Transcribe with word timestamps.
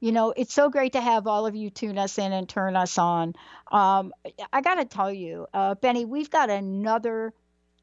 you 0.00 0.12
know, 0.12 0.32
it's 0.36 0.52
so 0.52 0.68
great 0.68 0.92
to 0.92 1.00
have 1.00 1.26
all 1.26 1.46
of 1.46 1.54
you 1.54 1.70
tune 1.70 1.98
us 1.98 2.18
in 2.18 2.32
and 2.32 2.48
turn 2.48 2.76
us 2.76 2.98
on. 2.98 3.34
Um, 3.72 4.12
I 4.52 4.60
got 4.60 4.76
to 4.76 4.84
tell 4.84 5.12
you, 5.12 5.46
uh, 5.54 5.74
Benny, 5.76 6.04
we've 6.04 6.30
got 6.30 6.50
another 6.50 7.32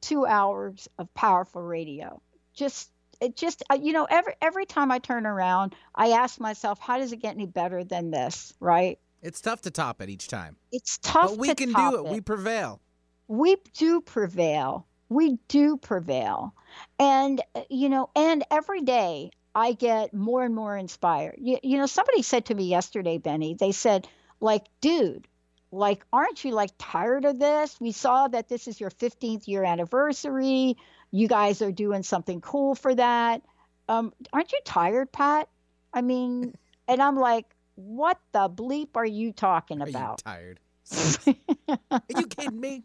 two 0.02 0.26
hours 0.26 0.88
of 0.99 1.13
powerful 1.13 1.62
radio. 1.62 2.22
Just, 2.53 2.91
it 3.19 3.36
just, 3.36 3.64
uh, 3.72 3.80
you 3.81 3.94
know, 3.94 4.06
every 4.09 4.34
every 4.41 4.66
time 4.66 4.91
I 4.91 5.00
turn 5.00 5.25
around, 5.25 5.75
I 5.95 6.09
ask 6.09 6.39
myself, 6.39 6.80
how 6.80 6.97
does 6.97 7.11
it 7.14 7.17
get 7.17 7.34
any 7.34 7.45
better 7.45 7.84
than 7.84 8.11
this? 8.11 8.53
Right? 8.59 9.00
It's 9.22 9.41
tough 9.41 9.61
to 9.61 9.72
top 9.72 10.02
it 10.02 10.09
each 10.09 10.28
time. 10.28 10.58
It's 10.72 11.00
tough, 11.00 11.31
but 11.31 11.39
we 11.39 11.56
can 11.56 11.72
do 11.72 11.95
it. 11.95 12.08
it. 12.08 12.11
We 12.11 12.22
prevail. 12.22 12.81
We 13.28 13.56
do 13.73 14.02
prevail. 14.02 14.86
We 15.09 15.38
do 15.47 15.78
prevail, 15.78 16.53
and 17.00 17.41
uh, 17.56 17.61
you 17.69 17.88
know, 17.88 18.09
and 18.16 18.44
every 18.52 18.81
day 18.81 19.31
I 19.56 19.73
get 19.73 20.14
more 20.14 20.44
and 20.44 20.56
more 20.56 20.76
inspired. 20.76 21.36
You, 21.38 21.59
you 21.62 21.78
know, 21.78 21.86
somebody 21.86 22.22
said 22.22 22.46
to 22.46 22.56
me 22.56 22.66
yesterday, 22.66 23.18
Benny, 23.18 23.54
they 23.54 23.72
said, 23.72 24.08
like, 24.40 24.66
dude, 24.82 25.28
like, 25.72 26.06
aren't 26.12 26.44
you 26.44 26.52
like 26.52 26.72
tired 26.78 27.26
of 27.26 27.40
this? 27.40 27.80
We 27.80 27.92
saw 27.92 28.28
that 28.28 28.48
this 28.48 28.68
is 28.68 28.80
your 28.80 28.90
15th 28.90 29.48
year 29.48 29.64
anniversary. 29.64 30.78
You 31.12 31.28
guys 31.28 31.62
are 31.62 31.72
doing 31.72 32.04
something 32.04 32.42
cool 32.42 32.76
for 32.76 32.94
that. 32.96 33.42
Um, 33.88 34.14
aren't 34.31 34.52
you 34.52 34.59
tired, 34.66 35.12
Pat? 35.12 35.50
I 35.94 36.02
mean, 36.02 36.56
and 36.88 37.02
I'm 37.02 37.18
like, 37.18 37.46
what 37.76 38.20
the 38.31 38.50
bleep 38.50 38.90
are 38.96 39.06
you 39.06 39.31
talking 39.31 39.81
about? 39.81 40.22
You 40.26 40.31
tired? 40.31 40.59
are 41.92 42.02
you 42.09 42.28
kidding 42.28 42.59
me? 42.59 42.84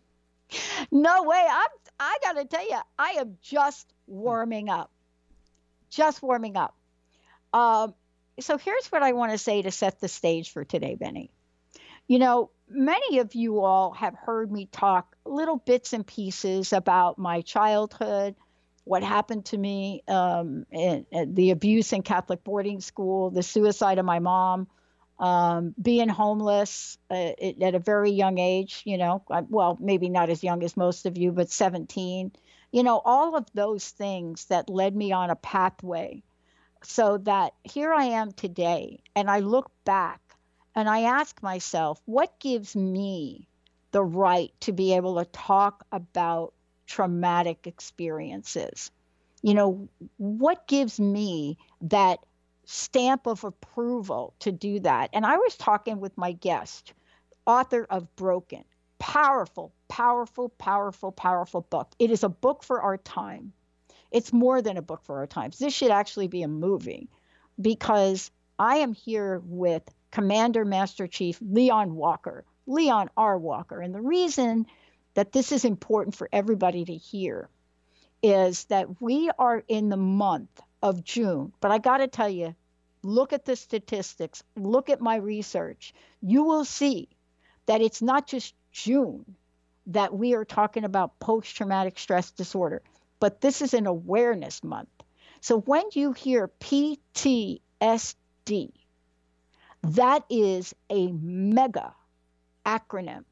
No 0.90 1.24
way. 1.24 1.46
I'm. 1.50 1.68
I 2.00 2.16
gotta 2.22 2.44
tell 2.44 2.66
you, 2.66 2.78
I 2.98 3.16
am 3.18 3.36
just 3.42 3.92
warming 4.06 4.70
up 4.70 4.90
just 5.90 6.22
warming 6.22 6.56
up. 6.56 6.74
Um, 7.52 7.94
so 8.40 8.58
here's 8.58 8.86
what 8.88 9.02
I 9.02 9.12
want 9.12 9.32
to 9.32 9.38
say 9.38 9.62
to 9.62 9.70
set 9.70 10.00
the 10.00 10.08
stage 10.08 10.52
for 10.52 10.64
today, 10.64 10.94
Benny. 10.94 11.30
You 12.06 12.18
know, 12.18 12.50
many 12.68 13.18
of 13.18 13.34
you 13.34 13.60
all 13.60 13.92
have 13.92 14.14
heard 14.14 14.50
me 14.50 14.66
talk 14.66 15.16
little 15.24 15.56
bits 15.56 15.92
and 15.92 16.06
pieces 16.06 16.72
about 16.72 17.18
my 17.18 17.42
childhood, 17.42 18.34
what 18.84 19.02
happened 19.02 19.44
to 19.46 19.58
me, 19.58 20.02
um, 20.08 20.64
and, 20.72 21.04
and 21.12 21.36
the 21.36 21.50
abuse 21.50 21.92
in 21.92 22.02
Catholic 22.02 22.44
boarding 22.44 22.80
school, 22.80 23.30
the 23.30 23.42
suicide 23.42 23.98
of 23.98 24.06
my 24.06 24.18
mom, 24.20 24.68
um, 25.18 25.74
being 25.80 26.08
homeless 26.08 26.96
uh, 27.10 27.32
at 27.60 27.74
a 27.74 27.78
very 27.80 28.12
young 28.12 28.38
age, 28.38 28.82
you 28.84 28.96
know, 28.96 29.22
well, 29.48 29.76
maybe 29.80 30.08
not 30.08 30.30
as 30.30 30.42
young 30.44 30.62
as 30.62 30.76
most 30.76 31.06
of 31.06 31.18
you, 31.18 31.32
but 31.32 31.50
17 31.50 32.32
you 32.72 32.82
know, 32.82 33.00
all 33.04 33.36
of 33.36 33.46
those 33.54 33.88
things 33.88 34.44
that 34.46 34.68
led 34.68 34.94
me 34.94 35.12
on 35.12 35.30
a 35.30 35.36
pathway 35.36 36.22
so 36.82 37.18
that 37.18 37.54
here 37.64 37.92
I 37.92 38.04
am 38.04 38.32
today. 38.32 39.00
And 39.16 39.30
I 39.30 39.40
look 39.40 39.70
back 39.84 40.20
and 40.74 40.88
I 40.88 41.02
ask 41.02 41.42
myself, 41.42 42.00
what 42.04 42.38
gives 42.40 42.76
me 42.76 43.48
the 43.90 44.04
right 44.04 44.52
to 44.60 44.72
be 44.72 44.94
able 44.94 45.16
to 45.16 45.24
talk 45.26 45.84
about 45.92 46.52
traumatic 46.86 47.66
experiences? 47.66 48.90
You 49.42 49.54
know, 49.54 49.88
what 50.18 50.66
gives 50.66 51.00
me 51.00 51.58
that 51.82 52.20
stamp 52.64 53.26
of 53.26 53.44
approval 53.44 54.34
to 54.40 54.52
do 54.52 54.80
that? 54.80 55.10
And 55.12 55.24
I 55.24 55.36
was 55.36 55.56
talking 55.56 56.00
with 56.00 56.16
my 56.18 56.32
guest, 56.32 56.92
author 57.46 57.86
of 57.88 58.14
Broken, 58.14 58.64
powerful, 58.98 59.72
powerful, 59.88 60.50
powerful, 60.50 61.12
powerful 61.12 61.62
book. 61.62 61.90
It 61.98 62.10
is 62.10 62.22
a 62.22 62.28
book 62.28 62.62
for 62.62 62.80
our 62.80 62.96
time. 62.98 63.52
It's 64.10 64.32
more 64.32 64.62
than 64.62 64.76
a 64.76 64.82
book 64.82 65.02
for 65.04 65.18
our 65.18 65.26
times. 65.26 65.58
This 65.58 65.74
should 65.74 65.90
actually 65.90 66.28
be 66.28 66.42
a 66.42 66.48
movie 66.48 67.08
because 67.60 68.30
I 68.58 68.76
am 68.76 68.94
here 68.94 69.42
with 69.44 69.82
Commander 70.10 70.64
Master 70.64 71.06
Chief 71.06 71.38
Leon 71.42 71.94
Walker, 71.94 72.44
Leon 72.66 73.10
R. 73.16 73.38
Walker. 73.38 73.80
And 73.80 73.94
the 73.94 74.00
reason 74.00 74.66
that 75.14 75.32
this 75.32 75.52
is 75.52 75.64
important 75.64 76.14
for 76.14 76.28
everybody 76.32 76.84
to 76.84 76.94
hear 76.94 77.48
is 78.22 78.64
that 78.64 79.00
we 79.00 79.30
are 79.38 79.62
in 79.68 79.88
the 79.88 79.96
month 79.96 80.60
of 80.82 81.04
June. 81.04 81.52
But 81.60 81.70
I 81.70 81.78
got 81.78 81.98
to 81.98 82.08
tell 82.08 82.28
you, 82.28 82.54
look 83.02 83.32
at 83.32 83.44
the 83.44 83.56
statistics, 83.56 84.42
look 84.56 84.90
at 84.90 85.00
my 85.00 85.16
research. 85.16 85.94
You 86.20 86.44
will 86.44 86.64
see 86.64 87.08
that 87.66 87.80
it's 87.80 88.02
not 88.02 88.26
just 88.26 88.54
June 88.72 89.36
that 89.88 90.14
we 90.14 90.34
are 90.34 90.44
talking 90.44 90.84
about 90.84 91.18
post 91.18 91.56
traumatic 91.56 91.98
stress 91.98 92.30
disorder, 92.30 92.82
but 93.20 93.40
this 93.40 93.62
is 93.62 93.74
an 93.74 93.86
awareness 93.86 94.62
month. 94.62 94.88
So 95.40 95.60
when 95.60 95.84
you 95.92 96.12
hear 96.12 96.50
PTSD, 96.60 97.60
that 99.82 100.24
is 100.28 100.74
a 100.90 101.12
mega 101.12 101.94
acronym 102.66 103.24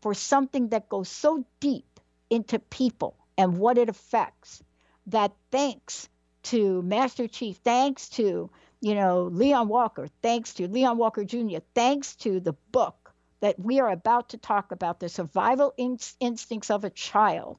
for 0.00 0.14
something 0.14 0.68
that 0.68 0.88
goes 0.88 1.08
so 1.08 1.44
deep 1.60 2.00
into 2.30 2.58
people 2.58 3.16
and 3.36 3.58
what 3.58 3.78
it 3.78 3.88
affects 3.88 4.62
that 5.06 5.32
thanks 5.50 6.08
to 6.44 6.82
Master 6.82 7.26
Chief, 7.28 7.56
thanks 7.56 8.08
to 8.10 8.50
you 8.80 8.94
know 8.94 9.24
Leon 9.24 9.68
Walker, 9.68 10.08
thanks 10.22 10.54
to 10.54 10.68
Leon 10.68 10.96
Walker 10.96 11.24
Jr., 11.24 11.58
thanks 11.74 12.14
to 12.16 12.40
the 12.40 12.52
book 12.72 12.96
that 13.40 13.58
we 13.58 13.80
are 13.80 13.90
about 13.90 14.30
to 14.30 14.38
talk 14.38 14.72
about, 14.72 15.00
the 15.00 15.08
survival 15.08 15.72
in- 15.76 15.98
instincts 16.20 16.70
of 16.70 16.84
a 16.84 16.90
child, 16.90 17.58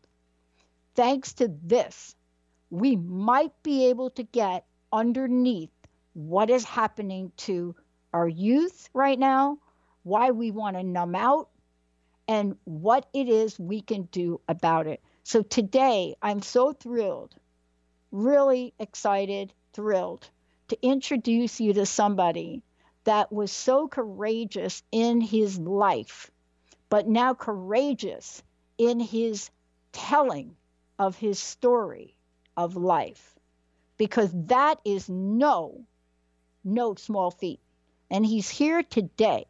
thanks 0.95 1.33
to 1.33 1.53
this, 1.63 2.15
we 2.69 2.95
might 2.95 3.53
be 3.63 3.87
able 3.87 4.09
to 4.11 4.23
get 4.23 4.65
underneath 4.91 5.71
what 6.13 6.49
is 6.49 6.63
happening 6.63 7.31
to 7.37 7.75
our 8.13 8.27
youth 8.27 8.89
right 8.93 9.17
now, 9.17 9.57
why 10.03 10.31
we 10.31 10.51
want 10.51 10.75
to 10.75 10.83
numb 10.83 11.15
out, 11.15 11.49
and 12.27 12.55
what 12.65 13.07
it 13.13 13.29
is 13.29 13.57
we 13.57 13.81
can 13.81 14.03
do 14.11 14.39
about 14.47 14.87
it. 14.87 15.01
So 15.23 15.41
today, 15.41 16.15
I'm 16.21 16.41
so 16.41 16.73
thrilled, 16.73 17.35
really 18.11 18.73
excited, 18.79 19.53
thrilled 19.73 20.29
to 20.69 20.77
introduce 20.85 21.59
you 21.59 21.73
to 21.73 21.85
somebody 21.85 22.61
that 23.09 23.31
was 23.31 23.51
so 23.51 23.87
courageous 23.87 24.83
in 24.91 25.19
his 25.19 25.57
life, 25.57 26.29
but 26.89 27.07
now 27.07 27.33
courageous 27.33 28.43
in 28.77 28.99
his 28.99 29.49
telling 29.91 30.55
of 30.99 31.15
his 31.17 31.39
story 31.39 32.15
of 32.55 32.75
life. 32.75 33.35
Because 33.97 34.29
that 34.45 34.79
is 34.85 35.09
no, 35.09 35.81
no 36.63 36.93
small 36.93 37.31
feat. 37.31 37.59
And 38.11 38.23
he's 38.23 38.47
here 38.47 38.83
today 38.83 39.47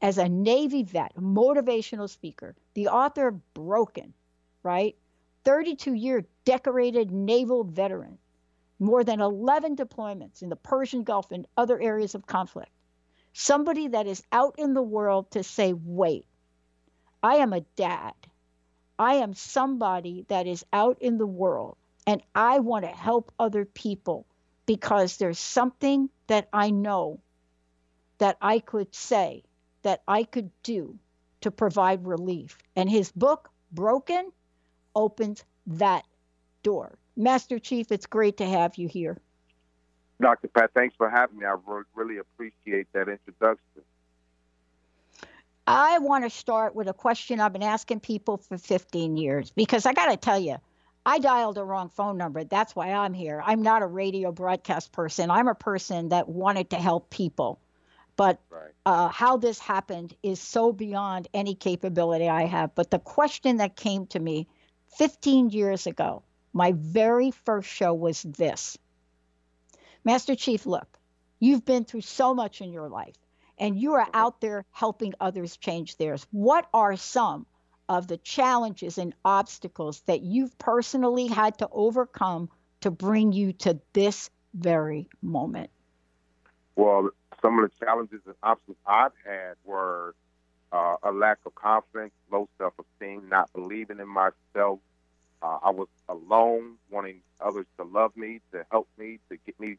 as 0.00 0.16
a 0.16 0.30
Navy 0.30 0.82
vet, 0.82 1.14
motivational 1.14 2.08
speaker, 2.08 2.54
the 2.72 2.88
author 2.88 3.28
of 3.28 3.52
Broken, 3.52 4.14
right? 4.62 4.96
32 5.44 5.92
year 5.92 6.24
decorated 6.46 7.10
naval 7.10 7.62
veteran, 7.62 8.16
more 8.78 9.04
than 9.04 9.20
11 9.20 9.76
deployments 9.76 10.40
in 10.40 10.48
the 10.48 10.56
Persian 10.56 11.02
Gulf 11.02 11.30
and 11.30 11.46
other 11.58 11.78
areas 11.78 12.14
of 12.14 12.26
conflict 12.26 12.70
somebody 13.32 13.88
that 13.88 14.06
is 14.06 14.22
out 14.32 14.54
in 14.58 14.74
the 14.74 14.82
world 14.82 15.30
to 15.32 15.42
say, 15.42 15.72
wait, 15.72 16.26
I 17.22 17.36
am 17.36 17.52
a 17.52 17.60
dad. 17.76 18.14
I 18.98 19.14
am 19.14 19.34
somebody 19.34 20.26
that 20.28 20.46
is 20.46 20.64
out 20.72 20.98
in 21.00 21.18
the 21.18 21.26
world 21.26 21.76
and 22.06 22.22
I 22.34 22.60
want 22.60 22.84
to 22.84 22.90
help 22.90 23.32
other 23.38 23.64
people 23.64 24.26
because 24.66 25.16
there's 25.16 25.38
something 25.38 26.08
that 26.26 26.48
I 26.52 26.70
know 26.70 27.20
that 28.18 28.36
I 28.40 28.58
could 28.58 28.94
say, 28.94 29.42
that 29.82 30.02
I 30.06 30.24
could 30.24 30.50
do 30.62 30.98
to 31.40 31.50
provide 31.50 32.06
relief. 32.06 32.58
And 32.76 32.88
his 32.88 33.10
book, 33.12 33.50
broken 33.72 34.30
opens 34.94 35.44
that 35.66 36.04
door. 36.62 36.98
Master 37.16 37.58
Chief, 37.58 37.90
it's 37.90 38.06
great 38.06 38.36
to 38.38 38.46
have 38.46 38.76
you 38.76 38.88
here. 38.88 39.18
Dr. 40.22 40.48
Pat, 40.48 40.70
thanks 40.74 40.94
for 40.96 41.10
having 41.10 41.38
me. 41.38 41.44
I 41.44 41.56
re- 41.66 41.82
really 41.94 42.18
appreciate 42.18 42.86
that 42.92 43.08
introduction. 43.08 43.82
I 45.66 45.98
want 45.98 46.24
to 46.24 46.30
start 46.30 46.74
with 46.74 46.88
a 46.88 46.92
question 46.92 47.40
I've 47.40 47.52
been 47.52 47.62
asking 47.62 48.00
people 48.00 48.38
for 48.38 48.58
15 48.58 49.16
years 49.16 49.50
because 49.50 49.86
I 49.86 49.92
got 49.92 50.10
to 50.10 50.16
tell 50.16 50.38
you, 50.38 50.56
I 51.04 51.18
dialed 51.18 51.56
the 51.56 51.64
wrong 51.64 51.88
phone 51.88 52.16
number. 52.16 52.44
That's 52.44 52.74
why 52.74 52.92
I'm 52.92 53.14
here. 53.14 53.42
I'm 53.44 53.62
not 53.62 53.82
a 53.82 53.86
radio 53.86 54.32
broadcast 54.32 54.92
person. 54.92 55.30
I'm 55.30 55.48
a 55.48 55.54
person 55.54 56.10
that 56.10 56.28
wanted 56.28 56.70
to 56.70 56.76
help 56.76 57.10
people. 57.10 57.60
But 58.16 58.40
Right. 58.50 58.70
uh, 58.86 59.08
how 59.08 59.36
this 59.36 59.58
happened 59.58 60.14
is 60.22 60.40
so 60.40 60.72
beyond 60.72 61.28
any 61.34 61.54
capability 61.54 62.28
I 62.28 62.44
have. 62.44 62.74
But 62.74 62.90
the 62.90 62.98
question 62.98 63.56
that 63.56 63.74
came 63.74 64.06
to 64.08 64.20
me 64.20 64.46
15 64.98 65.50
years 65.50 65.86
ago, 65.86 66.22
my 66.52 66.72
very 66.72 67.30
first 67.30 67.68
show 67.68 67.94
was 67.94 68.22
this 68.22 68.78
Master 70.04 70.34
Chief, 70.34 70.66
look, 70.66 70.98
you've 71.38 71.64
been 71.64 71.84
through 71.84 72.00
so 72.00 72.34
much 72.34 72.60
in 72.60 72.72
your 72.72 72.88
life 72.88 73.14
and 73.58 73.78
you 73.78 73.94
are 73.94 74.08
out 74.12 74.40
there 74.40 74.64
helping 74.72 75.14
others 75.20 75.56
change 75.56 75.96
theirs. 75.96 76.26
What 76.32 76.68
are 76.74 76.96
some 76.96 77.46
of 77.88 78.08
the 78.08 78.16
challenges 78.16 78.98
and 78.98 79.14
obstacles 79.24 80.00
that 80.06 80.22
you've 80.22 80.56
personally 80.58 81.26
had 81.28 81.58
to 81.58 81.68
overcome 81.70 82.48
to 82.80 82.90
bring 82.90 83.32
you 83.32 83.52
to 83.52 83.80
this 83.92 84.30
very 84.54 85.08
moment? 85.20 85.70
Well, 86.74 87.10
some 87.40 87.58
of 87.58 87.70
the 87.70 87.84
challenges 87.84 88.20
and 88.26 88.34
obstacles 88.42 88.78
I've 88.86 89.12
had 89.24 89.54
were 89.64 90.14
uh, 90.72 90.96
a 91.02 91.12
lack 91.12 91.38
of 91.46 91.54
confidence, 91.54 92.12
low 92.30 92.48
self 92.58 92.72
esteem, 92.78 93.28
not 93.28 93.52
believing 93.52 94.00
in 94.00 94.08
myself. 94.08 94.80
Uh, 95.42 95.58
I 95.62 95.70
was 95.70 95.88
alone, 96.08 96.76
wanting 96.90 97.20
others 97.40 97.66
to 97.76 97.84
love 97.84 98.16
me, 98.16 98.40
to 98.52 98.64
help 98.70 98.88
me, 98.96 99.18
to 99.28 99.36
get 99.44 99.58
me 99.60 99.76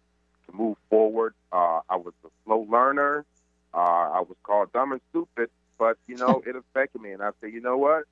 to 0.54 0.58
move 0.58 0.78
forward. 0.90 1.34
Uh, 1.52 1.82
I 1.90 1.98
was 1.98 2.14
a 2.26 2.30
slow 2.46 2.66
learner. 2.70 3.26
Uh, 3.74 3.78
I 3.78 4.20
was 4.20 4.36
called 4.44 4.72
dumb 4.72 4.92
and 4.92 5.02
stupid, 5.10 5.50
but 5.78 5.98
you 6.08 6.16
know 6.16 6.42
it 6.48 6.56
affected 6.56 7.02
me. 7.02 7.12
And 7.12 7.22
I 7.22 7.32
said, 7.42 7.52
you 7.52 7.62
know 7.62 7.78
what? 7.78 8.04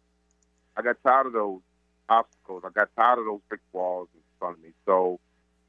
I 0.76 0.82
got 0.82 0.98
tired 1.04 1.28
of 1.28 1.34
those 1.34 1.62
obstacles. 2.10 2.64
I 2.66 2.70
got 2.70 2.90
tired 2.96 3.20
of 3.20 3.26
those 3.26 3.42
brick 3.48 3.62
walls 3.74 4.10
in 4.14 4.22
front 4.40 4.58
of 4.58 4.64
me. 4.64 4.70
So 4.86 5.20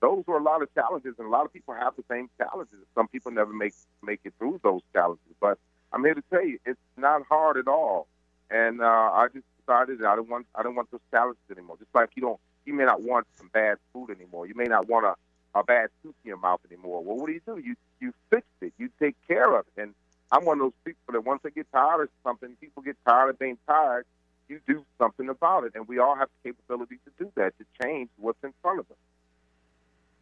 those 0.00 0.24
were 0.26 0.38
a 0.38 0.42
lot 0.42 0.62
of 0.62 0.74
challenges, 0.74 1.14
and 1.18 1.26
a 1.26 1.30
lot 1.30 1.44
of 1.44 1.52
people 1.52 1.74
have 1.74 1.94
the 1.96 2.04
same 2.10 2.28
challenges. 2.38 2.78
Some 2.94 3.08
people 3.08 3.30
never 3.30 3.52
make 3.52 3.74
make 4.02 4.20
it 4.24 4.34
through 4.38 4.60
those 4.62 4.80
challenges, 4.92 5.34
but 5.40 5.58
I'm 5.92 6.04
here 6.04 6.14
to 6.14 6.22
tell 6.30 6.44
you, 6.44 6.58
it's 6.64 6.80
not 6.96 7.22
hard 7.28 7.56
at 7.56 7.68
all. 7.68 8.06
And 8.50 8.80
uh, 8.80 8.84
I 8.84 9.28
just 9.32 9.44
decided 9.60 10.00
that 10.00 10.08
I 10.08 10.16
don't 10.16 10.28
want 10.28 10.46
I 10.54 10.62
don't 10.62 10.74
want 10.74 10.90
those 10.90 11.00
challenges 11.10 11.42
anymore. 11.50 11.76
Just 11.78 11.94
like 11.94 12.10
you 12.14 12.22
don't, 12.22 12.40
you 12.64 12.74
may 12.74 12.84
not 12.84 13.02
want 13.02 13.26
some 13.36 13.48
bad 13.52 13.78
food 13.92 14.10
anymore. 14.10 14.46
You 14.46 14.54
may 14.54 14.64
not 14.64 14.88
want 14.88 15.06
a 15.06 15.14
a 15.54 15.62
bad 15.62 15.90
tooth 16.02 16.14
in 16.24 16.28
your 16.28 16.38
mouth 16.38 16.60
anymore. 16.70 17.02
Well, 17.04 17.16
what 17.16 17.26
do 17.26 17.32
you 17.32 17.40
do? 17.46 17.58
You 17.58 17.76
you 18.00 18.12
fix 18.30 18.46
it. 18.60 18.72
You 18.78 18.88
take 19.00 19.16
care 19.28 19.56
of 19.58 19.66
it. 19.76 19.82
And 19.82 19.94
I'm 20.30 20.44
one 20.44 20.58
of 20.60 20.64
those 20.66 20.72
people 20.84 21.12
that 21.12 21.24
once 21.24 21.40
they 21.42 21.50
get 21.50 21.70
tired 21.72 22.04
of 22.04 22.08
something, 22.24 22.56
people 22.60 22.82
get 22.82 22.96
tired 23.06 23.30
of 23.30 23.38
being 23.38 23.58
tired. 23.66 24.06
You 24.48 24.60
do 24.66 24.84
something 24.98 25.28
about 25.28 25.64
it, 25.64 25.72
and 25.74 25.86
we 25.88 25.98
all 25.98 26.14
have 26.16 26.28
the 26.42 26.50
capability 26.50 26.98
to 27.04 27.24
do 27.24 27.32
that 27.36 27.54
to 27.58 27.64
change 27.82 28.10
what's 28.18 28.42
in 28.42 28.52
front 28.62 28.80
of 28.80 28.90
us. 28.90 28.96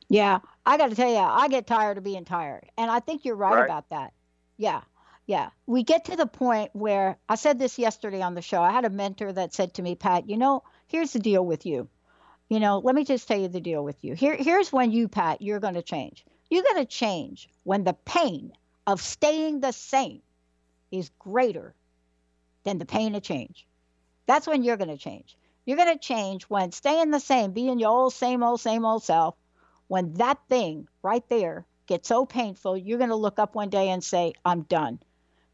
Yeah, 0.09 0.41
I 0.67 0.77
got 0.77 0.91
to 0.91 0.97
tell 0.97 1.09
you, 1.11 1.17
I 1.17 1.49
get 1.49 1.67
tired 1.67 1.97
of 1.99 2.05
being 2.05 2.25
tired. 2.25 2.69
And 2.76 2.91
I 2.91 2.99
think 3.00 3.25
you're 3.25 3.37
right, 3.37 3.55
Right. 3.55 3.65
about 3.65 3.88
that. 3.91 4.12
Yeah. 4.56 4.83
Yeah. 5.26 5.50
We 5.67 5.85
get 5.85 6.06
to 6.06 6.17
the 6.17 6.26
point 6.26 6.71
where 6.75 7.17
I 7.29 7.37
said 7.37 7.59
this 7.61 7.79
yesterday 7.79 8.21
on 8.21 8.35
the 8.35 8.43
show. 8.43 8.61
I 8.61 8.73
had 8.73 8.85
a 8.85 8.91
mentor 8.91 9.33
that 9.33 9.55
said 9.55 9.75
to 9.75 9.83
me, 9.83 9.94
Pat, 9.94 10.29
you 10.29 10.37
know, 10.37 10.65
here's 10.88 11.12
the 11.12 11.21
deal 11.21 11.44
with 11.47 11.65
you. 11.65 11.88
You 12.50 12.61
know, 12.61 12.81
let 12.81 12.97
me 12.97 13.05
just 13.05 13.29
tell 13.29 13.41
you 13.41 13.49
the 13.49 13.61
deal 13.62 13.85
with 13.85 14.05
you. 14.05 14.14
Here, 14.14 14.37
here's 14.37 14.73
when 14.73 14.93
you, 14.93 15.08
Pat, 15.08 15.43
you're 15.43 15.61
going 15.61 15.75
to 15.76 15.82
change. 15.82 16.26
You're 16.50 16.64
going 16.64 16.85
to 16.85 16.87
change 16.87 17.49
when 17.64 17.85
the 17.85 17.94
pain 17.94 18.52
of 18.88 19.00
staying 19.02 19.61
the 19.61 19.73
same 19.73 20.23
is 20.93 21.11
greater 21.20 21.76
than 22.64 22.79
the 22.79 22.87
pain 22.87 23.14
of 23.17 23.23
change. 23.23 23.67
That's 24.26 24.49
when 24.49 24.64
you're 24.64 24.79
going 24.79 24.91
to 24.91 24.99
change. 24.99 25.38
You're 25.67 25.79
going 25.79 25.94
to 25.97 26.00
change 26.00 26.44
when 26.44 26.73
staying 26.73 27.12
the 27.12 27.20
same, 27.20 27.52
being 27.52 27.79
your 27.81 27.91
old, 27.91 28.14
same 28.14 28.43
old, 28.43 28.61
same 28.61 28.85
old 28.85 29.05
self, 29.05 29.37
when 29.88 30.14
that 30.14 30.38
thing 30.49 30.88
right 31.02 31.29
there 31.31 31.67
gets 31.87 32.08
so 32.08 32.26
painful, 32.26 32.76
you're 32.76 32.99
going 32.99 33.11
to 33.11 33.17
look 33.17 33.38
up 33.41 33.55
one 33.56 33.70
day 33.70 33.91
and 33.91 34.05
say, 34.05 34.35
I'm 34.44 34.62
done. 34.62 35.00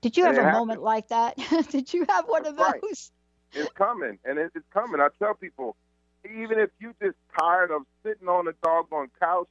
Did 0.02 0.16
you 0.18 0.26
have 0.26 0.38
it 0.38 0.44
a 0.44 0.46
moment 0.46 0.82
like 0.82 1.08
that? 1.08 1.36
Did 1.70 1.94
you 1.94 2.06
have 2.08 2.26
one 2.28 2.46
of 2.46 2.56
Right. 2.58 2.82
those? 2.82 3.10
It's 3.54 3.72
coming, 3.72 4.18
and 4.24 4.38
it- 4.38 4.52
it's 4.54 4.68
coming. 4.72 5.00
I 5.00 5.08
tell 5.18 5.34
people, 5.34 5.76
even 6.30 6.58
if 6.58 6.70
you 6.78 6.94
just 7.00 7.16
tired 7.38 7.70
of 7.70 7.82
sitting 8.04 8.28
on 8.28 8.48
a 8.48 8.52
doggone 8.62 9.10
couch, 9.20 9.48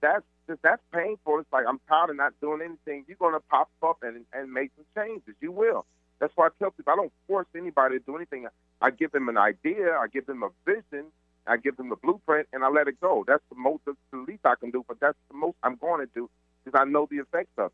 that's 0.00 0.24
just 0.46 0.62
that's 0.62 0.82
painful. 0.92 1.40
It's 1.40 1.52
like 1.52 1.64
I'm 1.68 1.80
tired 1.88 2.10
of 2.10 2.16
not 2.16 2.32
doing 2.40 2.60
anything. 2.62 3.04
You're 3.08 3.16
gonna 3.18 3.40
pop 3.40 3.68
up 3.82 3.98
and 4.02 4.24
and 4.32 4.52
make 4.52 4.70
some 4.76 4.84
changes. 4.96 5.34
You 5.40 5.52
will. 5.52 5.84
That's 6.18 6.32
why 6.36 6.46
I 6.46 6.50
tell 6.58 6.70
people 6.70 6.92
I 6.92 6.96
don't 6.96 7.12
force 7.26 7.46
anybody 7.56 7.98
to 7.98 8.04
do 8.04 8.16
anything. 8.16 8.46
I 8.80 8.90
give 8.90 9.12
them 9.12 9.28
an 9.28 9.38
idea. 9.38 9.96
I 9.96 10.06
give 10.12 10.26
them 10.26 10.42
a 10.42 10.50
vision. 10.64 11.06
I 11.48 11.56
give 11.56 11.76
them 11.76 11.88
the 11.88 11.96
blueprint, 11.96 12.48
and 12.52 12.62
I 12.62 12.68
let 12.68 12.88
it 12.88 13.00
go. 13.00 13.24
That's 13.26 13.42
the 13.48 13.56
most, 13.56 13.82
the 13.86 13.94
least 14.18 14.44
I 14.44 14.54
can 14.60 14.70
do, 14.70 14.84
but 14.86 15.00
that's 15.00 15.16
the 15.30 15.36
most 15.36 15.56
I'm 15.62 15.76
going 15.76 16.06
to 16.06 16.12
do 16.14 16.28
because 16.64 16.78
I 16.78 16.84
know 16.84 17.08
the 17.10 17.16
effects 17.18 17.52
of 17.56 17.66
it. 17.66 17.72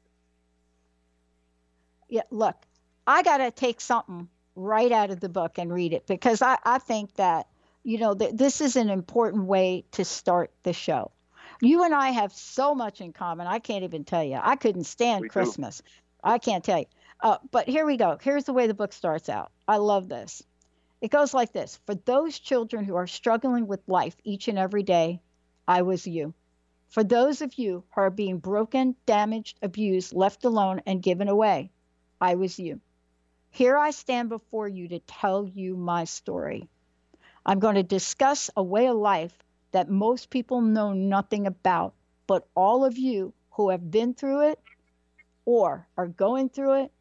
Yeah, 2.08 2.22
look, 2.30 2.56
I 3.06 3.22
got 3.22 3.38
to 3.38 3.50
take 3.50 3.80
something 3.80 4.28
right 4.54 4.92
out 4.92 5.10
of 5.10 5.20
the 5.20 5.28
book 5.28 5.58
and 5.58 5.72
read 5.72 5.92
it 5.92 6.06
because 6.06 6.40
I, 6.40 6.58
I 6.64 6.78
think 6.78 7.14
that, 7.16 7.48
you 7.84 7.98
know, 7.98 8.14
th- 8.14 8.34
this 8.34 8.60
is 8.60 8.76
an 8.76 8.88
important 8.88 9.44
way 9.44 9.84
to 9.92 10.04
start 10.04 10.50
the 10.62 10.72
show. 10.72 11.12
You 11.60 11.84
and 11.84 11.94
I 11.94 12.10
have 12.10 12.32
so 12.32 12.74
much 12.74 13.00
in 13.00 13.12
common. 13.12 13.46
I 13.46 13.58
can't 13.58 13.84
even 13.84 14.04
tell 14.04 14.24
you. 14.24 14.40
I 14.42 14.56
couldn't 14.56 14.84
stand 14.84 15.20
We 15.22 15.28
do. 15.28 15.32
Christmas. 15.32 15.82
I 16.22 16.38
can't 16.38 16.64
tell 16.64 16.78
you. 16.80 16.86
Uh, 17.20 17.36
but 17.50 17.68
here 17.68 17.86
we 17.86 17.96
go. 17.96 18.18
Here's 18.20 18.44
the 18.44 18.52
way 18.52 18.66
the 18.66 18.74
book 18.74 18.92
starts 18.92 19.28
out. 19.28 19.52
I 19.68 19.76
love 19.76 20.08
this. 20.08 20.42
It 21.00 21.10
goes 21.10 21.34
like 21.34 21.52
this 21.52 21.78
For 21.86 21.94
those 21.94 22.38
children 22.38 22.84
who 22.84 22.96
are 22.96 23.06
struggling 23.06 23.66
with 23.66 23.86
life 23.86 24.16
each 24.24 24.48
and 24.48 24.58
every 24.58 24.82
day, 24.82 25.20
I 25.68 25.82
was 25.82 26.06
you. 26.06 26.34
For 26.88 27.04
those 27.04 27.42
of 27.42 27.58
you 27.58 27.84
who 27.94 28.00
are 28.00 28.10
being 28.10 28.38
broken, 28.38 28.96
damaged, 29.04 29.58
abused, 29.60 30.14
left 30.14 30.44
alone, 30.44 30.80
and 30.86 31.02
given 31.02 31.28
away, 31.28 31.70
I 32.20 32.36
was 32.36 32.58
you. 32.58 32.80
Here 33.50 33.76
I 33.76 33.90
stand 33.90 34.30
before 34.30 34.68
you 34.68 34.88
to 34.88 34.98
tell 35.00 35.46
you 35.46 35.76
my 35.76 36.04
story. 36.04 36.68
I'm 37.46 37.58
going 37.60 37.76
to 37.76 37.82
discuss 37.82 38.50
a 38.56 38.62
way 38.62 38.86
of 38.88 38.96
life 38.96 39.36
that 39.72 39.88
most 39.90 40.30
people 40.30 40.60
know 40.62 40.92
nothing 40.92 41.46
about, 41.46 41.94
but 42.26 42.46
all 42.54 42.84
of 42.84 42.98
you 42.98 43.34
who 43.52 43.70
have 43.70 43.90
been 43.90 44.14
through 44.14 44.50
it 44.50 44.60
or 45.44 45.86
are 45.96 46.08
going 46.08 46.48
through 46.48 46.84
it 46.84 46.92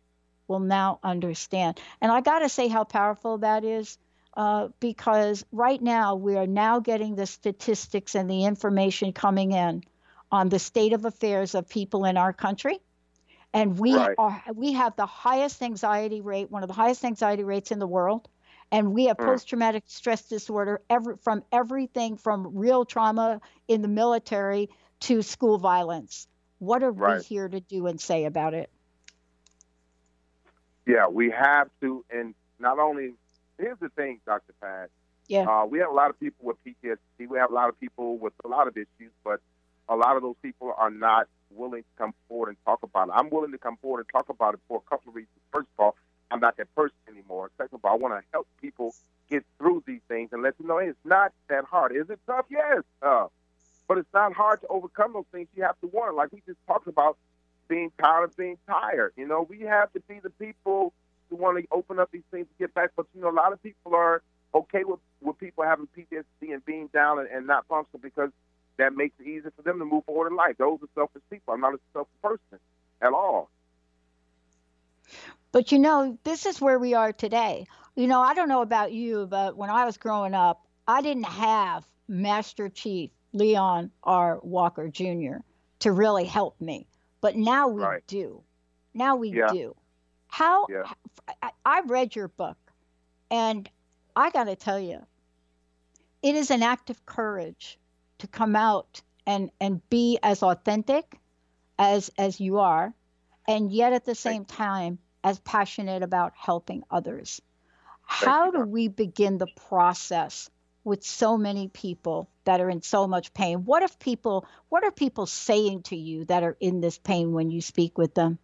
will 0.48 0.60
now 0.60 1.00
understand. 1.04 1.80
And 2.02 2.12
I 2.12 2.22
got 2.22 2.40
to 2.40 2.50
say 2.50 2.68
how 2.68 2.84
powerful 2.84 3.40
that 3.40 3.64
is 3.64 3.98
uh, 4.36 4.70
because 4.80 5.46
right 5.52 5.82
now 5.82 6.16
we 6.16 6.36
are 6.38 6.48
now 6.48 6.80
getting 6.80 7.16
the 7.16 7.26
statistics 7.26 8.16
and 8.16 8.30
the 8.30 8.46
information 8.46 9.14
coming 9.14 9.52
in 9.52 9.84
on 10.32 10.50
the 10.50 10.60
state 10.60 10.94
of 10.94 11.06
affairs 11.06 11.56
of 11.56 11.70
people 11.70 12.06
in 12.06 12.18
our 12.18 12.34
country 12.34 12.80
and 13.54 13.78
we 13.80 14.08
Right. 14.08 14.18
are 14.18 14.44
we 14.54 14.74
have 14.74 14.96
the 14.96 15.06
highest 15.06 15.62
anxiety 15.62 16.22
rate 16.22 16.50
one 16.52 16.64
of 16.64 16.68
the 16.68 16.74
highest 16.74 17.06
anxiety 17.06 17.44
rates 17.44 17.72
in 17.72 17.80
the 17.80 17.88
world 17.88 18.28
and 18.74 18.94
we 18.94 19.06
have 19.06 19.18
Mm. 19.18 19.26
post-traumatic 19.26 19.84
stress 19.88 20.28
disorder 20.28 20.82
every, 20.90 21.16
from 21.18 21.44
everything 21.52 22.18
from 22.18 22.58
real 22.58 22.84
trauma 22.84 23.40
in 23.70 23.82
the 23.82 23.88
military 23.88 24.70
to 25.02 25.22
school 25.22 25.58
violence 25.60 26.28
what 26.60 26.84
are 26.84 26.92
we 26.92 27.22
here 27.24 27.48
to 27.48 27.60
do 27.62 27.88
and 27.88 28.02
say 28.02 28.26
about 28.26 28.54
it 28.54 28.70
Yeah, 30.86 31.08
we 31.08 31.30
have 31.32 31.70
to, 31.82 32.04
and 32.12 32.36
not 32.60 32.78
only. 32.80 33.14
Here's 33.58 33.80
the 33.80 33.90
thing, 33.90 34.20
Dr. 34.26 34.54
Pat. 34.60 34.90
Yeah. 35.28 35.44
Uh, 35.44 35.66
we 35.66 35.80
have 35.80 35.90
a 35.90 35.94
lot 35.94 36.10
of 36.10 36.20
people 36.20 36.46
with 36.46 36.58
PTSD. 36.66 37.28
We 37.30 37.38
have 37.38 37.52
a 37.52 37.54
lot 37.54 37.70
of 37.70 37.80
people 37.80 38.18
with 38.18 38.34
a 38.44 38.50
lot 38.50 38.68
of 38.68 38.76
issues, 38.76 39.12
but 39.24 39.40
a 39.88 39.96
lot 39.96 40.18
of 40.18 40.22
those 40.24 40.36
people 40.42 40.74
are 40.78 40.90
not 40.92 41.28
willing 41.52 41.84
to 41.84 41.90
come 41.98 42.14
forward 42.28 42.50
and 42.50 42.58
talk 42.66 42.84
about 42.84 43.08
it. 43.08 43.14
I'm 43.16 43.30
willing 43.30 43.52
to 43.54 43.58
come 43.58 43.78
forward 43.78 44.02
and 44.02 44.10
talk 44.10 44.28
about 44.30 44.56
it 44.56 44.60
for 44.68 44.82
a 44.86 44.90
couple 44.90 45.10
of 45.12 45.16
reasons. 45.16 45.40
First 45.54 45.68
of 45.78 45.84
all, 45.86 45.96
I'm 46.34 46.40
not 46.40 46.58
that 46.58 46.74
person 46.74 46.98
anymore. 47.08 47.52
Second 47.60 47.76
of 47.76 47.86
all, 47.86 47.92
I 47.92 47.96
want 47.96 48.16
to 48.16 48.24
help 48.32 48.48
people 48.60 48.96
get 49.30 49.46
through 49.60 49.84
these 49.86 50.02
things 50.08 50.30
and 50.34 50.42
let 50.42 50.58
them 50.58 50.66
know 50.66 50.80
hey, 50.80 50.88
it's 50.88 50.98
not 51.06 51.32
that 51.48 51.64
hard. 51.66 51.96
Is 51.96 52.10
it 52.10 52.20
tough? 52.26 52.46
Yes. 52.50 52.82
But 53.02 54.00
it's 54.00 54.14
not 54.14 54.34
hard 54.34 54.62
to 54.62 54.68
overcome 54.68 55.14
those 55.14 55.26
things. 55.32 55.48
You 55.56 55.62
have 55.64 55.80
to 55.82 55.88
want 55.88 56.14
it. 56.14 56.16
Like 56.16 56.32
we 56.32 56.42
just 56.48 56.58
talked 56.66 56.88
about 56.88 57.18
being 57.68 57.92
tired 58.02 58.24
of 58.24 58.36
being 58.36 58.58
tired. 58.68 59.14
You 59.16 59.28
know, 59.28 59.46
we 59.48 59.60
have 59.62 59.94
to 59.94 60.00
be 60.02 60.20
the 60.22 60.32
people 60.32 60.92
who 61.30 61.36
want 61.36 61.60
to 61.60 61.68
open 61.72 62.00
up 62.00 62.10
these 62.12 62.24
things 62.32 62.48
to 62.48 62.54
get 62.58 62.74
back. 62.74 62.92
But, 62.96 63.06
you 63.14 63.22
know, 63.22 63.30
a 63.30 63.32
lot 63.32 63.54
of 63.54 63.62
people 63.62 63.94
are 63.94 64.24
okay 64.56 64.84
with, 64.84 65.00
with 65.22 65.38
people 65.38 65.64
having 65.64 65.88
PTSD 65.96 66.52
and 66.52 66.66
being 66.66 66.88
down 66.88 67.20
and, 67.20 67.28
and 67.28 67.46
not 67.46 67.68
functional 67.68 68.00
because 68.02 68.32
that 68.78 68.96
makes 68.96 69.14
it 69.20 69.28
easier 69.28 69.54
for 69.56 69.62
them 69.62 69.78
to 69.78 69.86
move 69.86 70.04
forward 70.06 70.32
in 70.32 70.36
life. 70.36 70.56
Those 70.58 70.80
are 70.82 70.90
selfish 70.96 71.22
people. 71.30 71.54
I'm 71.54 71.62
not 71.62 71.76
a 71.76 71.80
selfish 71.94 72.12
person 72.24 72.60
at 73.02 73.14
all. 73.14 73.52
But 75.54 75.72
you 75.72 75.78
know, 75.78 76.18
this 76.24 76.48
is 76.48 76.60
where 76.60 76.80
we 76.80 76.96
are 76.96 77.14
today. 77.14 77.68
You 77.96 78.08
know, 78.08 78.20
I 78.20 78.34
don't 78.34 78.50
know 78.50 78.64
about 78.64 78.92
you, 78.92 79.28
but 79.28 79.56
when 79.56 79.70
I 79.70 79.86
was 79.86 79.98
growing 79.98 80.34
up, 80.34 80.66
I 80.88 81.02
didn't 81.04 81.26
have 81.28 81.86
Master 82.08 82.70
Chief 82.70 83.12
Leon 83.34 83.92
R. 84.04 84.40
Walker 84.42 84.90
Jr. 84.90 85.38
to 85.80 85.92
really 85.92 86.26
help 86.26 86.60
me. 86.60 86.88
But 87.22 87.36
now 87.36 87.68
we 87.68 87.84
Right. 87.84 88.06
do. 88.08 88.44
Now 88.96 89.16
we 89.16 89.30
Yeah. 89.30 89.52
do. 89.52 89.76
How 90.28 90.66
Yeah. 90.68 90.92
I, 91.44 91.52
I 91.64 91.82
read 91.82 92.16
your 92.16 92.30
book, 92.30 92.58
and 93.30 93.70
I 94.16 94.32
got 94.32 94.46
to 94.46 94.56
tell 94.56 94.80
you, 94.80 95.06
it 96.24 96.34
is 96.34 96.50
an 96.50 96.64
act 96.64 96.90
of 96.90 97.06
courage 97.06 97.78
to 98.18 98.28
come 98.28 98.56
out 98.56 99.04
and 99.28 99.52
and 99.60 99.88
be 99.90 100.18
as 100.24 100.42
authentic 100.42 101.20
as 101.78 102.10
as 102.18 102.40
you 102.40 102.58
are, 102.58 102.92
and 103.48 103.72
yet 103.72 103.94
at 103.94 104.06
the 104.06 104.16
same 104.16 104.46
time 104.46 104.98
as 105.24 105.40
passionate 105.40 106.04
about 106.04 106.34
helping 106.36 106.84
others. 106.90 107.42
How 108.06 108.52
do 108.52 108.60
we 108.62 108.88
begin 108.90 109.38
the 109.38 109.48
process 109.68 110.50
with 110.84 111.04
so 111.04 111.38
many 111.38 111.70
people 111.70 112.30
that 112.44 112.60
are 112.60 112.70
in 112.70 112.82
so 112.82 113.08
much 113.08 113.34
pain? 113.34 113.60
What 113.66 113.84
if 113.84 113.98
people 114.00 114.46
what 114.70 114.84
are 114.84 114.92
people 114.92 115.26
saying 115.26 115.84
to 115.84 115.96
you 115.96 116.26
that 116.26 116.44
are 116.44 116.58
in 116.60 116.82
this 116.82 116.98
pain 116.98 117.32
when 117.32 117.50
you 117.50 117.62
speak 117.62 117.98
with 117.98 118.14
them? 118.14 118.38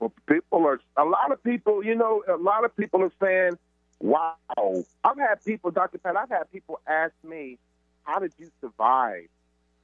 Well, 0.00 0.12
people 0.26 0.66
are 0.66 0.80
a 0.96 1.04
lot 1.04 1.32
of 1.32 1.42
people. 1.42 1.84
You 1.84 1.94
know, 1.94 2.22
a 2.28 2.36
lot 2.36 2.64
of 2.64 2.76
people 2.76 3.02
are 3.02 3.12
saying, 3.20 3.58
"Wow." 4.00 4.36
I've 5.04 5.18
had 5.18 5.42
people, 5.44 5.70
Dr. 5.70 5.98
Pat. 5.98 6.16
I've 6.16 6.28
had 6.28 6.50
people 6.52 6.80
ask 6.86 7.14
me, 7.22 7.58
"How 8.02 8.18
did 8.18 8.32
you 8.36 8.50
survive?" 8.60 9.28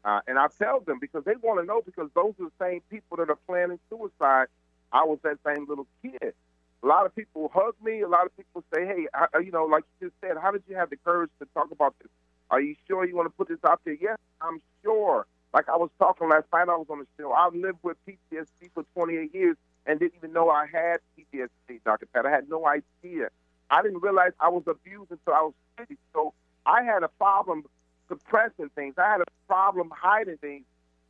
Uh, 0.04 0.20
and 0.26 0.38
I 0.38 0.48
tell 0.58 0.80
them 0.80 0.98
because 1.00 1.24
they 1.24 1.36
want 1.36 1.60
to 1.60 1.64
know 1.66 1.80
because 1.80 2.10
those 2.14 2.34
are 2.40 2.46
the 2.46 2.52
same 2.58 2.80
people 2.90 3.16
that 3.18 3.30
are 3.30 3.38
planning 3.46 3.78
suicide. 3.88 4.48
I 4.92 5.04
was 5.04 5.18
that 5.22 5.38
same 5.46 5.66
little 5.68 5.86
kid. 6.02 6.34
A 6.82 6.86
lot 6.86 7.06
of 7.06 7.14
people 7.14 7.50
hug 7.54 7.74
me. 7.82 8.00
A 8.00 8.08
lot 8.08 8.26
of 8.26 8.36
people 8.36 8.64
say, 8.74 8.84
"Hey, 8.86 9.06
I, 9.14 9.38
you 9.38 9.52
know, 9.52 9.64
like 9.64 9.84
you 10.00 10.08
just 10.08 10.20
said, 10.20 10.36
how 10.40 10.50
did 10.50 10.62
you 10.68 10.76
have 10.76 10.90
the 10.90 10.96
courage 10.96 11.30
to 11.40 11.46
talk 11.54 11.70
about 11.70 11.94
this? 12.00 12.10
Are 12.50 12.60
you 12.60 12.74
sure 12.88 13.04
you 13.06 13.16
want 13.16 13.26
to 13.26 13.30
put 13.36 13.48
this 13.48 13.58
out 13.66 13.80
there?" 13.84 13.94
Yes, 13.94 14.18
I'm 14.40 14.60
sure. 14.82 15.26
Like 15.54 15.68
I 15.68 15.76
was 15.76 15.90
talking 15.98 16.28
last 16.28 16.46
night, 16.52 16.68
I 16.68 16.76
was 16.76 16.86
on 16.90 16.98
the 17.00 17.06
show. 17.18 17.32
I've 17.32 17.54
lived 17.54 17.78
with 17.82 17.96
PTSD 18.06 18.70
for 18.74 18.84
28 18.94 19.34
years 19.34 19.56
and 19.86 19.98
didn't 20.00 20.14
even 20.16 20.32
know 20.32 20.48
I 20.48 20.66
had 20.66 20.98
PTSD, 21.18 21.82
Dr. 21.84 22.06
Pat. 22.06 22.26
I 22.26 22.30
had 22.30 22.48
no 22.48 22.66
idea. 22.66 23.28
I 23.70 23.82
didn't 23.82 24.02
realize 24.02 24.32
I 24.40 24.48
was 24.48 24.62
abused 24.66 25.10
until 25.10 25.34
I 25.34 25.42
was 25.42 25.54
50. 25.78 25.96
So 26.12 26.32
I 26.64 26.82
had 26.82 27.02
a 27.02 27.08
problem 27.08 27.64
suppressing 28.08 28.70
things. 28.74 28.94
I 28.98 29.10
had 29.10 29.20
a 29.20 29.24
problem 29.46 29.92
hiding 29.94 30.36
things. 30.38 30.64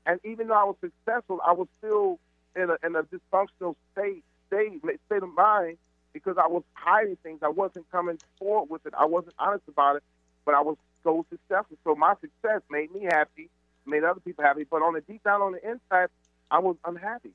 And 0.06 0.20
even 0.24 0.48
though 0.48 0.54
I 0.54 0.64
was 0.64 0.76
successful, 0.80 1.40
I 1.46 1.52
was 1.52 1.68
still 1.78 2.18
in 2.56 2.70
a, 2.70 2.76
in 2.86 2.96
a 2.96 3.02
dysfunctional 3.04 3.76
state, 3.92 4.24
state, 4.48 4.80
state 5.06 5.22
of 5.22 5.34
mind 5.34 5.78
because 6.12 6.36
I 6.38 6.46
was 6.46 6.62
hiding 6.74 7.16
things. 7.22 7.40
I 7.42 7.48
wasn't 7.48 7.90
coming 7.90 8.18
forward 8.38 8.70
with 8.70 8.86
it. 8.86 8.94
I 8.98 9.06
wasn't 9.06 9.34
honest 9.38 9.64
about 9.68 9.96
it, 9.96 10.02
but 10.44 10.54
I 10.54 10.60
was 10.60 10.76
so 11.02 11.24
successful. 11.30 11.76
So 11.84 11.94
my 11.94 12.14
success 12.20 12.62
made 12.70 12.92
me 12.92 13.04
happy, 13.04 13.48
made 13.86 14.04
other 14.04 14.20
people 14.20 14.44
happy. 14.44 14.64
But 14.70 14.82
on 14.82 14.94
the 14.94 15.00
deep 15.00 15.24
down 15.24 15.42
on 15.42 15.52
the 15.52 15.68
inside, 15.68 16.08
I 16.50 16.58
was 16.58 16.76
unhappy. 16.84 17.32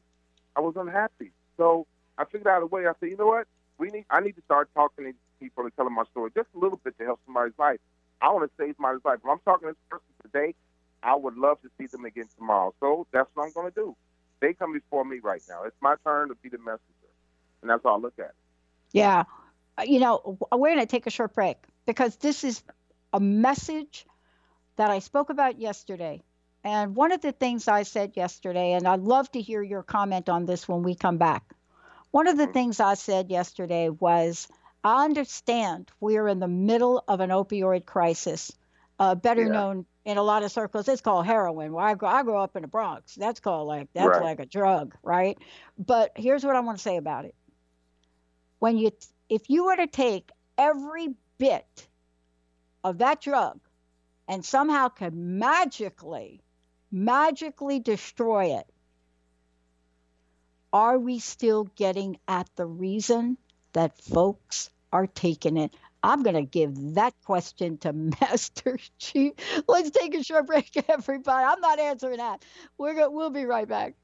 I 0.55 0.61
was 0.61 0.75
unhappy. 0.75 1.31
So 1.57 1.85
I 2.17 2.25
figured 2.25 2.47
out 2.47 2.63
a 2.63 2.65
way. 2.65 2.87
I 2.87 2.91
said, 2.99 3.09
you 3.09 3.17
know 3.17 3.27
what? 3.27 3.47
We 3.77 3.89
need. 3.89 4.05
I 4.09 4.21
need 4.21 4.35
to 4.35 4.41
start 4.43 4.69
talking 4.73 5.05
to 5.05 5.13
people 5.39 5.63
and 5.63 5.75
telling 5.75 5.93
my 5.93 6.03
story 6.11 6.31
just 6.35 6.47
a 6.55 6.59
little 6.59 6.79
bit 6.83 6.97
to 6.99 7.05
help 7.05 7.19
somebody's 7.25 7.57
life. 7.57 7.79
I 8.21 8.29
want 8.29 8.49
to 8.49 8.63
save 8.63 8.75
somebody's 8.75 9.05
life. 9.05 9.19
If 9.23 9.29
I'm 9.29 9.39
talking 9.45 9.67
to 9.69 9.73
this 9.73 9.89
person 9.89 10.07
today, 10.23 10.55
I 11.03 11.15
would 11.15 11.37
love 11.37 11.61
to 11.61 11.69
see 11.77 11.85
them 11.87 12.05
again 12.05 12.25
tomorrow. 12.37 12.73
So 12.79 13.05
that's 13.11 13.29
what 13.35 13.45
I'm 13.45 13.53
going 13.53 13.71
to 13.71 13.75
do. 13.75 13.95
They 14.39 14.53
come 14.53 14.73
before 14.73 15.03
me 15.03 15.19
right 15.19 15.41
now. 15.49 15.63
It's 15.63 15.75
my 15.81 15.95
turn 16.05 16.29
to 16.29 16.35
be 16.35 16.49
the 16.49 16.57
messenger, 16.59 17.11
and 17.61 17.69
that's 17.69 17.83
how 17.83 17.95
I 17.95 17.97
look 17.97 18.13
at 18.19 18.25
it. 18.25 18.35
Yeah. 18.91 19.23
Uh, 19.77 19.83
You 19.83 19.99
know, 19.99 20.37
we're 20.51 20.73
going 20.75 20.79
to 20.79 20.85
take 20.85 21.07
a 21.07 21.11
short 21.11 21.33
break 21.33 21.57
because 21.85 22.15
this 22.17 22.43
is 22.43 22.63
a 23.13 23.19
message 23.19 24.05
that 24.75 24.89
I 24.89 24.99
spoke 24.99 25.29
about 25.29 25.59
yesterday. 25.59 26.21
And 26.63 26.95
one 26.95 27.11
of 27.11 27.21
the 27.21 27.31
things 27.31 27.67
I 27.67 27.83
said 27.83 28.17
yesterday, 28.17 28.73
and 28.73 28.87
I'd 28.87 28.99
love 28.99 29.31
to 29.31 29.41
hear 29.41 29.61
your 29.61 29.83
comment 29.83 30.29
on 30.29 30.45
this 30.45 30.67
when 30.67 30.83
we 30.83 30.95
come 30.95 31.17
back. 31.17 31.43
One 32.11 32.27
of 32.27 32.37
the 32.37 32.47
things 32.47 32.79
I 32.79 32.95
said 32.95 33.29
yesterday 33.29 33.89
was 33.89 34.47
I 34.83 35.05
understand 35.05 35.91
we're 35.99 36.27
in 36.27 36.39
the 36.39 36.47
middle 36.47 37.03
of 37.07 37.19
an 37.19 37.29
opioid 37.29 37.85
crisis, 37.85 38.51
uh, 38.99 39.15
better 39.15 39.45
Yeah. 39.45 39.51
known 39.51 39.85
in 40.07 40.17
a 40.17 40.23
lot 40.23 40.41
of 40.41 40.51
circles. 40.51 40.87
It's 40.87 41.01
called 41.01 41.25
heroin. 41.25 41.73
Well, 41.73 41.85
I 41.85 41.93
grew, 41.93 42.07
I 42.07 42.23
grew 42.23 42.37
up 42.37 42.55
in 42.55 42.61
the 42.61 42.67
Bronx. 42.69 43.13
That's 43.15 43.41
called 43.41 43.67
like, 43.67 43.89
that's 43.93 44.07
Right. 44.07 44.23
like 44.23 44.39
a 44.39 44.45
drug, 44.45 44.95
right? 45.03 45.37
But 45.77 46.13
here's 46.15 46.45
what 46.45 46.55
I 46.55 46.61
want 46.61 46.77
to 46.77 46.81
say 46.81 46.95
about 46.95 47.25
it 47.25 47.35
when 48.59 48.77
you 48.77 48.91
if 49.29 49.49
you 49.49 49.65
were 49.65 49.75
to 49.75 49.85
take 49.85 50.31
every 50.57 51.09
bit 51.37 51.87
of 52.85 52.99
that 52.99 53.19
drug 53.21 53.59
and 54.29 54.43
somehow 54.45 54.87
could 54.87 55.13
magically 55.13 56.41
magically 56.89 57.79
destroy 57.79 58.57
it 58.57 58.65
are 60.71 60.97
we 60.97 61.19
still 61.19 61.65
getting 61.75 62.17
at 62.29 62.49
the 62.55 62.65
reason 62.65 63.37
that 63.73 64.01
folks 64.01 64.69
are 64.91 65.05
taking 65.05 65.57
it 65.57 65.73
i'm 66.03 66.23
going 66.23 66.35
to 66.35 66.43
give 66.43 66.73
that 66.95 67.13
question 67.25 67.77
to 67.77 67.93
master 68.21 68.77
chief 68.99 69.33
let's 69.67 69.91
take 69.91 70.15
a 70.15 70.23
short 70.23 70.47
break 70.47 70.71
everybody 70.89 71.45
i'm 71.45 71.61
not 71.61 71.79
answering 71.79 72.17
that 72.17 72.43
we're 72.77 72.93
go- 72.93 73.09
we'll 73.09 73.29
be 73.29 73.45
right 73.45 73.67
back 73.67 73.95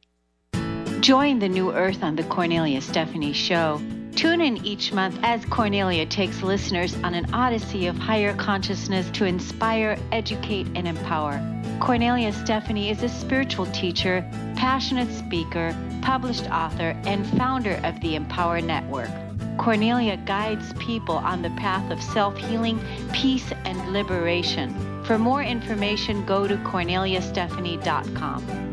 Join 1.03 1.39
the 1.39 1.50
New 1.50 1.73
Earth 1.73 2.01
on 2.01 2.15
the 2.15 2.23
Cornelia 2.23 2.79
Stephanie 2.79 3.33
Show. 3.33 3.81
Tune 4.15 4.39
in 4.39 4.65
each 4.65 4.93
month 4.93 5.19
as 5.21 5.43
Cornelia 5.43 6.05
takes 6.05 6.41
listeners 6.41 6.95
on 7.03 7.13
an 7.13 7.33
odyssey 7.33 7.88
of 7.88 7.97
higher 7.97 8.33
consciousness 8.38 9.09
to 9.12 9.25
inspire, 9.25 9.97
educate, 10.13 10.65
and 10.75 10.88
empower. 10.88 11.41
Cornelia 11.81 12.31
Stephanie 12.31 12.89
is 12.89 13.03
a 13.03 13.09
spiritual 13.09 13.65
teacher, 13.73 14.25
passionate 14.55 15.12
speaker, 15.13 15.75
published 16.01 16.50
author, 16.50 16.97
and 17.03 17.27
founder 17.38 17.81
of 17.83 18.00
the 18.00 18.15
Empower 18.15 18.62
Network. 18.62 19.09
Cornelia 19.57 20.17
guides 20.17 20.74
people 20.74 21.15
on 21.15 21.41
the 21.41 21.50
path 21.51 21.89
of 21.91 22.01
self 22.01 22.38
healing, 22.38 22.79
peace, 23.13 23.51
and 23.65 23.93
liberation. 23.93 25.03
For 25.03 25.17
more 25.17 25.43
information, 25.43 26.25
go 26.25 26.48
to 26.48 26.55
corneliastephanie.com. 26.57 28.69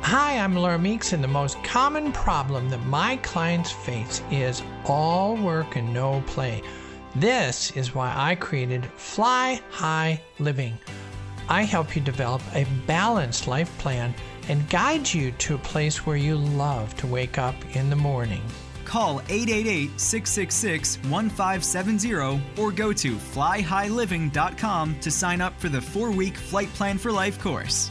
Hi, 0.00 0.38
I'm 0.38 0.54
Laura 0.54 0.78
Meeks, 0.78 1.12
and 1.12 1.24
the 1.24 1.28
most 1.28 1.62
common 1.64 2.12
problem 2.12 2.68
that 2.70 2.84
my 2.86 3.16
clients 3.18 3.72
face 3.72 4.22
is 4.30 4.62
all 4.84 5.36
work 5.36 5.76
and 5.76 5.92
no 5.92 6.22
play. 6.26 6.62
This 7.16 7.70
is 7.72 7.94
why 7.94 8.12
I 8.14 8.34
created 8.34 8.86
Fly 8.96 9.60
High 9.70 10.20
Living. 10.38 10.78
I 11.48 11.62
help 11.62 11.94
you 11.94 12.02
develop 12.02 12.42
a 12.54 12.66
balanced 12.86 13.46
life 13.46 13.76
plan 13.78 14.14
and 14.48 14.68
guide 14.68 15.12
you 15.12 15.32
to 15.32 15.54
a 15.54 15.58
place 15.58 16.06
where 16.06 16.16
you 16.16 16.36
love 16.36 16.94
to 16.96 17.06
wake 17.06 17.38
up 17.38 17.54
in 17.74 17.90
the 17.90 17.96
morning. 17.96 18.42
Call 18.84 19.20
888 19.28 20.00
666 20.00 20.98
1570 21.08 22.62
or 22.62 22.72
go 22.72 22.92
to 22.92 23.16
flyhighliving.com 23.16 25.00
to 25.00 25.10
sign 25.10 25.40
up 25.40 25.58
for 25.58 25.68
the 25.68 25.80
four 25.80 26.10
week 26.10 26.36
Flight 26.36 26.68
Plan 26.74 26.98
for 26.98 27.10
Life 27.10 27.40
course. 27.40 27.90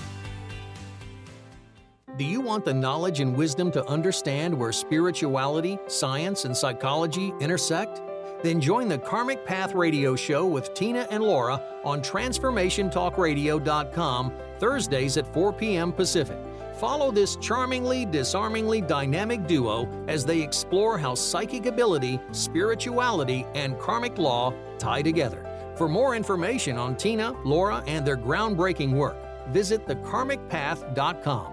Do 2.15 2.25
you 2.25 2.41
want 2.41 2.63
the 2.63 2.73
knowledge 2.73 3.21
and 3.21 3.35
wisdom 3.35 3.71
to 3.71 3.83
understand 3.87 4.55
where 4.55 4.71
spirituality, 4.71 5.79
science, 5.87 6.45
and 6.45 6.55
psychology 6.55 7.33
intersect? 7.39 8.03
Then 8.43 8.61
join 8.61 8.87
the 8.87 8.99
Karmic 8.99 9.47
Path 9.47 9.73
Radio 9.73 10.15
Show 10.15 10.45
with 10.45 10.75
Tina 10.75 11.07
and 11.09 11.23
Laura 11.23 11.59
on 11.83 12.01
TransformationTalkRadio.com 12.01 14.33
Thursdays 14.59 15.17
at 15.17 15.33
4 15.33 15.53
p.m. 15.53 15.91
Pacific. 15.91 16.37
Follow 16.83 17.11
this 17.11 17.37
charmingly, 17.37 18.05
disarmingly 18.05 18.81
dynamic 18.81 19.47
duo 19.47 19.87
as 20.09 20.25
they 20.25 20.41
explore 20.41 20.97
how 20.97 21.15
psychic 21.15 21.65
ability, 21.65 22.19
spirituality, 22.33 23.47
and 23.55 23.79
karmic 23.79 24.17
law 24.17 24.53
tie 24.77 25.01
together. 25.01 25.45
For 25.77 25.87
more 25.87 26.13
information 26.13 26.77
on 26.77 26.97
Tina, 26.97 27.37
Laura, 27.45 27.81
and 27.87 28.05
their 28.05 28.17
groundbreaking 28.17 28.91
work, 28.91 29.15
visit 29.47 29.87
thekarmicpath.com. 29.87 31.52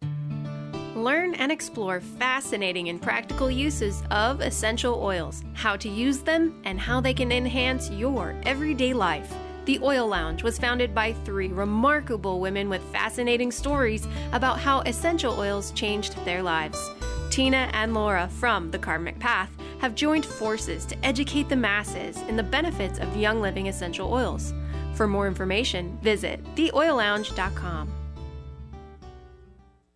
Learn 1.01 1.33
and 1.33 1.51
explore 1.51 1.99
fascinating 1.99 2.89
and 2.89 3.01
practical 3.01 3.49
uses 3.49 4.03
of 4.11 4.39
essential 4.39 5.01
oils, 5.01 5.43
how 5.53 5.75
to 5.77 5.89
use 5.89 6.19
them, 6.19 6.61
and 6.63 6.79
how 6.79 7.01
they 7.01 7.13
can 7.13 7.31
enhance 7.31 7.89
your 7.89 8.39
everyday 8.43 8.93
life. 8.93 9.33
The 9.65 9.79
Oil 9.81 10.07
Lounge 10.07 10.43
was 10.43 10.59
founded 10.59 10.93
by 10.93 11.13
three 11.13 11.47
remarkable 11.47 12.39
women 12.39 12.69
with 12.69 12.83
fascinating 12.91 13.51
stories 13.51 14.07
about 14.31 14.59
how 14.59 14.81
essential 14.81 15.39
oils 15.39 15.71
changed 15.71 16.23
their 16.23 16.43
lives. 16.43 16.91
Tina 17.31 17.71
and 17.73 17.95
Laura 17.95 18.27
from 18.27 18.69
The 18.69 18.79
Karmic 18.79 19.17
Path 19.17 19.49
have 19.79 19.95
joined 19.95 20.25
forces 20.25 20.85
to 20.85 21.05
educate 21.05 21.49
the 21.49 21.55
masses 21.55 22.17
in 22.29 22.35
the 22.35 22.43
benefits 22.43 22.99
of 22.99 23.17
Young 23.17 23.41
Living 23.41 23.67
essential 23.67 24.13
oils. 24.13 24.53
For 24.93 25.07
more 25.07 25.27
information, 25.27 25.97
visit 26.03 26.43
theoillounge.com. 26.55 28.00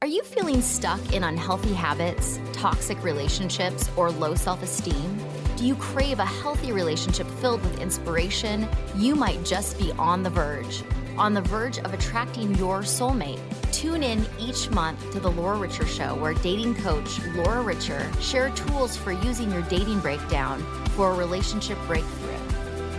Are 0.05 0.17
you 0.17 0.21
feeling 0.21 0.62
stuck 0.62 1.13
in 1.13 1.24
unhealthy 1.24 1.74
habits, 1.74 2.39
toxic 2.53 3.03
relationships, 3.03 3.89
or 3.97 4.12
low 4.12 4.35
self 4.35 4.62
esteem? 4.62 5.17
Do 5.57 5.65
you 5.65 5.74
crave 5.77 6.19
a 6.19 6.25
healthy 6.25 6.71
relationship 6.71 7.25
filled 7.41 7.63
with 7.63 7.81
inspiration? 7.81 8.67
You 8.95 9.15
might 9.15 9.43
just 9.43 9.79
be 9.79 9.91
on 9.93 10.21
the 10.21 10.29
verge. 10.29 10.83
On 11.17 11.33
the 11.33 11.41
verge 11.41 11.79
of 11.79 11.91
attracting 11.91 12.53
your 12.53 12.81
soulmate. 12.81 13.41
Tune 13.71 14.03
in 14.03 14.24
each 14.39 14.69
month 14.69 15.12
to 15.12 15.19
The 15.19 15.31
Laura 15.31 15.57
Richer 15.57 15.88
Show, 15.88 16.13
where 16.17 16.35
dating 16.35 16.75
coach 16.75 17.19
Laura 17.33 17.63
Richer 17.63 18.07
share 18.21 18.51
tools 18.51 18.95
for 18.95 19.12
using 19.12 19.51
your 19.51 19.63
dating 19.63 20.01
breakdown 20.01 20.62
for 20.89 21.13
a 21.13 21.15
relationship 21.15 21.79
breakthrough. 21.88 22.38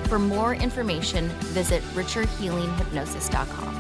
For 0.09 0.19
more 0.19 0.57
information, 0.57 1.29
visit 1.55 1.85
richerhealinghypnosis.com. 1.95 3.76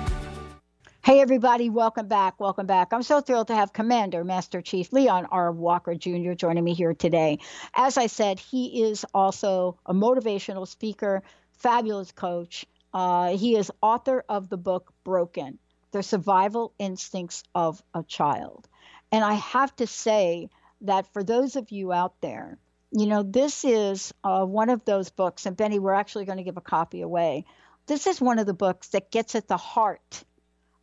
Hey, 1.06 1.20
everybody, 1.20 1.70
welcome 1.70 2.08
back. 2.08 2.40
Welcome 2.40 2.66
back. 2.66 2.92
I'm 2.92 3.04
so 3.04 3.20
thrilled 3.20 3.46
to 3.46 3.54
have 3.54 3.72
Commander 3.72 4.24
Master 4.24 4.60
Chief 4.60 4.92
Leon 4.92 5.26
R. 5.30 5.52
Walker 5.52 5.94
Jr. 5.94 6.32
joining 6.32 6.64
me 6.64 6.74
here 6.74 6.94
today. 6.94 7.38
As 7.76 7.96
I 7.96 8.08
said, 8.08 8.40
he 8.40 8.82
is 8.82 9.06
also 9.14 9.78
a 9.86 9.94
motivational 9.94 10.66
speaker, 10.66 11.22
fabulous 11.58 12.10
coach. 12.10 12.66
Uh, 12.92 13.36
he 13.36 13.56
is 13.56 13.70
author 13.80 14.24
of 14.28 14.48
the 14.48 14.56
book 14.56 14.92
Broken 15.04 15.60
The 15.92 16.02
Survival 16.02 16.72
Instincts 16.76 17.44
of 17.54 17.80
a 17.94 18.02
Child. 18.02 18.68
And 19.12 19.24
I 19.24 19.34
have 19.34 19.76
to 19.76 19.86
say 19.86 20.50
that 20.80 21.12
for 21.12 21.22
those 21.22 21.54
of 21.54 21.70
you 21.70 21.92
out 21.92 22.20
there, 22.20 22.58
you 22.90 23.06
know, 23.06 23.22
this 23.22 23.64
is 23.64 24.12
uh, 24.24 24.44
one 24.44 24.70
of 24.70 24.84
those 24.84 25.10
books, 25.10 25.46
and 25.46 25.56
Benny, 25.56 25.78
we're 25.78 25.94
actually 25.94 26.24
going 26.24 26.38
to 26.38 26.44
give 26.44 26.56
a 26.56 26.60
copy 26.60 27.00
away. 27.00 27.44
This 27.86 28.08
is 28.08 28.20
one 28.20 28.40
of 28.40 28.46
the 28.46 28.54
books 28.54 28.88
that 28.88 29.12
gets 29.12 29.36
at 29.36 29.46
the 29.46 29.56
heart 29.56 30.24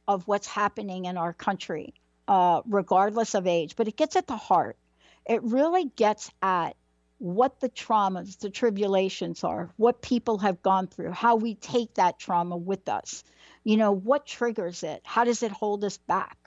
of 0.07 0.27
what's 0.27 0.47
happening 0.47 1.05
in 1.05 1.17
our 1.17 1.33
country, 1.33 1.93
uh, 2.27 2.61
regardless 2.65 3.35
of 3.35 3.47
age, 3.47 3.75
but 3.75 3.87
it 3.87 3.95
gets 3.95 4.15
at 4.15 4.27
the 4.27 4.37
heart. 4.37 4.77
It 5.25 5.43
really 5.43 5.85
gets 5.85 6.31
at 6.41 6.75
what 7.19 7.59
the 7.61 7.69
traumas, 7.69 8.37
the 8.39 8.49
tribulations 8.49 9.43
are, 9.43 9.69
what 9.77 10.01
people 10.01 10.39
have 10.39 10.61
gone 10.61 10.87
through, 10.87 11.11
how 11.11 11.37
we 11.37 11.55
take 11.55 11.93
that 11.93 12.19
trauma 12.19 12.57
with 12.57 12.89
us. 12.89 13.23
You 13.63 13.77
know, 13.77 13.93
what 13.93 14.25
triggers 14.25 14.83
it? 14.83 15.01
How 15.05 15.23
does 15.23 15.41
it 15.41 15.51
hold 15.51 15.85
us 15.85 15.97
back? 15.97 16.37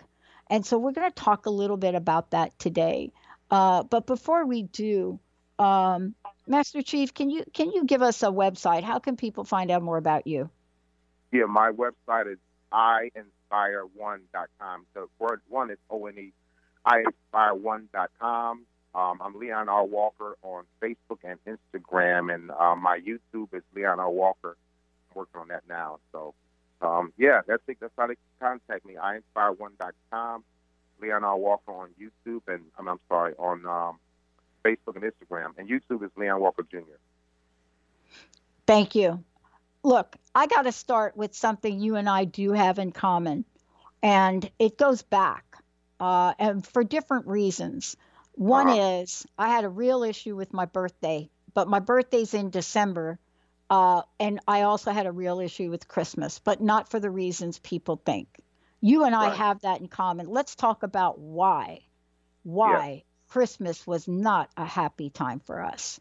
And 0.48 0.66
so 0.66 0.78
we're 0.78 0.92
going 0.92 1.10
to 1.10 1.14
talk 1.14 1.46
a 1.46 1.50
little 1.50 1.78
bit 1.78 1.94
about 1.94 2.32
that 2.32 2.58
today. 2.58 3.12
Uh, 3.50 3.84
but 3.84 4.06
before 4.06 4.44
we 4.44 4.64
do, 4.64 5.18
um, 5.58 6.14
Master 6.46 6.82
Chief, 6.82 7.14
can 7.14 7.30
you 7.30 7.44
can 7.52 7.72
you 7.72 7.84
give 7.84 8.02
us 8.02 8.22
a 8.22 8.26
website? 8.26 8.82
How 8.82 8.98
can 8.98 9.16
people 9.16 9.44
find 9.44 9.70
out 9.70 9.82
more 9.82 9.96
about 9.96 10.26
you? 10.26 10.50
Yeah, 11.32 11.46
my 11.46 11.70
website 11.70 12.30
is 12.30 12.38
I 12.70 13.10
inspire1.com. 13.50 14.86
The 14.94 15.06
word 15.18 15.40
one 15.48 15.70
is 15.70 15.78
O 15.90 16.06
N 16.06 16.18
E. 16.18 16.32
I 16.84 17.02
inspire1.com. 17.34 18.64
Um, 18.94 19.18
I'm 19.20 19.38
Leon 19.38 19.68
R. 19.68 19.84
Walker 19.84 20.38
on 20.42 20.64
Facebook 20.80 21.18
and 21.24 21.38
Instagram, 21.44 22.34
and 22.34 22.50
uh, 22.50 22.76
my 22.76 22.98
YouTube 22.98 23.48
is 23.52 23.62
Leon 23.74 24.00
R. 24.00 24.10
Walker. 24.10 24.56
I'm 25.10 25.18
working 25.18 25.40
on 25.40 25.48
that 25.48 25.64
now. 25.68 25.98
So, 26.12 26.34
um, 26.80 27.12
yeah, 27.18 27.40
that's 27.46 27.62
it. 27.68 27.76
That's 27.80 27.92
how 27.98 28.06
they 28.06 28.14
contact 28.40 28.86
me. 28.86 28.96
I 28.96 29.18
inspire1.com. 29.18 30.44
Leon 31.00 31.24
R. 31.24 31.36
Walker 31.36 31.72
on 31.72 31.90
YouTube, 32.00 32.42
and 32.48 32.62
I'm, 32.78 32.88
I'm 32.88 33.00
sorry, 33.08 33.34
on 33.38 33.66
um, 33.66 33.98
Facebook 34.64 34.96
and 34.96 35.04
Instagram. 35.04 35.58
And 35.58 35.68
YouTube 35.68 36.02
is 36.02 36.10
Leon 36.16 36.40
Walker 36.40 36.62
Jr. 36.62 36.96
Thank 38.66 38.94
you 38.94 39.22
look, 39.86 40.16
I 40.34 40.46
got 40.48 40.62
to 40.62 40.72
start 40.72 41.16
with 41.16 41.34
something 41.34 41.80
you 41.80 41.96
and 41.96 42.08
I 42.08 42.24
do 42.24 42.52
have 42.52 42.78
in 42.78 42.92
common, 42.92 43.44
and 44.02 44.50
it 44.58 44.76
goes 44.76 45.02
back, 45.02 45.56
uh, 46.00 46.34
and 46.38 46.66
for 46.66 46.84
different 46.84 47.26
reasons. 47.28 47.96
One 48.32 48.68
uh-huh. 48.68 49.00
is 49.00 49.26
I 49.38 49.48
had 49.48 49.64
a 49.64 49.68
real 49.68 50.02
issue 50.02 50.36
with 50.36 50.52
my 50.52 50.66
birthday, 50.66 51.30
but 51.54 51.68
my 51.68 51.78
birthday's 51.78 52.34
in 52.34 52.50
December, 52.50 53.18
uh, 53.70 54.02
and 54.20 54.40
I 54.46 54.62
also 54.62 54.90
had 54.90 55.06
a 55.06 55.12
real 55.12 55.40
issue 55.40 55.70
with 55.70 55.88
Christmas, 55.88 56.40
but 56.40 56.60
not 56.60 56.90
for 56.90 57.00
the 57.00 57.10
reasons 57.10 57.58
people 57.60 58.00
think. 58.04 58.28
You 58.82 59.04
and 59.04 59.14
I 59.14 59.28
right. 59.28 59.36
have 59.36 59.60
that 59.62 59.80
in 59.80 59.88
common. 59.88 60.26
Let's 60.26 60.54
talk 60.54 60.82
about 60.82 61.18
why. 61.18 61.80
Why 62.42 62.90
yeah. 62.90 63.00
Christmas 63.28 63.86
was 63.86 64.06
not 64.06 64.50
a 64.56 64.66
happy 64.66 65.10
time 65.10 65.40
for 65.40 65.62
us. 65.62 65.98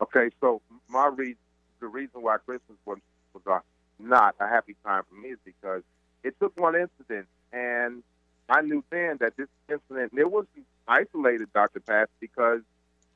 Okay, 0.00 0.30
so 0.40 0.62
my 0.88 1.06
reason 1.08 1.36
the 1.80 1.88
reason 1.88 2.22
why 2.22 2.36
Christmas 2.38 2.78
was, 2.84 2.98
was 3.34 3.42
a, 3.46 3.60
not 4.02 4.34
a 4.40 4.48
happy 4.48 4.76
time 4.84 5.02
for 5.08 5.14
me 5.14 5.30
is 5.30 5.38
because 5.44 5.82
it 6.22 6.38
took 6.40 6.58
one 6.58 6.74
incident, 6.74 7.26
and 7.52 8.02
I 8.48 8.62
knew 8.62 8.84
then 8.90 9.18
that 9.20 9.36
this 9.36 9.48
incident 9.68 10.12
it 10.16 10.30
wasn't 10.30 10.66
isolated, 10.86 11.52
Dr. 11.52 11.80
Pat, 11.80 12.10
because 12.20 12.60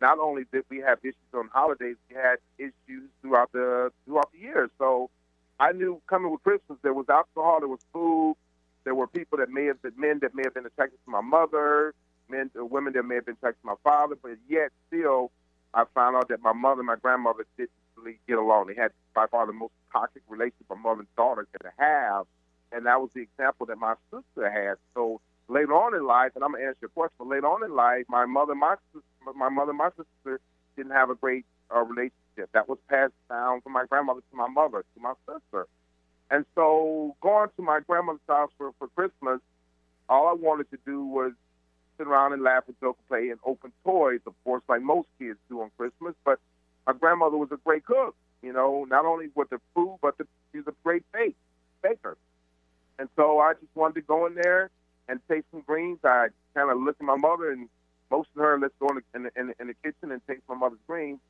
not 0.00 0.18
only 0.18 0.44
did 0.52 0.64
we 0.68 0.78
have 0.78 0.98
issues 1.02 1.16
on 1.34 1.48
holidays, 1.52 1.96
we 2.08 2.16
had 2.16 2.36
issues 2.58 3.08
throughout 3.20 3.52
the 3.52 3.92
throughout 4.04 4.30
the 4.32 4.38
year. 4.38 4.70
So 4.78 5.10
I 5.58 5.72
knew 5.72 6.00
coming 6.06 6.30
with 6.30 6.42
Christmas, 6.42 6.78
there 6.82 6.94
was 6.94 7.08
alcohol, 7.08 7.60
there 7.60 7.68
was 7.68 7.80
food, 7.92 8.36
there 8.84 8.94
were 8.94 9.06
people 9.06 9.38
that 9.38 9.50
may 9.50 9.64
have 9.66 9.80
been 9.82 9.94
men 9.96 10.18
that 10.20 10.34
may 10.34 10.42
have 10.44 10.54
been 10.54 10.66
attracted 10.66 10.98
to 11.04 11.10
my 11.10 11.20
mother, 11.20 11.94
men, 12.28 12.50
or 12.54 12.64
women 12.64 12.92
that 12.94 13.02
may 13.04 13.16
have 13.16 13.26
been 13.26 13.34
attracted 13.34 13.60
to 13.62 13.66
my 13.66 13.76
father, 13.82 14.16
but 14.20 14.32
yet 14.48 14.70
still, 14.88 15.30
I 15.72 15.84
found 15.94 16.16
out 16.16 16.28
that 16.28 16.42
my 16.42 16.52
mother, 16.52 16.80
and 16.80 16.86
my 16.86 16.96
grandmother 16.96 17.46
didn't 17.56 17.70
get 18.26 18.38
along. 18.38 18.66
They 18.66 18.74
had 18.74 18.92
by 19.14 19.26
far 19.26 19.46
the 19.46 19.52
most 19.52 19.72
toxic 19.92 20.22
relationship 20.28 20.70
a 20.70 20.76
mother 20.76 21.00
and 21.00 21.16
daughter 21.16 21.46
could 21.52 21.70
have, 21.78 22.26
and 22.72 22.86
that 22.86 23.00
was 23.00 23.10
the 23.14 23.20
example 23.20 23.66
that 23.66 23.78
my 23.78 23.94
sister 24.10 24.50
had. 24.50 24.76
So 24.94 25.20
later 25.48 25.72
on 25.74 25.94
in 25.94 26.06
life, 26.06 26.32
and 26.34 26.44
I'm 26.44 26.52
gonna 26.52 26.64
answer 26.64 26.78
your 26.82 26.90
question, 26.90 27.14
but 27.18 27.28
later 27.28 27.46
on 27.46 27.64
in 27.64 27.74
life, 27.74 28.04
my 28.08 28.26
mother, 28.26 28.54
my 28.54 28.76
sister, 28.92 29.06
my 29.36 29.48
mother, 29.48 29.72
my 29.72 29.90
sister 29.90 30.40
didn't 30.76 30.92
have 30.92 31.10
a 31.10 31.14
great 31.14 31.44
uh, 31.74 31.80
relationship. 31.80 32.50
That 32.52 32.68
was 32.68 32.78
passed 32.88 33.12
down 33.28 33.60
from 33.60 33.72
my 33.72 33.84
grandmother 33.86 34.20
to 34.20 34.36
my 34.36 34.48
mother 34.48 34.80
to 34.82 35.00
my 35.00 35.14
sister. 35.26 35.66
And 36.30 36.44
so 36.54 37.14
going 37.20 37.50
to 37.56 37.62
my 37.62 37.80
grandmother's 37.80 38.20
house 38.28 38.50
for, 38.58 38.72
for 38.78 38.88
Christmas, 38.88 39.40
all 40.08 40.28
I 40.28 40.32
wanted 40.32 40.70
to 40.70 40.78
do 40.84 41.04
was 41.04 41.32
sit 41.96 42.06
around 42.06 42.32
and 42.32 42.42
laugh 42.42 42.64
and 42.66 42.78
joke 42.80 42.98
and 42.98 43.08
play 43.08 43.30
and 43.30 43.38
open 43.44 43.72
toys, 43.84 44.20
of 44.26 44.34
course, 44.42 44.62
like 44.68 44.82
most 44.82 45.08
kids 45.18 45.38
do 45.48 45.60
on 45.60 45.70
Christmas. 45.76 46.14
But 46.24 46.40
my 46.86 46.92
grandmother 46.92 47.36
was 47.36 47.50
a 47.52 47.56
great 47.56 47.84
cook. 47.84 48.14
You 48.42 48.52
know, 48.52 48.84
not 48.88 49.06
only 49.06 49.30
with 49.34 49.50
the 49.50 49.58
food, 49.74 49.98
but 50.02 50.18
the, 50.18 50.26
she 50.52 50.58
was 50.58 50.66
a 50.66 50.74
great 50.84 51.02
bake, 51.12 51.36
baker. 51.82 52.16
And 52.98 53.08
so 53.16 53.38
I 53.40 53.54
just 53.54 53.74
wanted 53.74 53.94
to 53.94 54.00
go 54.02 54.26
in 54.26 54.34
there 54.34 54.70
and 55.08 55.20
taste 55.28 55.46
some 55.50 55.62
greens. 55.62 55.98
I 56.04 56.28
kind 56.54 56.70
of 56.70 56.78
looked 56.78 57.00
at 57.00 57.06
my 57.06 57.16
mother 57.16 57.50
and 57.50 57.68
motioned 58.10 58.36
her, 58.36 58.58
let's 58.58 58.74
go 58.78 58.88
in 58.88 58.96
the, 58.96 59.02
in 59.14 59.22
the, 59.24 59.30
in 59.40 59.46
the, 59.48 59.54
in 59.60 59.66
the 59.68 59.74
kitchen 59.82 60.12
and 60.12 60.20
taste 60.26 60.42
my 60.48 60.54
mother's 60.54 60.78
greens. 60.86 61.20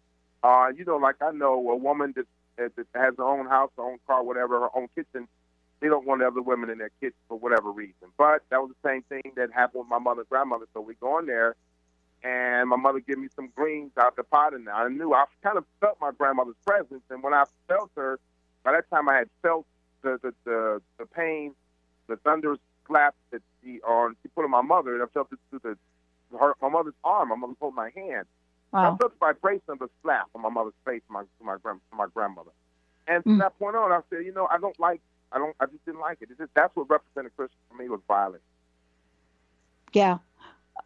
Uh, 0.42 0.68
you 0.76 0.84
know, 0.84 0.96
like 0.96 1.16
I 1.22 1.30
know 1.30 1.54
a 1.70 1.76
woman 1.76 2.14
that, 2.16 2.26
that 2.56 2.86
has 2.94 3.14
her 3.16 3.24
own 3.24 3.46
house, 3.46 3.70
her 3.76 3.84
own 3.84 3.98
car, 4.06 4.22
whatever, 4.22 4.60
her 4.60 4.76
own 4.76 4.88
kitchen, 4.94 5.26
they 5.80 5.88
don't 5.88 6.06
want 6.06 6.22
other 6.22 6.42
women 6.42 6.70
in 6.70 6.78
their 6.78 6.90
kitchen 7.00 7.16
for 7.28 7.38
whatever 7.38 7.70
reason. 7.70 8.08
But 8.18 8.42
that 8.50 8.60
was 8.60 8.70
the 8.70 8.88
same 8.88 9.02
thing 9.02 9.32
that 9.36 9.52
happened 9.52 9.80
with 9.84 9.88
my 9.88 9.98
mother 9.98 10.20
and 10.20 10.28
grandmother. 10.28 10.66
So 10.74 10.80
we 10.80 10.94
go 10.94 11.18
in 11.18 11.26
there 11.26 11.56
and 12.24 12.68
my 12.68 12.76
mother 12.76 12.98
gave 13.00 13.18
me 13.18 13.28
some 13.36 13.50
greens 13.54 13.92
out 13.96 14.16
the 14.16 14.24
pot, 14.24 14.54
and 14.54 14.68
I 14.68 14.88
knew 14.88 15.12
I 15.12 15.26
kind 15.42 15.58
of 15.58 15.64
felt 15.80 15.98
my 16.00 16.10
grandmother's 16.10 16.56
presence. 16.66 17.02
And 17.10 17.22
when 17.22 17.34
I 17.34 17.44
felt 17.68 17.90
her, 17.96 18.18
by 18.64 18.72
that 18.72 18.90
time 18.90 19.08
I 19.08 19.16
had 19.18 19.28
felt 19.42 19.66
the 20.02 20.18
the 20.22 20.34
the, 20.44 20.82
the 20.98 21.06
pain, 21.06 21.54
the 22.08 22.16
thunderous 22.16 22.58
slap 22.86 23.14
that 23.30 23.42
she 23.62 23.80
on 23.82 24.16
she 24.22 24.28
put 24.28 24.44
on 24.44 24.50
my 24.50 24.62
mother, 24.62 24.94
and 24.94 25.02
I 25.02 25.06
felt 25.06 25.28
it 25.32 25.38
through 25.50 25.60
the 25.62 26.38
her 26.38 26.54
my 26.60 26.68
mother's 26.68 26.94
arm. 27.04 27.28
My 27.28 27.36
mother 27.36 27.54
pulled 27.60 27.74
my 27.74 27.90
hand. 27.94 28.26
Wow. 28.72 28.94
I 28.94 28.96
felt 28.96 29.12
the 29.12 29.18
vibration 29.20 29.68
of 29.68 29.78
the 29.78 29.88
slap 30.02 30.26
on 30.34 30.42
my 30.42 30.48
mother's 30.48 30.74
face, 30.84 31.02
my 31.08 31.22
to 31.22 31.44
my 31.44 31.56
grand 31.62 31.80
to 31.90 31.96
my 31.96 32.06
grandmother. 32.12 32.50
And 33.06 33.22
from 33.22 33.36
mm. 33.36 33.40
that 33.40 33.56
point 33.58 33.76
on, 33.76 33.92
I 33.92 34.00
said, 34.10 34.24
you 34.24 34.32
know, 34.32 34.48
I 34.50 34.58
don't 34.58 34.78
like, 34.80 35.00
I 35.30 35.38
don't, 35.38 35.54
I 35.60 35.66
just 35.66 35.84
didn't 35.84 36.00
like 36.00 36.18
it. 36.22 36.30
It's 36.30 36.38
just, 36.38 36.54
that's 36.54 36.74
what 36.74 36.88
represented 36.88 37.36
Christmas 37.36 37.58
for 37.68 37.76
me 37.76 37.88
was 37.88 38.00
violence. 38.08 38.42
Yeah, 39.92 40.18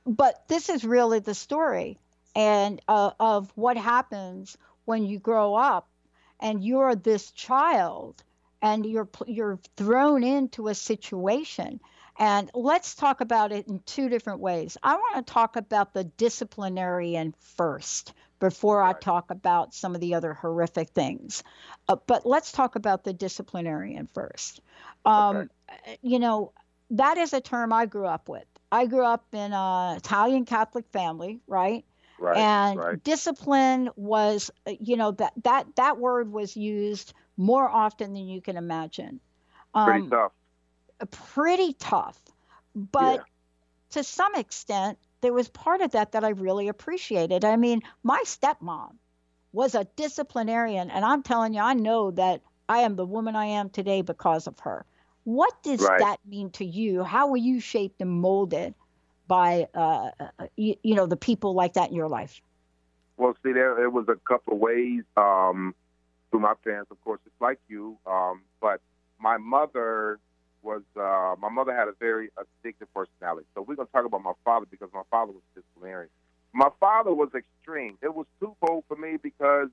but 0.07 0.42
this 0.48 0.68
is 0.68 0.85
really 0.85 1.20
the 1.20 1.35
story 1.35 1.98
and 2.35 2.81
uh, 2.88 3.12
of 3.20 3.51
what 3.57 3.77
happens 3.77 4.57
when 4.85 5.05
you 5.05 5.18
grow 5.18 5.55
up 5.55 5.88
and 6.40 6.64
you're 6.64 6.94
this 6.96 7.31
child 7.33 8.22
and 8.62 8.87
you're 8.87 9.09
you're 9.27 9.59
thrown 9.77 10.24
into 10.24 10.68
a 10.68 10.74
situation 10.74 11.81
And 12.18 12.51
let's 12.55 12.94
talk 12.96 13.20
about 13.20 13.53
it 13.53 13.68
in 13.68 13.81
two 13.81 14.09
different 14.09 14.40
ways. 14.40 14.77
I 14.83 14.96
want 14.96 15.27
to 15.27 15.33
talk 15.33 15.57
about 15.57 15.94
the 15.94 16.05
disciplinarian 16.05 17.35
first 17.40 18.12
before 18.40 18.83
I 18.83 18.92
talk 18.92 19.31
about 19.31 19.74
some 19.74 19.94
of 19.94 20.01
the 20.01 20.14
other 20.14 20.35
horrific 20.35 20.90
things. 20.90 21.44
Uh, 21.88 21.96
but 22.07 22.27
let's 22.27 22.53
talk 22.53 22.77
about 22.77 23.05
the 23.05 23.12
disciplinarian 23.12 24.07
first. 24.09 24.61
Um, 25.05 25.51
okay. 25.70 25.98
You 26.03 26.18
know, 26.18 26.53
that 26.90 27.18
is 27.18 27.33
a 27.33 27.40
term 27.40 27.72
I 27.72 27.87
grew 27.87 28.07
up 28.07 28.29
with. 28.29 28.46
I 28.70 28.87
grew 28.87 29.04
up 29.04 29.24
in 29.33 29.52
an 29.52 29.96
Italian 29.96 30.44
Catholic 30.44 30.87
family, 30.92 31.40
right? 31.46 31.85
Right, 32.20 32.37
and 32.37 32.78
right. 32.78 33.04
discipline 33.04 33.90
was, 33.94 34.50
uh, 34.66 34.72
you 34.81 34.96
know, 34.96 35.12
that 35.12 35.33
that 35.44 35.66
that 35.76 35.98
word 35.98 36.33
was 36.33 36.57
used 36.57 37.14
more 37.37 37.68
often 37.68 38.12
than 38.12 38.26
you 38.26 38.40
can 38.40 38.57
imagine. 38.57 39.20
Pretty 39.72 40.00
um, 40.00 40.11
tough. 40.11 40.33
Pretty 41.12 41.74
tough, 41.74 42.20
but 42.74 43.20
yeah. 43.20 43.22
to 43.90 44.02
some 44.02 44.35
extent, 44.35 44.98
there 45.20 45.33
was 45.33 45.48
part 45.48 45.81
of 45.81 45.92
that 45.92 46.12
that 46.12 46.24
I 46.24 46.31
really 46.31 46.66
appreciated. 46.66 47.44
I 47.44 47.57
mean, 47.57 47.83
my 48.02 48.22
stepmom 48.24 48.96
was 49.52 49.76
a 49.76 49.87
disciplinarian, 49.96 50.90
and 50.90 51.04
I'm 51.04 51.22
telling 51.22 51.54
you, 51.54 51.61
I 51.61 51.74
know 51.74 52.11
that 52.11 52.42
I 52.68 52.78
am 52.78 52.96
the 52.96 53.07
woman 53.07 53.37
I 53.37 53.46
am 53.46 53.70
today 53.70 54.02
because 54.02 54.48
of 54.48 54.59
her. 54.61 54.85
What 55.24 55.62
does 55.62 55.81
right. 55.81 56.00
that 56.00 56.20
mean 56.26 56.50
to 56.52 56.64
you? 56.64 57.04
How 57.04 57.28
were 57.28 57.37
you 57.37 57.61
shaped 57.61 58.00
and 58.00 58.11
molded 58.11 58.74
by, 59.26 59.68
uh, 59.74 60.11
you, 60.57 60.76
you, 60.83 60.94
know, 60.94 61.07
the 61.07 61.16
people 61.16 61.54
like 61.54 61.74
that 61.74 61.90
in 61.90 61.94
your 61.94 62.09
life? 62.09 62.40
Well, 63.16 63.37
see, 63.42 63.52
there 63.52 63.83
it 63.85 63.92
was 63.92 64.07
a 64.09 64.16
couple 64.26 64.54
of 64.54 64.59
ways. 64.59 65.02
Um, 65.16 65.74
through 66.31 66.40
my 66.40 66.54
parents, 66.64 66.90
of 66.90 67.02
course, 67.04 67.20
it's 67.26 67.40
like 67.40 67.59
you. 67.68 67.98
Um, 68.07 68.42
but 68.61 68.81
my 69.18 69.37
mother 69.37 70.18
was, 70.62 70.83
uh, 70.96 71.35
my 71.38 71.48
mother 71.48 71.74
had 71.74 71.88
a 71.88 71.94
very 71.98 72.31
addictive 72.38 72.87
personality. 72.94 73.46
So 73.54 73.62
we're 73.62 73.76
going 73.76 73.87
to 73.87 73.92
talk 73.92 74.04
about 74.04 74.22
my 74.22 74.33
father 74.44 74.66
because 74.70 74.88
my 74.94 75.02
father 75.11 75.33
was 75.33 75.42
disciplinarian. 75.54 76.11
My 76.52 76.70
father 76.81 77.12
was 77.12 77.28
extreme. 77.35 77.98
It 78.02 78.14
was 78.14 78.26
twofold 78.40 78.85
for 78.88 78.96
me 78.96 79.16
because 79.22 79.68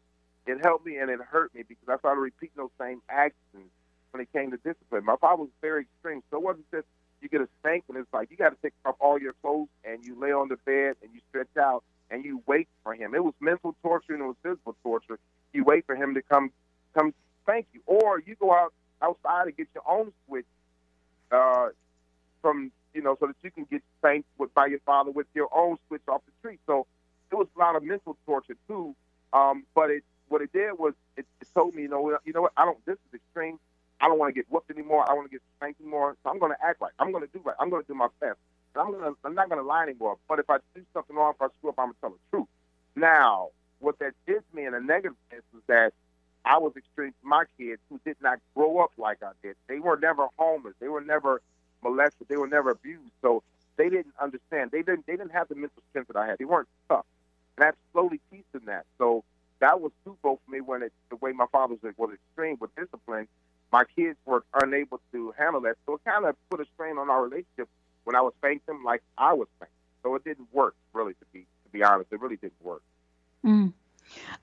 it 0.46 0.60
helped 0.64 0.86
me 0.86 0.98
and 0.98 1.10
it 1.10 1.20
hurt 1.22 1.54
me 1.56 1.64
because 1.68 1.88
I 1.88 1.98
started 1.98 2.22
repeating 2.22 2.56
those 2.58 2.70
same 2.80 3.02
actions 3.10 3.72
when 4.16 4.22
it 4.22 4.32
came 4.32 4.50
to 4.52 4.58
discipline. 4.58 5.04
My 5.04 5.18
father 5.20 5.42
was 5.42 5.52
very 5.62 5.82
extreme. 5.82 6.24
So 6.32 6.38
it 6.38 6.44
wasn't 6.44 6.72
just 6.72 6.88
you 7.22 7.28
get 7.28 7.42
a 7.42 7.50
spank 7.60 7.84
and 7.90 7.98
it's 7.98 8.08
like 8.14 8.32
you 8.32 8.38
got 8.38 8.52
to 8.52 8.56
take 8.62 8.72
off 8.86 8.96
all 9.02 9.20
your 9.20 9.34
clothes 9.42 9.68
and 9.84 10.06
you 10.06 10.18
lay 10.18 10.32
on 10.32 10.48
the 10.48 10.56
bed 10.56 10.96
and 11.04 11.12
you 11.14 11.20
stretch 11.30 11.58
out 11.60 11.84
and 12.10 12.24
you 12.24 12.42
wait 12.46 12.70
for 12.82 12.94
him. 12.94 13.14
It 13.14 13.22
was 13.22 13.34
mental 13.42 13.76
torture 13.84 14.14
and 14.14 14.22
it 14.22 14.26
was 14.26 14.38
physical 14.42 14.74
torture. 14.84 15.20
You 15.52 15.66
wait 15.66 15.86
for 15.86 15.98
him 15.98 16.14
to 16.14 16.22
come 16.22 16.52
come 16.98 17.14
spank 17.44 17.68
you, 17.74 17.82
or 17.86 18.22
you 18.26 18.36
go 18.40 18.54
out 18.54 18.74
outside 19.02 19.48
and 19.48 19.58
get 19.58 19.68
your 19.76 19.84
own 19.86 20.14
switch 20.26 20.46
uh, 21.32 21.70
from 22.42 22.72
you 22.94 23.02
know 23.02 23.18
so 23.20 23.28
that 23.28 23.36
you 23.42 23.52
can 23.52 23.66
get 23.70 23.82
spanked 24.00 24.30
with, 24.38 24.54
by 24.54 24.68
your 24.68 24.80
father 24.86 25.12
with 25.12 25.28
your 25.34 25.50
own 25.54 25.78
switch 25.88 26.02
off 26.08 26.22
the 26.26 26.32
tree. 26.48 26.58
So 26.68 26.88
it 27.32 27.36
was 27.36 27.48
a 27.54 27.60
lot 27.60 27.76
of 27.76 27.84
mental 27.84 28.16
torture 28.26 28.56
too. 28.68 28.96
Um, 29.34 29.66
but 29.76 29.90
it 29.90 30.04
what 30.30 30.42
it 30.42 30.54
did 30.54 30.80
was 30.80 30.94
it, 31.18 31.26
it 31.42 31.48
told 31.54 31.76
me, 31.76 31.82
you 31.84 31.90
know, 31.90 32.18
you 32.24 32.32
know 32.32 32.44
what? 32.44 32.54
I 32.56 32.64
don't. 32.64 32.78
This 32.86 32.96
is 32.96 33.16
extreme. 33.16 33.60
I 34.02 34.08
don't 34.08 34.20
want 34.20 34.34
to 34.34 34.40
get 34.40 34.46
whooped 34.50 34.70
anymore. 34.72 35.10
I 35.10 35.14
want 35.14 35.28
to 35.28 35.32
get 35.32 35.42
spanked 35.58 35.82
anymore. 35.82 36.18
So 36.24 36.30
I'm 36.30 36.40
going 36.40 36.52
to 36.52 36.66
act 36.66 36.82
right. 36.82 36.92
I'm 37.00 37.12
going 37.12 37.26
to 37.26 37.32
do 37.34 37.42
right. 37.44 37.56
I'm 37.60 37.70
going 37.70 37.84
to 37.84 37.88
do 37.88 37.96
my 37.96 38.08
best. 38.20 38.38
And 38.76 38.82
I'm 38.82 38.92
going 38.92 39.04
to. 39.04 39.18
I'm 39.24 39.36
not 39.36 39.50
going 39.50 39.62
to 39.62 39.68
lie 39.68 39.84
anymore. 39.84 40.18
But 40.28 40.40
if 40.40 40.50
I 40.50 40.58
do 40.76 40.84
something 40.94 41.16
wrong, 41.16 41.34
if 41.36 41.42
I 41.42 41.48
screw 41.58 41.70
up, 41.70 41.80
I'm 41.80 41.88
going 41.88 41.96
to 41.96 42.02
tell 42.02 42.10
the 42.12 42.18
truth. 42.32 42.48
Now, 42.96 43.50
what 43.80 44.00
that 44.00 44.14
did 44.28 44.44
me 44.54 44.66
in 44.66 44.74
a 44.74 44.80
negative 44.82 45.16
sense 45.32 45.44
is 45.56 45.62
that 45.68 45.94
I 46.46 46.58
was 46.60 46.74
extreme 46.78 47.12
to 47.12 47.28
my 47.28 47.46
kids 47.58 47.82
who 47.90 48.00
did 48.06 48.18
not 48.22 48.40
grow 48.56 48.80
up 48.80 48.92
like 48.98 49.24
I 49.24 49.32
did. 49.42 49.56
They 49.68 49.80
were 49.80 49.98
never 49.98 50.28
homeless. 50.38 50.76
They 50.80 50.90
were 50.90 51.02
never 51.02 51.42
molested. 51.84 52.28
They 52.30 52.38
were 52.38 52.48
never 52.48 52.72
abused. 52.72 53.12
So 53.22 53.44
they 53.78 53.90
didn't 53.90 54.14
understand. 54.22 54.72
They 54.72 54.82
didn't. 54.82 55.08
They 55.08 55.16
didn't 55.16 55.32
have 55.32 55.48
the 55.48 55.56
mental 55.56 55.82
strength 55.90 56.08
that 56.08 56.18
I 56.18 56.28
had. 56.28 56.38
They 56.38 56.46
weren't 56.46 56.70
tough. 56.90 57.06
And 57.58 57.66
I 57.68 57.72
slowly 57.94 58.20
teaching 58.30 58.68
that. 58.68 58.86
So 58.98 59.24
that 59.60 59.82
was 59.82 59.92
twofold 60.04 60.40
for 60.46 60.52
me 60.52 60.62
when 60.62 60.84
it 60.84 60.94
the 61.10 61.16
way 61.18 61.32
my 61.32 61.46
father 61.52 61.76
was, 61.82 61.94
was 61.98 62.12
extreme 62.14 62.58
with 62.60 62.76
discipline 62.76 63.28
my 63.72 63.84
kids 63.96 64.18
were 64.26 64.44
unable 64.54 65.02
to 65.12 65.34
handle 65.38 65.62
that. 65.62 65.76
So 65.86 65.96
it 65.96 66.02
kind 66.06 66.26
of 66.26 66.36
put 66.50 66.62
a 66.62 66.66
strain 66.74 66.98
on 66.98 67.10
our 67.10 67.24
relationship 67.24 67.68
when 68.04 68.16
I 68.16 68.22
was 68.22 68.34
spanked 68.38 68.66
them 68.68 68.84
like 68.84 69.02
I 69.18 69.34
was 69.34 69.48
spanked. 69.58 69.74
So 70.04 70.16
it 70.16 70.24
didn't 70.24 70.48
work, 70.54 70.76
really, 70.94 71.14
to 71.14 71.26
be 71.34 71.40
to 71.42 71.70
be 71.72 71.84
honest. 71.84 72.12
It 72.12 72.22
really 72.22 72.38
didn't 72.38 72.64
work. 72.64 72.84
Mm. 73.44 73.74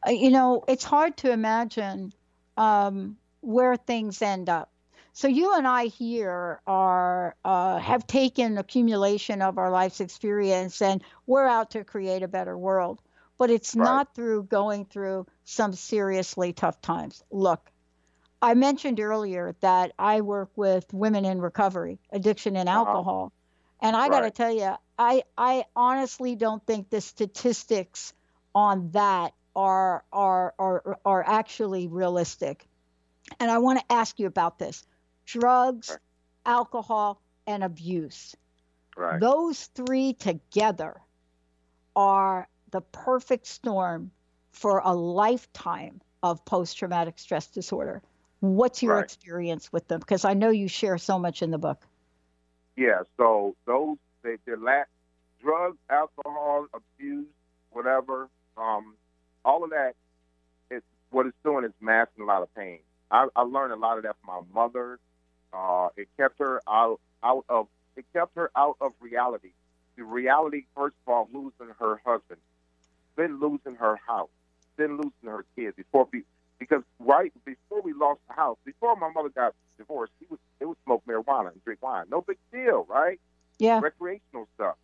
Uh, 0.06 0.10
you 0.10 0.30
know, 0.30 0.64
it's 0.68 0.84
hard 0.84 1.16
to 1.18 1.30
imagine 1.30 2.12
um, 2.56 3.16
where 3.40 3.76
things 3.76 4.22
end 4.22 4.48
up. 4.48 4.70
So 5.14 5.28
you 5.28 5.54
and 5.54 5.66
I 5.66 5.86
here 5.86 6.60
are 6.66 7.36
uh, 7.44 7.78
have 7.78 8.06
taken 8.06 8.56
accumulation 8.56 9.42
of 9.42 9.58
our 9.58 9.70
life's 9.70 10.00
experience, 10.00 10.80
and 10.80 11.02
we're 11.26 11.46
out 11.46 11.72
to 11.72 11.84
create 11.84 12.22
a 12.22 12.28
better 12.28 12.56
world. 12.56 13.00
But 13.38 13.50
it's 13.50 13.74
right. 13.74 13.84
not 13.84 14.14
through 14.14 14.44
going 14.44 14.86
through 14.86 15.26
some 15.44 15.74
seriously 15.74 16.52
tough 16.52 16.80
times. 16.80 17.22
Look, 17.30 17.71
I 18.42 18.54
mentioned 18.54 18.98
earlier 18.98 19.54
that 19.60 19.92
I 20.00 20.20
work 20.20 20.50
with 20.56 20.92
women 20.92 21.24
in 21.24 21.40
recovery, 21.40 22.00
addiction 22.10 22.56
and 22.56 22.68
alcohol. 22.68 23.26
Uh-huh. 23.26 23.86
And 23.86 23.96
I 23.96 24.00
right. 24.00 24.10
got 24.10 24.20
to 24.22 24.30
tell 24.30 24.52
you, 24.52 24.74
I 24.98 25.22
I 25.38 25.64
honestly 25.76 26.34
don't 26.34 26.64
think 26.66 26.90
the 26.90 27.00
statistics 27.00 28.12
on 28.54 28.90
that 28.90 29.32
are 29.54 30.04
are 30.12 30.54
are 30.58 30.98
are 31.04 31.24
actually 31.24 31.86
realistic. 31.86 32.66
And 33.38 33.50
I 33.50 33.58
want 33.58 33.78
to 33.78 33.92
ask 33.92 34.18
you 34.18 34.26
about 34.26 34.58
this. 34.58 34.84
Drugs, 35.24 35.90
right. 35.90 35.98
alcohol, 36.44 37.20
and 37.46 37.62
abuse. 37.62 38.36
Right. 38.96 39.20
Those 39.20 39.66
three 39.66 40.14
together 40.14 41.00
are 41.94 42.48
the 42.72 42.80
perfect 42.80 43.46
storm 43.46 44.10
for 44.50 44.80
a 44.84 44.92
lifetime 44.92 46.00
of 46.22 46.44
post 46.44 46.76
traumatic 46.76 47.18
stress 47.18 47.46
disorder. 47.46 48.02
What's 48.42 48.82
your 48.82 48.96
right. 48.96 49.04
experience 49.04 49.72
with 49.72 49.86
them? 49.86 50.00
Because 50.00 50.24
I 50.24 50.34
know 50.34 50.50
you 50.50 50.66
share 50.66 50.98
so 50.98 51.16
much 51.16 51.42
in 51.42 51.52
the 51.52 51.58
book. 51.58 51.80
Yeah, 52.76 53.02
so 53.16 53.54
those 53.66 53.98
they 54.24 54.34
they 54.44 54.56
lack 54.56 54.88
drugs, 55.40 55.78
alcohol, 55.88 56.66
abuse, 56.74 57.28
whatever, 57.70 58.28
um, 58.56 58.96
all 59.44 59.62
of 59.62 59.70
that. 59.70 59.92
It's 60.72 60.84
what 61.10 61.26
it's 61.26 61.36
doing 61.44 61.64
is 61.64 61.70
masking 61.80 62.24
a 62.24 62.26
lot 62.26 62.42
of 62.42 62.52
pain. 62.56 62.80
I, 63.12 63.28
I 63.36 63.42
learned 63.42 63.74
a 63.74 63.76
lot 63.76 63.98
of 63.98 64.02
that 64.02 64.16
from 64.24 64.44
my 64.52 64.62
mother. 64.62 64.98
Uh, 65.52 65.90
it 65.96 66.08
kept 66.16 66.40
her 66.40 66.60
out 66.68 66.98
out 67.22 67.44
of 67.48 67.68
it 67.94 68.06
kept 68.12 68.34
her 68.34 68.50
out 68.56 68.76
of 68.80 68.90
reality. 68.98 69.52
The 69.94 70.02
reality, 70.02 70.64
first 70.74 70.96
of 71.06 71.12
all, 71.12 71.28
losing 71.32 71.72
her 71.78 72.00
husband, 72.04 72.40
then 73.14 73.38
losing 73.38 73.76
her 73.76 74.00
house, 74.04 74.30
then 74.76 74.96
losing 74.96 75.30
her 75.30 75.44
kids 75.54 75.76
before 75.76 76.08
because 76.68 76.84
right 77.00 77.32
before 77.44 77.82
we 77.82 77.92
lost 77.92 78.20
the 78.28 78.34
house, 78.34 78.56
before 78.64 78.94
my 78.96 79.10
mother 79.10 79.30
got 79.30 79.54
divorced, 79.78 80.12
he 80.20 80.26
was 80.30 80.38
it 80.60 80.66
would 80.66 80.78
smoke 80.84 81.02
marijuana 81.08 81.52
and 81.52 81.64
drink 81.64 81.82
wine. 81.82 82.06
No 82.10 82.20
big 82.20 82.38
deal, 82.52 82.86
right? 82.88 83.18
Yeah. 83.58 83.80
Recreational 83.80 84.46
stuff. 84.54 84.76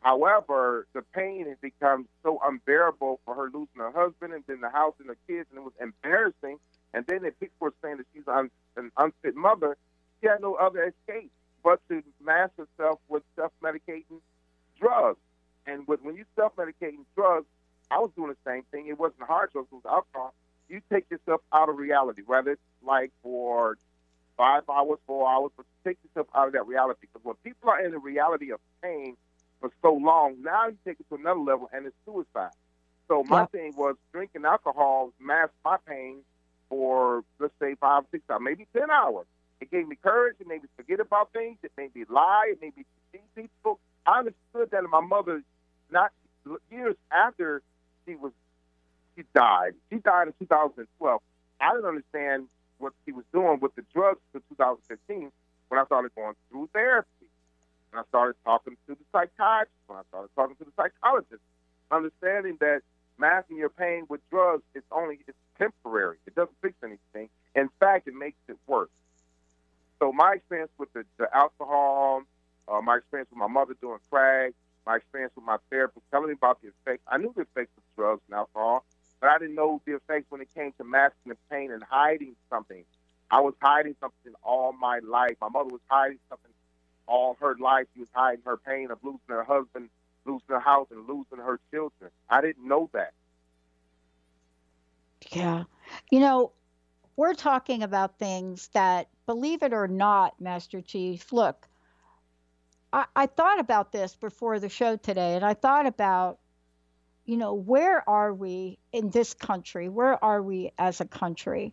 However, 0.00 0.86
the 0.94 1.02
pain 1.02 1.46
has 1.46 1.58
become 1.60 2.08
so 2.22 2.40
unbearable 2.42 3.20
for 3.24 3.34
her 3.34 3.50
losing 3.52 3.76
her 3.76 3.92
husband 3.92 4.32
and 4.32 4.42
then 4.46 4.60
the 4.60 4.70
house 4.70 4.94
and 4.98 5.10
the 5.10 5.16
kids, 5.28 5.46
and 5.50 5.58
it 5.58 5.62
was 5.62 5.74
embarrassing. 5.80 6.58
And 6.94 7.06
then 7.06 7.24
if 7.24 7.38
people 7.38 7.56
were 7.60 7.74
saying 7.82 7.98
that 7.98 8.06
she's 8.14 8.26
un, 8.26 8.50
an 8.76 8.90
unfit 8.96 9.36
mother, 9.36 9.76
she 10.20 10.28
had 10.28 10.40
no 10.40 10.54
other 10.54 10.84
escape 10.84 11.30
but 11.62 11.80
to 11.88 12.02
mask 12.24 12.52
herself 12.56 12.98
with 13.08 13.22
self-medicating 13.36 14.20
drugs. 14.80 15.18
And 15.66 15.86
with, 15.86 16.00
when 16.02 16.16
you 16.16 16.24
self-medicating 16.34 17.04
drugs, 17.14 17.46
I 17.90 17.98
was 17.98 18.10
doing 18.16 18.30
the 18.30 18.50
same 18.50 18.62
thing. 18.70 18.86
It 18.86 18.98
wasn't 18.98 19.24
hard 19.24 19.52
drugs; 19.52 19.68
it 19.70 19.74
was 19.74 19.84
alcohol 19.84 20.32
you 20.70 20.80
take 20.92 21.10
yourself 21.10 21.40
out 21.52 21.68
of 21.68 21.76
reality, 21.76 22.22
whether 22.24 22.52
it's 22.52 22.62
like 22.82 23.10
for 23.22 23.76
five 24.36 24.62
hours, 24.70 24.98
four 25.06 25.28
hours, 25.28 25.50
but 25.56 25.66
take 25.84 25.98
yourself 26.04 26.28
out 26.34 26.46
of 26.46 26.52
that 26.54 26.66
reality. 26.66 27.00
Because 27.02 27.24
when 27.24 27.36
people 27.44 27.68
are 27.68 27.84
in 27.84 27.90
the 27.90 27.98
reality 27.98 28.52
of 28.52 28.60
pain 28.82 29.16
for 29.60 29.70
so 29.82 29.92
long, 29.92 30.36
now 30.42 30.68
you 30.68 30.78
take 30.86 30.98
it 31.00 31.08
to 31.10 31.16
another 31.16 31.40
level, 31.40 31.68
and 31.72 31.86
it's 31.86 31.96
suicide. 32.06 32.52
So 33.08 33.24
my 33.24 33.46
thing 33.46 33.74
was 33.76 33.96
drinking 34.12 34.44
alcohol 34.44 35.12
masked 35.20 35.54
my 35.64 35.76
pain 35.86 36.18
for 36.68 37.24
let's 37.40 37.52
say 37.60 37.74
five, 37.74 38.04
six 38.12 38.22
hours, 38.30 38.40
maybe 38.42 38.66
ten 38.72 38.90
hours. 38.90 39.26
It 39.60 39.70
gave 39.70 39.86
me 39.88 39.96
courage. 40.02 40.36
It 40.40 40.46
made 40.46 40.62
me 40.62 40.68
forget 40.76 41.00
about 41.00 41.32
things. 41.32 41.58
It 41.62 41.72
made 41.76 41.94
me 41.94 42.04
lie. 42.08 42.52
It 42.52 42.62
made 42.62 42.76
me 42.76 42.84
see 43.12 43.20
people. 43.34 43.80
I 44.06 44.20
understood 44.20 44.70
that 44.70 44.84
in 44.84 44.90
my 44.90 45.00
mother, 45.00 45.42
not 45.90 46.12
years 46.70 46.96
after 47.10 47.62
she 48.06 48.14
was 48.14 48.32
she 49.20 49.26
died. 49.34 49.74
She 49.90 49.98
died 49.98 50.28
in 50.28 50.34
2012. 50.38 51.20
I 51.60 51.70
didn't 51.72 51.84
understand 51.84 52.48
what 52.78 52.92
she 53.04 53.12
was 53.12 53.24
doing 53.32 53.60
with 53.60 53.74
the 53.74 53.82
drugs 53.92 54.20
until 54.32 54.46
2015 54.56 55.30
when 55.68 55.80
I 55.80 55.84
started 55.84 56.14
going 56.14 56.34
through 56.50 56.70
therapy. 56.72 57.08
And 57.92 58.00
I 58.00 58.02
started 58.08 58.36
talking 58.44 58.76
to 58.86 58.94
the 58.94 59.04
psychiatrist, 59.12 59.72
when 59.86 59.98
I 59.98 60.02
started 60.08 60.30
talking 60.34 60.56
to 60.56 60.64
the 60.64 60.72
psychologist, 60.76 61.42
understanding 61.90 62.56
that 62.60 62.80
masking 63.18 63.58
your 63.58 63.68
pain 63.68 64.06
with 64.08 64.20
drugs 64.30 64.62
is 64.74 64.82
only 64.90 65.18
it's 65.26 65.36
temporary. 65.58 66.16
It 66.26 66.34
doesn't 66.34 66.56
fix 66.62 66.74
anything. 66.82 67.28
In 67.54 67.68
fact, 67.78 68.08
it 68.08 68.14
makes 68.14 68.38
it 68.48 68.56
worse. 68.66 68.88
So 69.98 70.12
my 70.12 70.34
experience 70.36 70.70
with 70.78 70.90
the, 70.94 71.04
the 71.18 71.28
alcohol, 71.36 72.22
uh, 72.68 72.80
my 72.80 72.96
experience 72.96 73.28
with 73.30 73.38
my 73.38 73.48
mother 73.48 73.74
doing 73.82 73.98
crack, 74.08 74.52
my 74.86 74.96
experience 74.96 75.32
with 75.36 75.44
my 75.44 75.58
therapist 75.68 76.06
telling 76.10 76.28
me 76.28 76.32
about 76.32 76.62
the 76.62 76.68
effects. 76.68 77.02
I 77.06 77.18
knew 77.18 77.34
the 77.36 77.42
effects 77.42 77.72
of 77.76 77.82
drugs 77.96 78.22
and 78.28 78.36
alcohol, 78.36 78.84
but 79.20 79.30
I 79.30 79.38
didn't 79.38 79.54
know 79.54 79.80
the 79.84 79.94
effects 79.94 80.30
when 80.30 80.40
it 80.40 80.48
came 80.54 80.72
to 80.72 80.84
masking 80.84 81.30
the 81.30 81.36
pain 81.50 81.70
and 81.70 81.82
hiding 81.82 82.34
something. 82.48 82.84
I 83.30 83.40
was 83.40 83.54
hiding 83.62 83.94
something 84.00 84.32
all 84.42 84.72
my 84.72 85.00
life. 85.00 85.36
My 85.40 85.48
mother 85.48 85.68
was 85.70 85.80
hiding 85.88 86.18
something 86.28 86.50
all 87.06 87.36
her 87.40 87.54
life. 87.60 87.86
She 87.94 88.00
was 88.00 88.08
hiding 88.12 88.42
her 88.44 88.56
pain 88.56 88.90
of 88.90 88.98
losing 89.02 89.20
her 89.28 89.44
husband, 89.44 89.88
losing 90.24 90.48
her 90.48 90.60
house, 90.60 90.88
and 90.90 91.06
losing 91.06 91.38
her 91.38 91.60
children. 91.70 92.10
I 92.28 92.40
didn't 92.40 92.66
know 92.66 92.88
that. 92.92 93.12
Yeah. 95.30 95.64
You 96.10 96.20
know, 96.20 96.52
we're 97.16 97.34
talking 97.34 97.82
about 97.82 98.18
things 98.18 98.68
that, 98.72 99.08
believe 99.26 99.62
it 99.62 99.72
or 99.72 99.86
not, 99.86 100.40
Master 100.40 100.80
Chief, 100.80 101.32
look, 101.32 101.68
I, 102.92 103.04
I 103.14 103.26
thought 103.26 103.60
about 103.60 103.92
this 103.92 104.14
before 104.14 104.58
the 104.58 104.68
show 104.68 104.96
today, 104.96 105.36
and 105.36 105.44
I 105.44 105.54
thought 105.54 105.86
about, 105.86 106.38
you 107.30 107.36
know, 107.36 107.54
where 107.54 108.02
are 108.10 108.34
we 108.34 108.76
in 108.92 109.10
this 109.10 109.34
country? 109.34 109.88
Where 109.88 110.22
are 110.22 110.42
we 110.42 110.72
as 110.76 111.00
a 111.00 111.04
country 111.04 111.72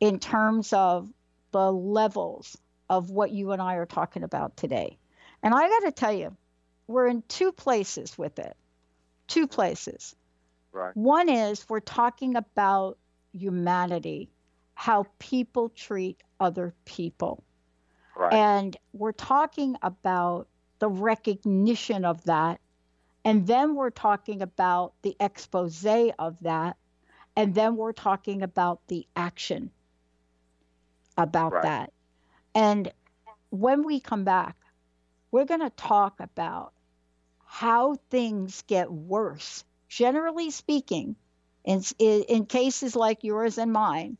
in 0.00 0.18
terms 0.18 0.72
of 0.72 1.08
the 1.52 1.70
levels 1.70 2.58
of 2.90 3.08
what 3.08 3.30
you 3.30 3.52
and 3.52 3.62
I 3.62 3.74
are 3.74 3.86
talking 3.86 4.24
about 4.24 4.56
today? 4.56 4.98
And 5.40 5.54
I 5.54 5.68
got 5.68 5.84
to 5.84 5.92
tell 5.92 6.12
you, 6.12 6.36
we're 6.88 7.06
in 7.06 7.22
two 7.28 7.52
places 7.52 8.18
with 8.18 8.40
it. 8.40 8.56
Two 9.28 9.46
places. 9.46 10.16
Right. 10.72 10.96
One 10.96 11.28
is 11.28 11.64
we're 11.68 11.78
talking 11.78 12.34
about 12.34 12.98
humanity, 13.32 14.28
how 14.74 15.06
people 15.20 15.68
treat 15.68 16.20
other 16.40 16.74
people. 16.86 17.44
Right. 18.16 18.32
And 18.32 18.76
we're 18.92 19.12
talking 19.12 19.76
about 19.80 20.48
the 20.80 20.88
recognition 20.88 22.04
of 22.04 22.24
that. 22.24 22.58
And 23.28 23.46
then 23.46 23.74
we're 23.74 23.90
talking 23.90 24.40
about 24.40 24.94
the 25.02 25.14
expose 25.20 25.84
of 26.18 26.38
that. 26.40 26.78
And 27.36 27.54
then 27.54 27.76
we're 27.76 27.92
talking 27.92 28.42
about 28.42 28.86
the 28.88 29.06
action 29.14 29.70
about 31.18 31.52
Right. 31.52 31.62
that. 31.62 31.92
And 32.54 32.90
when 33.50 33.82
we 33.82 34.00
come 34.00 34.24
back, 34.24 34.56
we're 35.30 35.44
going 35.44 35.60
to 35.60 35.68
talk 35.70 36.20
about 36.20 36.72
how 37.44 37.96
things 38.08 38.62
get 38.66 38.90
worse, 38.90 39.62
generally 39.88 40.50
speaking, 40.50 41.14
in, 41.64 41.82
in, 41.98 42.22
in 42.22 42.46
cases 42.46 42.96
like 42.96 43.24
yours 43.24 43.58
and 43.58 43.74
mine, 43.74 44.16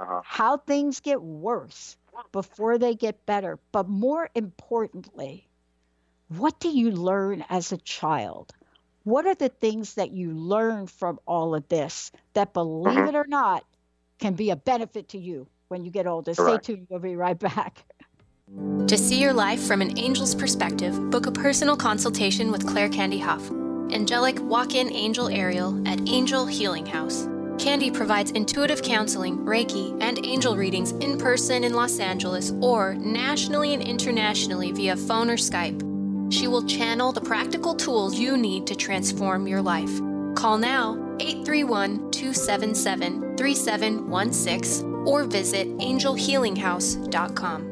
Uh-huh. 0.00 0.22
how 0.24 0.56
things 0.56 1.00
get 1.00 1.20
worse 1.22 1.98
before 2.32 2.78
they 2.78 2.94
get 2.94 3.26
better. 3.26 3.58
But 3.70 3.88
more 3.88 4.30
importantly, 4.34 5.49
what 6.36 6.60
do 6.60 6.68
you 6.68 6.92
learn 6.92 7.44
as 7.50 7.72
a 7.72 7.76
child? 7.78 8.52
What 9.04 9.26
are 9.26 9.34
the 9.34 9.48
things 9.48 9.94
that 9.94 10.12
you 10.12 10.30
learn 10.32 10.86
from 10.86 11.18
all 11.26 11.54
of 11.54 11.68
this 11.68 12.12
that, 12.34 12.52
believe 12.52 12.96
Mhm. 12.96 13.08
it 13.08 13.14
or 13.16 13.26
not, 13.26 13.64
can 14.18 14.34
be 14.34 14.50
a 14.50 14.56
benefit 14.56 15.08
to 15.08 15.18
you 15.18 15.46
when 15.68 15.84
you 15.84 15.90
get 15.90 16.06
older? 16.06 16.32
Stay 16.34 16.42
Correct. 16.42 16.64
tuned. 16.66 16.86
We'll 16.88 17.00
be 17.00 17.16
right 17.16 17.38
back. 17.38 17.84
To 18.86 18.96
see 18.98 19.20
your 19.20 19.32
life 19.32 19.60
from 19.60 19.80
an 19.80 19.98
angel's 19.98 20.34
perspective, 20.34 21.10
book 21.10 21.26
a 21.26 21.32
personal 21.32 21.76
consultation 21.76 22.52
with 22.52 22.66
Claire 22.66 22.88
Candy 22.88 23.18
Huff, 23.18 23.50
angelic 23.90 24.38
walk 24.42 24.74
in 24.74 24.92
angel 24.92 25.28
Ariel 25.28 25.80
at 25.88 26.00
Angel 26.08 26.46
Healing 26.46 26.86
House. 26.86 27.26
Candy 27.58 27.90
provides 27.90 28.30
intuitive 28.30 28.82
counseling, 28.82 29.38
Reiki, 29.38 29.96
and 30.00 30.24
angel 30.24 30.56
readings 30.56 30.92
in 30.92 31.18
person 31.18 31.62
in 31.64 31.74
Los 31.74 31.98
Angeles 31.98 32.52
or 32.60 32.94
nationally 32.94 33.74
and 33.74 33.82
internationally 33.82 34.72
via 34.72 34.96
phone 34.96 35.28
or 35.28 35.36
Skype. 35.36 35.89
She 36.30 36.48
will 36.48 36.62
channel 36.62 37.12
the 37.12 37.20
practical 37.20 37.74
tools 37.74 38.18
you 38.18 38.36
need 38.36 38.66
to 38.68 38.74
transform 38.74 39.46
your 39.46 39.60
life. 39.60 40.00
Call 40.34 40.58
now 40.58 40.94
831 41.18 42.10
277 42.12 43.36
3716 43.36 44.90
or 45.06 45.24
visit 45.24 45.66
angelhealinghouse.com. 45.78 47.70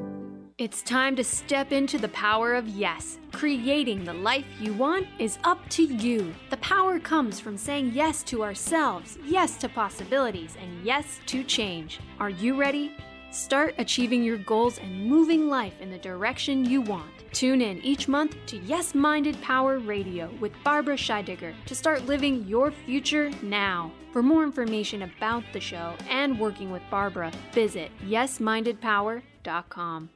It's 0.58 0.82
time 0.82 1.14
to 1.14 1.22
step 1.22 1.70
into 1.70 1.98
the 1.98 2.08
power 2.08 2.54
of 2.54 2.66
yes. 2.66 3.20
Creating 3.30 4.04
the 4.04 4.14
life 4.14 4.44
you 4.60 4.72
want 4.72 5.06
is 5.20 5.38
up 5.44 5.60
to 5.68 5.84
you. 5.84 6.34
The 6.50 6.56
power 6.56 6.98
comes 6.98 7.38
from 7.38 7.56
saying 7.56 7.92
yes 7.94 8.24
to 8.24 8.42
ourselves, 8.42 9.18
yes 9.24 9.56
to 9.58 9.68
possibilities, 9.68 10.56
and 10.60 10.84
yes 10.84 11.20
to 11.26 11.44
change. 11.44 12.00
Are 12.18 12.30
you 12.30 12.58
ready? 12.58 12.92
Start 13.30 13.74
achieving 13.76 14.22
your 14.22 14.38
goals 14.38 14.78
and 14.78 15.04
moving 15.04 15.48
life 15.48 15.74
in 15.80 15.90
the 15.90 15.98
direction 15.98 16.64
you 16.64 16.80
want. 16.80 17.10
Tune 17.32 17.60
in 17.60 17.78
each 17.82 18.08
month 18.08 18.36
to 18.46 18.56
Yes 18.58 18.94
Minded 18.94 19.40
Power 19.42 19.78
Radio 19.78 20.30
with 20.40 20.52
Barbara 20.64 20.96
Scheidegger 20.96 21.54
to 21.66 21.74
start 21.74 22.06
living 22.06 22.46
your 22.46 22.70
future 22.70 23.30
now. 23.42 23.92
For 24.12 24.22
more 24.22 24.44
information 24.44 25.02
about 25.02 25.44
the 25.52 25.60
show 25.60 25.94
and 26.08 26.40
working 26.40 26.70
with 26.70 26.82
Barbara, 26.90 27.30
visit 27.52 27.90
yesmindedpower.com. 28.06 30.08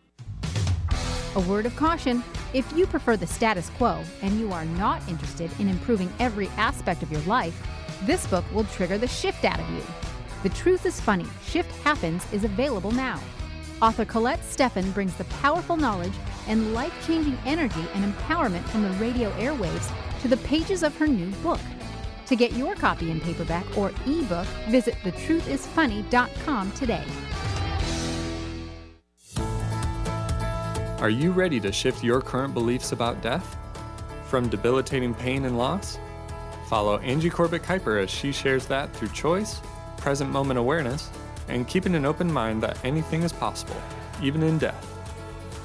A 1.35 1.40
word 1.40 1.66
of 1.66 1.77
caution 1.77 2.22
if 2.55 2.70
you 2.77 2.87
prefer 2.87 3.16
the 3.16 3.27
status 3.27 3.70
quo 3.70 4.03
and 4.22 4.38
you 4.38 4.53
are 4.53 4.64
not 4.64 5.07
interested 5.09 5.51
in 5.59 5.68
improving 5.68 6.12
every 6.18 6.48
aspect 6.57 7.03
of 7.03 7.11
your 7.11 7.22
life, 7.22 7.66
this 8.05 8.27
book 8.27 8.44
will 8.53 8.64
trigger 8.64 8.98
the 8.98 9.09
shift 9.09 9.44
out 9.44 9.61
of 9.61 9.70
you. 9.70 10.12
The 10.42 10.48
Truth 10.48 10.87
is 10.87 11.00
Funny 11.00 11.26
Shift 11.46 11.70
Happens 11.85 12.26
is 12.33 12.42
available 12.42 12.90
now. 12.90 13.20
Author 13.81 14.05
Colette 14.05 14.40
Steffen 14.40 14.92
brings 14.92 15.14
the 15.14 15.22
powerful 15.24 15.76
knowledge 15.76 16.14
and 16.48 16.74
life 16.74 16.92
changing 17.07 17.38
energy 17.46 17.85
and 17.94 18.12
empowerment 18.12 18.64
from 18.64 18.83
the 18.83 18.90
radio 18.98 19.31
airwaves 19.35 19.88
to 20.20 20.26
the 20.26 20.37
pages 20.38 20.83
of 20.83 20.96
her 20.96 21.07
new 21.07 21.31
book. 21.44 21.61
To 22.26 22.35
get 22.35 22.55
your 22.55 22.74
copy 22.74 23.12
in 23.12 23.20
paperback 23.20 23.64
or 23.78 23.92
ebook, 24.05 24.46
visit 24.68 24.94
thetruthisfunny.com 25.05 26.72
today. 26.72 27.05
Are 30.98 31.11
you 31.11 31.31
ready 31.31 31.61
to 31.61 31.70
shift 31.70 32.02
your 32.02 32.20
current 32.20 32.52
beliefs 32.52 32.90
about 32.90 33.22
death? 33.22 33.57
From 34.26 34.48
debilitating 34.48 35.14
pain 35.14 35.44
and 35.44 35.57
loss? 35.57 36.00
Follow 36.68 36.98
Angie 36.98 37.31
Corbett 37.31 37.62
Kuiper 37.62 38.02
as 38.02 38.11
she 38.11 38.33
shares 38.33 38.66
that 38.66 38.92
through 38.96 39.09
choice, 39.09 39.61
present 40.02 40.30
moment 40.30 40.58
awareness, 40.58 41.08
and 41.48 41.68
keeping 41.68 41.94
an 41.94 42.04
open 42.04 42.30
mind 42.30 42.62
that 42.62 42.84
anything 42.84 43.22
is 43.22 43.32
possible, 43.32 43.80
even 44.20 44.42
in 44.42 44.58
death. 44.58 44.88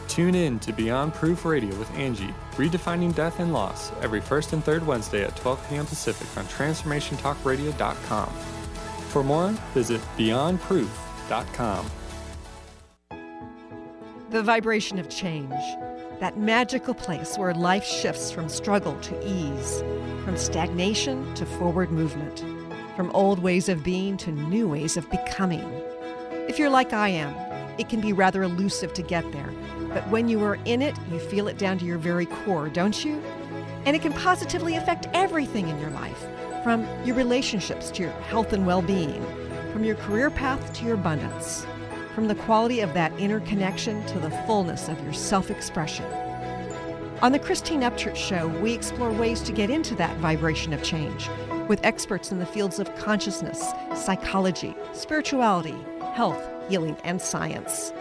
Tune 0.08 0.36
in 0.36 0.60
to 0.60 0.72
Beyond 0.72 1.14
Proof 1.16 1.44
Radio 1.44 1.76
with 1.78 1.92
Angie, 1.96 2.34
redefining 2.54 3.14
death 3.14 3.40
and 3.40 3.52
loss 3.52 3.92
every 4.02 4.22
first 4.22 4.54
and 4.54 4.64
third 4.64 4.86
Wednesday 4.86 5.24
at 5.24 5.36
12 5.36 5.70
p.m. 5.70 5.86
Pacific 5.86 6.28
on 6.38 6.46
TransformationTalkRadio.com. 6.46 8.30
For 9.10 9.24
more, 9.24 9.50
visit 9.74 10.02
BeyondProof.com. 10.18 11.90
The 14.30 14.44
vibration 14.44 15.00
of 15.00 15.10
change, 15.10 15.54
that 16.20 16.38
magical 16.38 16.94
place 16.94 17.38
where 17.38 17.54
life 17.54 17.86
shifts 17.86 18.32
from 18.32 18.50
struggle 18.50 19.00
to 19.00 19.28
ease, 19.28 19.84
from 20.26 20.38
stagnation 20.38 21.34
to 21.36 21.46
forward 21.46 21.92
movement, 21.92 22.44
from 22.98 23.12
old 23.12 23.38
ways 23.38 23.70
of 23.70 23.84
being 23.84 24.18
to 24.18 24.32
new 24.32 24.68
ways 24.68 24.98
of 24.98 25.08
becoming. 25.12 25.64
If 26.50 26.58
you're 26.58 26.72
like 26.72 26.94
I 26.94 27.10
am, 27.10 27.32
it 27.78 27.90
can 27.90 28.02
be 28.02 28.12
rather 28.12 28.42
elusive 28.42 28.92
to 28.96 29.04
get 29.04 29.32
there, 29.32 29.54
but 29.90 30.06
when 30.10 30.28
you 30.28 30.44
are 30.44 30.58
in 30.66 30.82
it, 30.82 30.98
you 31.12 31.20
feel 31.20 31.48
it 31.48 31.60
down 31.60 31.78
to 31.78 31.86
your 31.86 32.00
very 32.00 32.26
core, 32.26 32.70
don't 32.70 33.06
you? 33.06 33.22
And 33.86 33.96
it 33.96 34.02
can 34.02 34.14
positively 34.14 34.78
affect 34.78 35.08
everything 35.14 35.70
in 35.70 35.80
your 35.80 35.92
life, 35.92 36.26
from 36.64 36.88
your 37.06 37.16
relationships 37.16 37.92
to 37.92 38.02
your 38.02 38.12
health 38.14 38.52
and 38.52 38.66
well 38.66 38.82
being, 38.82 39.24
from 39.72 39.84
your 39.84 39.96
career 39.96 40.32
path 40.32 40.74
to 40.74 40.84
your 40.84 40.96
abundance 40.96 41.68
from 42.16 42.28
the 42.28 42.34
quality 42.34 42.80
of 42.80 42.96
that 42.96 43.12
inner 43.20 43.40
connection 43.42 44.04
to 44.08 44.18
the 44.18 44.32
fullness 44.48 44.88
of 44.88 45.00
your 45.04 45.14
self 45.14 45.52
expression. 45.52 46.04
On 47.22 47.32
the 47.32 47.38
Christine 47.38 47.82
Upchurch 47.82 48.16
Show, 48.16 48.48
we 48.60 48.74
explore 48.74 49.12
ways 49.12 49.42
to 49.42 49.52
get 49.52 49.70
into 49.70 49.94
that 49.98 50.18
vibration 50.18 50.74
of 50.74 50.82
change 50.82 51.30
with 51.68 51.84
experts 51.84 52.32
in 52.32 52.40
the 52.40 52.46
fields 52.46 52.80
of 52.80 52.94
consciousness, 52.96 53.72
psychology, 53.96 54.76
spirituality, 54.94 55.76
health, 56.14 56.42
healing, 56.70 56.98
and 57.04 57.22
science. 57.22 57.94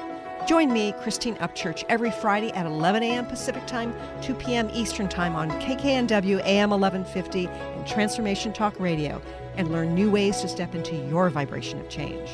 Join 0.47 0.73
me, 0.73 0.95
Christine 1.01 1.35
Upchurch, 1.37 1.83
every 1.89 2.13
Friday 2.13 2.53
at 2.53 2.67
11 2.67 3.03
a.m. 3.03 3.27
Pacific 3.27 3.67
Time, 3.67 3.93
2 4.23 4.35
p.m. 4.35 4.71
Eastern 4.73 5.09
Time 5.09 5.35
on 5.35 5.51
KKNW 5.61 6.41
AM 6.45 6.71
1150 6.71 7.47
and 7.49 7.87
Transformation 7.87 8.53
Talk 8.53 8.79
Radio, 8.79 9.21
and 9.57 9.73
learn 9.73 9.95
new 9.95 10.11
ways 10.11 10.41
to 10.43 10.49
step 10.49 10.75
into 10.75 10.95
your 11.09 11.31
vibration 11.31 11.81
of 11.81 11.89
change. 11.89 12.31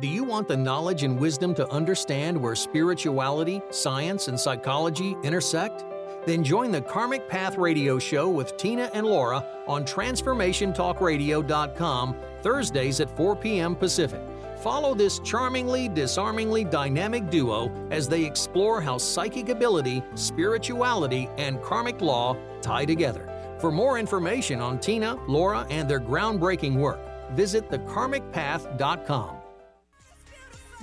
Do 0.00 0.08
you 0.08 0.24
want 0.24 0.48
the 0.48 0.56
knowledge 0.56 1.02
and 1.02 1.18
wisdom 1.18 1.54
to 1.54 1.68
understand 1.68 2.40
where 2.40 2.54
spirituality, 2.54 3.60
science, 3.70 4.28
and 4.28 4.38
psychology 4.40 5.16
intersect? 5.22 5.84
Then 6.26 6.44
join 6.44 6.72
the 6.72 6.82
Karmic 6.82 7.28
Path 7.28 7.56
Radio 7.56 8.00
Show 8.00 8.28
with 8.28 8.56
Tina 8.56 8.90
and 8.92 9.06
Laura 9.06 9.46
on 9.68 9.84
TransformationTalkRadio.com 9.84 12.16
Thursdays 12.42 13.00
at 13.00 13.16
4 13.16 13.36
p.m. 13.36 13.76
Pacific. 13.76 14.20
Follow 14.58 14.94
this 14.94 15.20
charmingly, 15.20 15.88
disarmingly 15.88 16.64
dynamic 16.64 17.30
duo 17.30 17.70
as 17.92 18.08
they 18.08 18.24
explore 18.24 18.80
how 18.80 18.98
psychic 18.98 19.48
ability, 19.48 20.02
spirituality, 20.16 21.30
and 21.38 21.62
karmic 21.62 22.00
law 22.00 22.36
tie 22.60 22.84
together. 22.84 23.32
For 23.60 23.70
more 23.70 23.96
information 23.98 24.60
on 24.60 24.80
Tina, 24.80 25.14
Laura, 25.28 25.64
and 25.70 25.88
their 25.88 26.00
groundbreaking 26.00 26.74
work, 26.76 26.98
visit 27.34 27.70
thekarmicpath.com. 27.70 29.36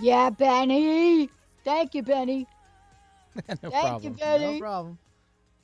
Yeah, 0.01 0.29
Benny. 0.29 1.29
Thank 1.63 1.93
you, 1.93 2.03
Benny. 2.03 2.47
no 3.35 3.41
Thank 3.55 3.71
problem. 3.71 4.03
you, 4.03 4.19
Benny. 4.19 4.53
No 4.53 4.59
problem. 4.59 4.97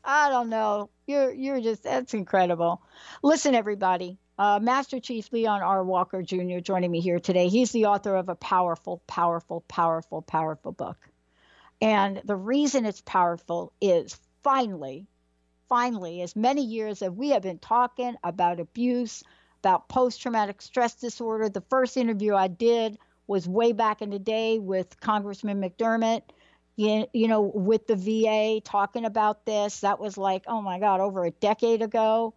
I 0.03 0.29
don't 0.29 0.49
know. 0.49 0.89
You're 1.07 1.31
you're 1.31 1.61
just 1.61 1.83
that's 1.83 2.13
incredible. 2.13 2.81
Listen, 3.23 3.55
everybody. 3.55 4.17
Uh, 4.37 4.59
Master 4.61 4.99
Chief 5.01 5.31
Leon 5.33 5.61
R. 5.61 5.83
Walker 5.83 6.21
Jr. 6.21 6.59
joining 6.59 6.91
me 6.91 7.01
here 7.01 7.19
today. 7.19 7.49
He's 7.49 7.71
the 7.71 7.87
author 7.87 8.15
of 8.15 8.29
a 8.29 8.35
powerful, 8.35 9.01
powerful, 9.05 9.61
powerful, 9.67 10.21
powerful 10.21 10.71
book. 10.71 10.97
And 11.81 12.21
the 12.23 12.37
reason 12.37 12.85
it's 12.85 13.01
powerful 13.01 13.73
is 13.81 14.17
finally, 14.41 15.07
finally, 15.67 16.21
as 16.21 16.37
many 16.37 16.63
years 16.63 17.01
as 17.01 17.11
we 17.11 17.29
have 17.31 17.41
been 17.41 17.59
talking 17.59 18.15
about 18.23 18.61
abuse, 18.61 19.23
about 19.61 19.89
post 19.89 20.21
traumatic 20.21 20.61
stress 20.61 20.95
disorder. 20.95 21.49
The 21.49 21.63
first 21.69 21.97
interview 21.97 22.33
I 22.33 22.47
did 22.47 22.97
was 23.27 23.47
way 23.47 23.73
back 23.73 24.01
in 24.01 24.09
the 24.09 24.19
day 24.19 24.57
with 24.57 24.99
Congressman 25.01 25.61
McDermott 25.61 26.21
you, 26.79 27.05
you 27.11 27.27
know, 27.27 27.41
with 27.41 27.87
the 27.87 27.95
VA 27.97 28.61
talking 28.63 29.03
about 29.03 29.45
this. 29.45 29.81
That 29.81 29.99
was 29.99 30.17
like, 30.17 30.45
oh 30.47 30.61
my 30.61 30.79
God, 30.79 31.01
over 31.01 31.25
a 31.25 31.31
decade 31.31 31.81
ago. 31.81 32.33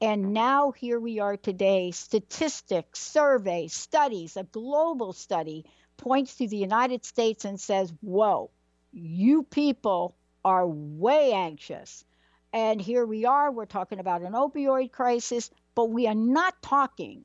And 0.00 0.32
now 0.32 0.70
here 0.70 1.00
we 1.00 1.18
are 1.18 1.36
today. 1.36 1.90
Statistics, 1.90 3.00
surveys, 3.00 3.72
studies, 3.72 4.36
a 4.36 4.44
global 4.44 5.12
study 5.12 5.64
points 5.96 6.36
to 6.36 6.46
the 6.46 6.56
United 6.56 7.04
States 7.04 7.44
and 7.44 7.58
says, 7.58 7.92
whoa, 8.00 8.50
you 8.92 9.42
people 9.42 10.14
are 10.44 10.68
way 10.68 11.32
anxious. 11.32 12.04
And 12.52 12.80
here 12.80 13.04
we 13.04 13.24
are, 13.24 13.50
we're 13.50 13.66
talking 13.66 13.98
about 13.98 14.22
an 14.22 14.34
opioid 14.34 14.92
crisis, 14.92 15.50
but 15.74 15.90
we 15.90 16.06
are 16.06 16.14
not 16.14 16.62
talking 16.62 17.24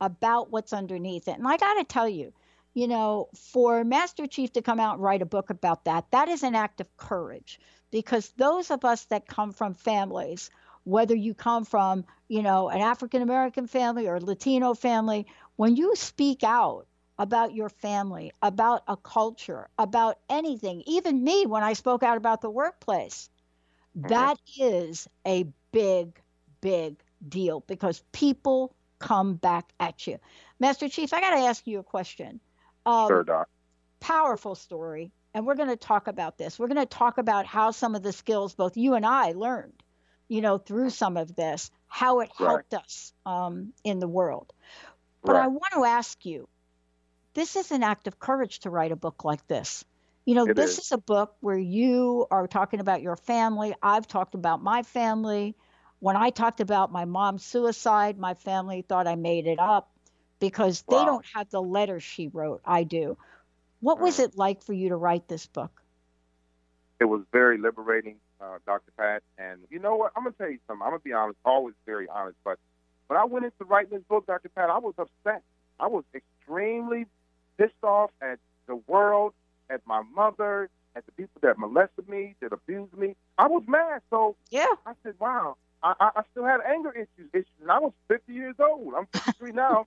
about 0.00 0.52
what's 0.52 0.72
underneath 0.72 1.26
it. 1.26 1.36
And 1.36 1.48
I 1.48 1.56
got 1.56 1.74
to 1.74 1.84
tell 1.84 2.08
you, 2.08 2.32
you 2.76 2.86
know, 2.86 3.30
for 3.34 3.84
Master 3.84 4.26
Chief 4.26 4.52
to 4.52 4.60
come 4.60 4.78
out 4.78 4.96
and 4.96 5.02
write 5.02 5.22
a 5.22 5.26
book 5.26 5.48
about 5.48 5.86
that, 5.86 6.10
that 6.10 6.28
is 6.28 6.42
an 6.42 6.54
act 6.54 6.82
of 6.82 6.96
courage 6.98 7.58
because 7.90 8.28
those 8.36 8.70
of 8.70 8.84
us 8.84 9.06
that 9.06 9.26
come 9.26 9.50
from 9.52 9.72
families, 9.72 10.50
whether 10.84 11.14
you 11.14 11.32
come 11.32 11.64
from, 11.64 12.04
you 12.28 12.42
know, 12.42 12.68
an 12.68 12.82
African 12.82 13.22
American 13.22 13.66
family 13.66 14.06
or 14.08 14.20
Latino 14.20 14.74
family, 14.74 15.26
when 15.56 15.74
you 15.74 15.96
speak 15.96 16.44
out 16.44 16.86
about 17.18 17.54
your 17.54 17.70
family, 17.70 18.30
about 18.42 18.82
a 18.86 18.96
culture, 18.98 19.70
about 19.78 20.18
anything, 20.28 20.82
even 20.86 21.24
me 21.24 21.46
when 21.46 21.62
I 21.62 21.72
spoke 21.72 22.02
out 22.02 22.18
about 22.18 22.42
the 22.42 22.50
workplace, 22.50 23.30
that 23.94 24.36
is 24.58 25.08
a 25.26 25.46
big, 25.72 26.20
big 26.60 27.02
deal 27.26 27.60
because 27.60 28.04
people 28.12 28.74
come 28.98 29.36
back 29.36 29.72
at 29.80 30.06
you. 30.06 30.18
Master 30.60 30.90
Chief, 30.90 31.14
I 31.14 31.22
got 31.22 31.30
to 31.30 31.46
ask 31.46 31.66
you 31.66 31.78
a 31.78 31.82
question. 31.82 32.38
Um, 32.86 33.08
sure, 33.08 33.24
Doc. 33.24 33.48
Powerful 34.00 34.54
story. 34.54 35.10
And 35.34 35.44
we're 35.44 35.56
going 35.56 35.68
to 35.68 35.76
talk 35.76 36.06
about 36.06 36.38
this. 36.38 36.58
We're 36.58 36.68
going 36.68 36.76
to 36.78 36.86
talk 36.86 37.18
about 37.18 37.44
how 37.44 37.72
some 37.72 37.94
of 37.94 38.02
the 38.02 38.12
skills 38.12 38.54
both 38.54 38.76
you 38.76 38.94
and 38.94 39.04
I 39.04 39.32
learned, 39.32 39.82
you 40.28 40.40
know, 40.40 40.56
through 40.56 40.90
some 40.90 41.18
of 41.18 41.34
this, 41.36 41.70
how 41.88 42.20
it 42.20 42.30
helped 42.38 42.72
us 42.72 43.12
um, 43.26 43.74
in 43.84 43.98
the 43.98 44.08
world. 44.08 44.50
But 45.22 45.34
right. 45.34 45.44
I 45.44 45.48
want 45.48 45.72
to 45.74 45.84
ask 45.84 46.24
you 46.24 46.48
this 47.34 47.56
is 47.56 47.70
an 47.70 47.82
act 47.82 48.06
of 48.06 48.18
courage 48.18 48.60
to 48.60 48.70
write 48.70 48.92
a 48.92 48.96
book 48.96 49.24
like 49.24 49.46
this. 49.46 49.84
You 50.24 50.34
know, 50.34 50.46
it 50.46 50.56
this 50.56 50.78
is. 50.78 50.86
is 50.86 50.92
a 50.92 50.98
book 50.98 51.34
where 51.40 51.58
you 51.58 52.26
are 52.30 52.46
talking 52.46 52.80
about 52.80 53.02
your 53.02 53.16
family. 53.16 53.74
I've 53.82 54.08
talked 54.08 54.34
about 54.34 54.62
my 54.62 54.84
family. 54.84 55.54
When 55.98 56.16
I 56.16 56.30
talked 56.30 56.60
about 56.60 56.92
my 56.92 57.04
mom's 57.04 57.44
suicide, 57.44 58.18
my 58.18 58.34
family 58.34 58.82
thought 58.88 59.06
I 59.06 59.16
made 59.16 59.46
it 59.46 59.58
up 59.58 59.90
because 60.38 60.84
wow. 60.86 60.98
they 60.98 61.04
don't 61.04 61.26
have 61.34 61.50
the 61.50 61.62
letters 61.62 62.02
she 62.02 62.28
wrote. 62.28 62.60
I 62.64 62.84
do. 62.84 63.16
What 63.80 64.00
was 64.00 64.18
it 64.18 64.36
like 64.36 64.62
for 64.62 64.72
you 64.72 64.88
to 64.88 64.96
write 64.96 65.28
this 65.28 65.46
book? 65.46 65.82
It 66.98 67.04
was 67.04 67.22
very 67.30 67.58
liberating, 67.58 68.16
uh, 68.40 68.58
Dr. 68.64 68.90
Pat. 68.96 69.22
And 69.38 69.60
you 69.70 69.78
know 69.78 69.96
what? 69.96 70.12
I'm 70.16 70.24
going 70.24 70.32
to 70.32 70.38
tell 70.38 70.50
you 70.50 70.58
something. 70.66 70.82
I'm 70.82 70.90
going 70.90 71.00
to 71.00 71.04
be 71.04 71.12
honest, 71.12 71.38
always 71.44 71.74
very 71.84 72.08
honest. 72.08 72.36
But 72.42 72.58
when 73.06 73.18
I 73.18 73.24
went 73.24 73.44
into 73.44 73.64
writing 73.64 73.90
this 73.98 74.02
book, 74.08 74.26
Dr. 74.26 74.48
Pat, 74.48 74.70
I 74.70 74.78
was 74.78 74.94
upset. 74.98 75.42
I 75.78 75.88
was 75.88 76.04
extremely 76.14 77.06
pissed 77.58 77.82
off 77.82 78.10
at 78.22 78.38
the 78.66 78.76
world, 78.86 79.34
at 79.68 79.86
my 79.86 80.02
mother, 80.14 80.70
at 80.94 81.04
the 81.04 81.12
people 81.12 81.40
that 81.42 81.58
molested 81.58 82.08
me, 82.08 82.34
that 82.40 82.52
abused 82.52 82.96
me. 82.96 83.14
I 83.36 83.46
was 83.46 83.62
mad. 83.68 84.00
So 84.10 84.36
yeah, 84.50 84.66
I 84.86 84.92
said, 85.02 85.14
wow. 85.20 85.56
I, 85.82 85.94
I 86.16 86.22
still 86.32 86.44
had 86.44 86.60
anger 86.62 86.90
issues, 86.90 87.30
issues, 87.32 87.46
and 87.60 87.70
I 87.70 87.78
was 87.78 87.92
50 88.08 88.32
years 88.32 88.56
old. 88.58 88.94
I'm 88.94 89.06
53 89.12 89.52
now. 89.52 89.86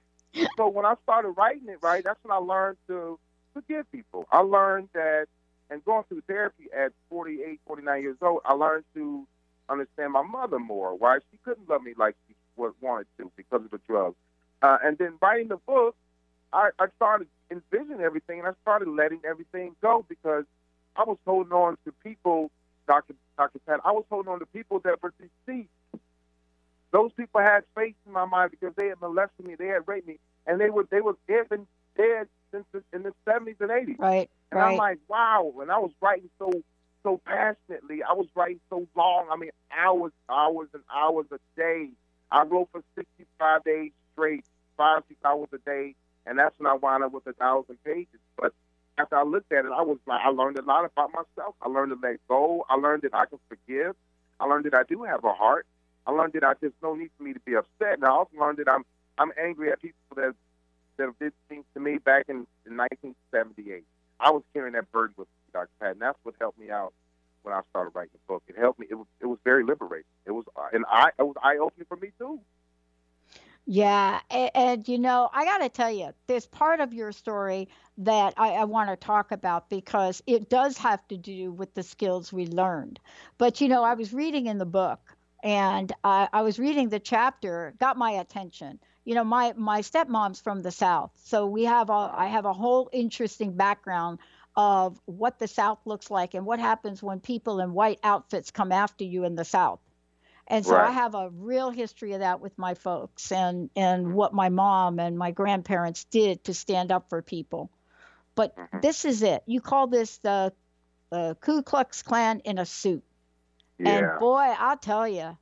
So 0.58 0.68
when 0.70 0.86
I 0.86 0.96
started 1.04 1.30
writing 1.32 1.68
it, 1.70 1.80
right, 1.82 2.04
that's 2.04 2.20
when 2.24 2.32
I 2.32 2.40
learned 2.40 2.78
to 2.88 3.20
forgive 3.54 3.92
people. 3.92 4.28
I 4.32 4.40
learned 4.40 4.90
that, 4.94 5.28
and 5.70 5.84
going 5.86 6.04
through 6.10 6.22
therapy 6.28 6.66
at 6.76 6.92
48, 7.10 7.60
49 7.66 8.02
years 8.02 8.18
old, 8.22 8.42
I 8.46 8.54
learned 8.54 8.86
to 8.96 9.28
understand 9.70 10.14
my 10.14 10.24
mother 10.24 10.60
more. 10.60 10.96
Why 10.96 11.20
she 11.32 11.38
couldn't 11.44 11.70
love 11.70 11.84
me 11.84 11.94
like 11.98 12.16
she 12.28 12.36
wanted 12.82 13.08
to 13.18 13.32
because 13.36 13.64
of 13.64 13.72
the 13.72 13.80
drugs. 13.88 14.16
Uh, 14.62 14.78
and 14.84 14.98
then 14.98 15.14
writing 15.22 15.48
the 15.48 15.58
book, 15.58 15.96
I, 16.52 16.70
I 16.80 16.88
started 16.98 17.28
envisioning 17.50 18.02
everything, 18.02 18.40
and 18.40 18.48
I 18.48 18.52
started 18.62 18.90
letting 18.90 19.22
everything 19.28 19.76
go 19.82 20.06
because 20.08 20.46
I 20.96 21.04
was 21.04 21.18
holding 21.26 21.54
on 21.54 21.78
to 21.86 21.94
people, 22.04 22.52
Dr. 22.88 23.14
Dr. 23.38 23.60
Pat. 23.60 23.80
I 23.86 23.92
was 23.92 24.04
holding 24.10 24.32
on 24.32 24.40
to 24.40 24.46
people 24.48 24.80
that 24.80 25.02
were 25.02 25.14
deceased 25.18 25.70
those 26.92 27.12
people 27.14 27.42
had 27.42 27.64
faith 27.76 27.96
in 28.06 28.12
my 28.12 28.26
mind 28.26 28.52
because 28.52 28.74
they 28.76 28.88
had 28.88 29.00
molested 29.02 29.46
me, 29.46 29.56
they 29.56 29.68
had 29.68 29.88
raped 29.88 30.08
me, 30.08 30.20
and 30.48 30.60
they 30.60 30.70
were 30.70 30.88
they 30.90 31.02
were 31.02 31.16
they 31.28 31.36
had 31.36 31.50
been 31.50 31.68
dead 31.96 32.28
since 32.52 32.66
the, 32.72 32.84
in 32.94 33.04
the 33.04 33.14
seventies 33.26 33.58
and 33.60 33.72
eighties. 33.72 33.98
Right. 34.00 34.30
And 34.52 34.60
right. 34.60 34.72
I'm 34.72 34.78
like, 34.78 35.00
wow. 35.08 35.54
And 35.62 35.72
I 35.72 35.78
was 35.80 35.92
writing 36.02 36.30
so 36.40 36.52
so 37.04 37.22
passionately. 37.26 38.04
I 38.04 38.14
was 38.14 38.28
writing 38.36 38.60
so 38.70 38.88
long. 38.96 39.28
I 39.32 39.38
mean, 39.38 39.52
hours, 39.78 40.12
hours, 40.30 40.70
and 40.74 40.84
hours 40.94 41.28
a 41.32 41.40
day. 41.56 41.90
I 42.32 42.44
wrote 42.44 42.70
for 42.72 42.84
sixty 42.96 43.26
five 43.38 43.64
days 43.64 43.92
straight, 44.14 44.46
five 44.78 45.04
six 45.08 45.20
hours 45.24 45.50
a 45.54 45.58
day, 45.60 45.96
and 46.26 46.38
that's 46.38 46.58
when 46.60 46.68
I 46.68 46.76
wound 46.76 47.04
up 47.04 47.12
with 47.12 47.28
a 47.28 47.34
thousand 47.34 47.78
pages. 47.84 48.20
But 48.38 48.54
after 48.98 49.16
I 49.16 49.24
looked 49.24 49.52
at 49.52 49.66
it, 49.66 49.72
I 49.72 49.82
was 49.82 49.98
like, 50.06 50.22
I 50.24 50.30
learned 50.30 50.60
a 50.60 50.64
lot 50.64 50.86
about 50.86 51.12
myself. 51.12 51.56
I 51.62 51.70
learned 51.70 51.92
to 51.92 52.08
let 52.08 52.20
go. 52.28 52.66
I 52.70 52.76
learned 52.76 53.04
that 53.04 53.14
I 53.14 53.26
can 53.26 53.40
forgive. 53.48 53.96
I 54.40 54.46
learned 54.46 54.66
that 54.66 54.74
I 54.74 54.84
do 54.84 55.04
have 55.04 55.24
a 55.24 55.34
heart. 55.34 55.66
I 56.06 56.12
learned 56.12 56.34
that 56.34 56.44
I 56.44 56.54
just 56.62 56.76
no 56.82 56.96
need 56.96 57.12
for 57.18 57.24
me 57.24 57.34
to 57.34 57.40
be 57.40 57.56
upset. 57.56 57.96
And 57.96 58.06
I 58.06 58.10
also 58.10 58.32
learned 58.40 58.58
that 58.60 58.70
I'm 58.70 58.84
I'm 59.18 59.32
angry 59.42 59.72
at 59.72 59.82
people 59.82 60.00
that 60.16 60.34
that 60.98 61.20
did 61.20 61.34
things 61.48 61.66
to 61.74 61.80
me 61.80 61.98
back 61.98 62.26
in, 62.28 62.48
in 62.66 62.78
1978. 62.78 63.84
I 64.20 64.32
was 64.32 64.44
carrying 64.54 64.74
that 64.74 64.92
burden 64.92 65.16
with 65.18 65.28
me, 65.28 65.52
Dr. 65.54 65.70
Pat, 65.80 65.92
and 65.92 66.02
that's 66.02 66.18
what 66.24 66.36
helped 66.40 66.60
me 66.60 66.70
out 66.70 66.94
when 67.44 67.54
I 67.54 67.62
started 67.70 67.92
writing 67.96 68.12
the 68.14 68.20
book. 68.28 68.44
It 68.48 68.58
helped 68.58 68.80
me. 68.80 68.88
It 68.90 68.96
was 68.96 69.08
it 69.22 69.26
was 69.26 69.40
very 69.44 69.64
liberating. 69.64 70.10
It 70.26 70.32
was 70.32 70.46
uh, 70.56 70.68
and 70.74 70.86
I 70.90 71.10
it 71.18 71.24
was 71.24 71.36
eye 71.42 71.58
opening 71.58 71.86
for 71.88 71.98
me 71.98 72.12
too. 72.18 72.40
Yeah, 73.72 74.20
and, 74.32 74.50
and, 74.56 74.88
you 74.88 74.98
know, 74.98 75.30
I 75.32 75.46
got 75.46 75.60
to 75.60 75.70
tell 75.70 75.92
you, 75.92 76.12
there's 76.26 76.48
part 76.48 76.80
of 76.80 76.92
your 76.92 77.12
story 77.12 77.70
that 78.00 78.34
I, 78.36 78.54
I 78.54 78.64
want 78.64 78.90
to 78.90 78.96
talk 78.96 79.32
about 79.32 79.70
because 79.70 80.24
it 80.26 80.50
does 80.50 80.76
have 80.80 81.08
to 81.10 81.18
do 81.18 81.52
with 81.52 81.76
the 81.76 81.84
skills 81.84 82.34
we 82.34 82.48
learned. 82.48 83.00
But 83.38 83.62
you 83.62 83.68
know, 83.68 83.84
I 83.84 83.94
was 83.94 84.12
reading 84.12 84.48
in 84.48 84.58
the 84.58 84.66
book 84.66 85.16
and 85.44 85.92
I, 86.04 86.28
I 86.32 86.42
was 86.42 86.60
reading 86.60 86.90
the 86.90 87.00
chapter, 87.00 87.74
got 87.80 87.98
my 87.98 88.12
attention. 88.12 88.80
You 89.06 89.16
know, 89.16 89.24
my 89.24 89.54
my 89.56 89.82
stepmom's 89.82 90.40
from 90.40 90.62
the 90.62 90.72
South, 90.72 91.12
so 91.24 91.46
we 91.46 91.66
have 91.66 91.90
a 91.90 92.14
I 92.14 92.28
have 92.28 92.46
a 92.46 92.54
whole 92.54 92.90
interesting 92.92 93.54
background 93.54 94.20
of 94.56 95.00
what 95.06 95.40
the 95.40 95.48
South 95.48 95.80
looks 95.86 96.12
like 96.12 96.34
and 96.34 96.46
what 96.46 96.60
happens 96.60 97.02
when 97.02 97.20
people 97.20 97.60
in 97.60 97.74
white 97.74 98.00
outfits 98.04 98.52
come 98.52 98.72
after 98.72 99.04
you 99.04 99.24
in 99.24 99.36
the 99.36 99.46
South. 99.46 99.80
And 100.48 100.66
so 100.66 100.76
Right. 100.76 100.90
I 100.90 100.92
have 100.92 101.16
a 101.16 101.30
real 101.30 101.70
history 101.70 102.14
of 102.14 102.20
that 102.20 102.42
with 102.42 102.58
my 102.58 102.74
folks 102.74 103.32
and 103.32 103.70
and 103.76 104.14
what 104.14 104.34
my 104.34 104.50
mom 104.50 105.00
and 105.00 105.18
my 105.18 105.32
grandparents 105.32 106.04
did 106.06 106.44
to 106.46 106.54
stand 106.54 106.92
up 106.92 107.10
for 107.10 107.22
people. 107.22 107.70
But 108.36 108.56
mm-hmm. 108.56 108.80
this 108.82 109.06
is 109.06 109.22
it. 109.22 109.44
You 109.46 109.62
call 109.62 109.88
this 109.88 110.18
the 110.18 110.52
the 111.12 111.38
Ku 111.40 111.62
Klux 111.64 112.02
Klan 112.02 112.42
in 112.42 112.58
a 112.58 112.66
suit. 112.66 113.04
Yeah. 113.80 114.12
And 114.12 114.20
boy, 114.20 114.54
I'll 114.60 114.78
tell 114.78 115.08
you, 115.08 115.38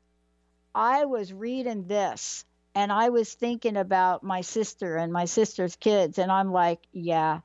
I 0.75 1.05
was 1.05 1.33
reading 1.33 1.87
this 1.87 2.45
and 2.75 2.91
I 2.91 3.09
was 3.09 3.33
thinking 3.33 3.77
about 3.77 4.23
my 4.23 4.41
sister 4.41 4.95
and 4.95 5.11
my 5.11 5.25
sister's 5.25 5.75
kids. 5.75 6.19
And 6.19 6.31
I'm 6.31 6.51
like, 6.51 6.79
yeah, 6.91 7.39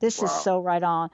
this 0.00 0.22
is 0.22 0.30
so 0.30 0.60
right 0.60 0.82
on. 0.82 1.10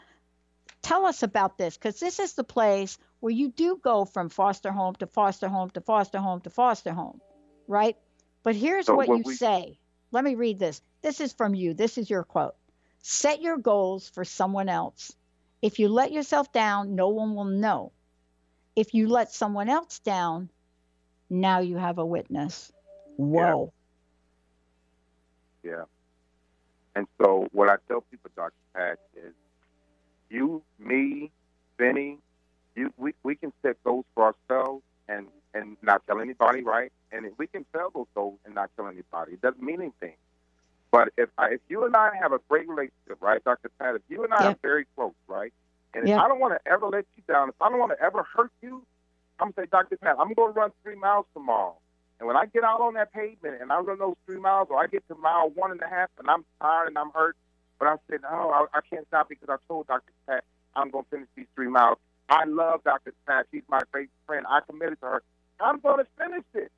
Tell 0.83 1.07
us 1.07 1.23
about 1.23 1.59
this 1.59 1.77
because 1.77 1.99
this 1.99 2.19
is 2.19 2.35
the 2.35 2.45
place 2.45 2.99
where 3.21 3.33
you 3.33 3.51
do 3.51 3.81
go 3.83 4.05
from 4.05 4.29
foster 4.29 4.71
home 4.71 4.95
to 4.97 5.07
foster 5.07 5.49
home 5.49 5.71
to 5.71 5.81
foster 5.81 6.19
home 6.19 6.41
to 6.43 6.51
foster 6.51 6.93
home, 6.93 7.21
right? 7.67 7.97
But 8.43 8.55
here's 8.55 8.87
So 8.87 8.95
what 8.95 9.09
what 9.09 9.19
you 9.19 9.23
we- 9.27 9.35
say. 9.35 9.79
Let 10.11 10.25
me 10.25 10.37
read 10.37 10.59
this. 10.59 10.81
This 11.03 11.21
is 11.21 11.33
from 11.35 11.55
you. 11.55 11.75
This 11.75 11.99
is 11.99 12.09
your 12.09 12.25
quote. 12.25 12.55
Set 13.03 13.43
your 13.43 13.59
goals 13.59 14.09
for 14.09 14.25
someone 14.25 14.69
else. 14.69 15.13
If 15.61 15.79
you 15.79 15.89
let 15.89 16.13
yourself 16.13 16.53
down, 16.53 16.95
no 16.95 17.09
one 17.09 17.35
will 17.35 17.45
know. 17.45 17.93
If 18.79 18.95
you 18.95 19.09
let 19.09 19.33
someone 19.33 19.69
else 19.69 19.99
down, 19.99 20.51
now 21.29 21.59
you 21.59 21.79
have 21.79 21.99
a 21.99 22.07
witness. 22.07 22.71
Whoa. 23.17 23.73
Yeah. 25.65 25.71
yeah. 25.71 25.83
And 26.95 27.09
so 27.21 27.49
what 27.51 27.69
I 27.69 27.75
tell 27.89 28.03
people, 28.03 28.31
Dr. 28.37 28.53
Pat, 28.77 29.01
is 29.17 29.35
you, 30.31 30.63
me, 30.79 31.33
Benny, 31.77 32.19
you, 32.77 32.93
we, 32.97 33.15
we 33.25 33.35
can 33.35 33.53
set 33.63 33.83
goals 33.83 34.05
for 34.15 34.33
ourselves 34.33 34.85
and, 35.09 35.27
and 35.55 35.77
not 35.83 36.07
tell 36.07 36.21
anybody, 36.21 36.63
right? 36.63 36.93
And 37.11 37.27
we 37.37 37.49
can 37.49 37.67
tell 37.75 37.91
those 37.93 38.07
goals 38.15 38.39
and 38.45 38.55
not 38.55 38.71
tell 38.77 38.87
anybody. 38.87 39.33
It 39.33 39.41
doesn't 39.41 39.61
mean 39.61 39.81
anything. 39.81 40.15
But 40.93 41.09
if 41.17 41.31
I, 41.37 41.55
if 41.55 41.61
you 41.69 41.85
and 41.85 41.97
I 41.97 42.11
have 42.23 42.31
a 42.31 42.39
great 42.49 42.69
relationship, 42.69 43.19
right, 43.19 43.43
Dr. 43.43 43.73
Pat, 43.81 43.97
if 43.97 44.03
you 44.09 44.23
and 44.23 44.33
I 44.33 44.45
yeah. 44.45 44.51
are 44.51 44.57
very 44.63 44.87
close, 44.95 45.15
right, 45.27 45.53
and 45.95 46.09
if. 46.09 46.23
I 46.23 46.29
don't 46.29 46.41
want 46.41 46.55
to 46.55 46.71
ever 46.71 46.87
let 46.87 47.05
you 47.17 47.23
down, 47.27 47.49
if 47.49 47.55
I 47.61 47.69
don't 47.69 47.79
want 47.79 47.93
to 47.93 48.03
ever 48.03 48.25
hurt 48.35 48.53
you, 48.63 48.83
I'm 49.41 49.53
gonna 49.53 49.67
say, 49.67 49.69
Dr. 49.71 49.97
Pat, 49.97 50.17
I'm 50.19 50.33
gonna 50.35 50.53
run 50.53 50.71
three 50.83 50.97
miles 50.97 51.27
tomorrow. 51.35 51.77
And 52.19 52.27
when 52.27 52.37
I 52.37 52.47
get 52.47 52.65
out 52.65 52.81
on 52.81 52.95
that 52.95 53.13
pavement 53.13 53.61
and 53.61 53.71
I 53.71 53.79
run 53.79 53.99
those 53.99 54.17
three 54.27 54.41
miles, 54.41 54.69
or 54.71 54.83
I 54.83 54.87
get 54.87 55.07
to 55.09 55.15
mile 55.15 55.51
one 55.55 55.71
and 55.71 55.81
a 55.81 55.89
half 55.89 56.11
and 56.19 56.29
I'm 56.29 56.45
tired 56.61 56.89
and 56.89 56.99
I'm 56.99 57.11
hurt, 57.11 57.37
but 57.79 57.87
I 57.87 57.97
said, 58.11 58.23
no, 58.23 58.51
I, 58.51 58.67
I 58.77 58.81
can't 58.91 59.07
stop 59.07 59.29
because 59.29 59.49
I 59.49 59.57
told 59.69 59.87
Dr. 59.87 60.13
Pat 60.27 60.45
I'm 60.75 60.91
gonna 60.91 61.05
finish 61.11 61.29
these 61.37 61.47
three 61.55 61.69
miles. 61.69 61.99
I 62.29 62.45
love 62.45 62.85
Dr. 62.85 63.15
Pat. 63.27 63.47
She's 63.53 63.63
my 63.69 63.81
great 63.93 64.11
friend. 64.27 64.45
I 64.49 64.61
committed 64.69 65.01
to 65.01 65.07
her. 65.07 65.23
I'm 65.61 65.79
gonna 65.81 66.07
finish 66.19 66.45
it. 66.55 66.73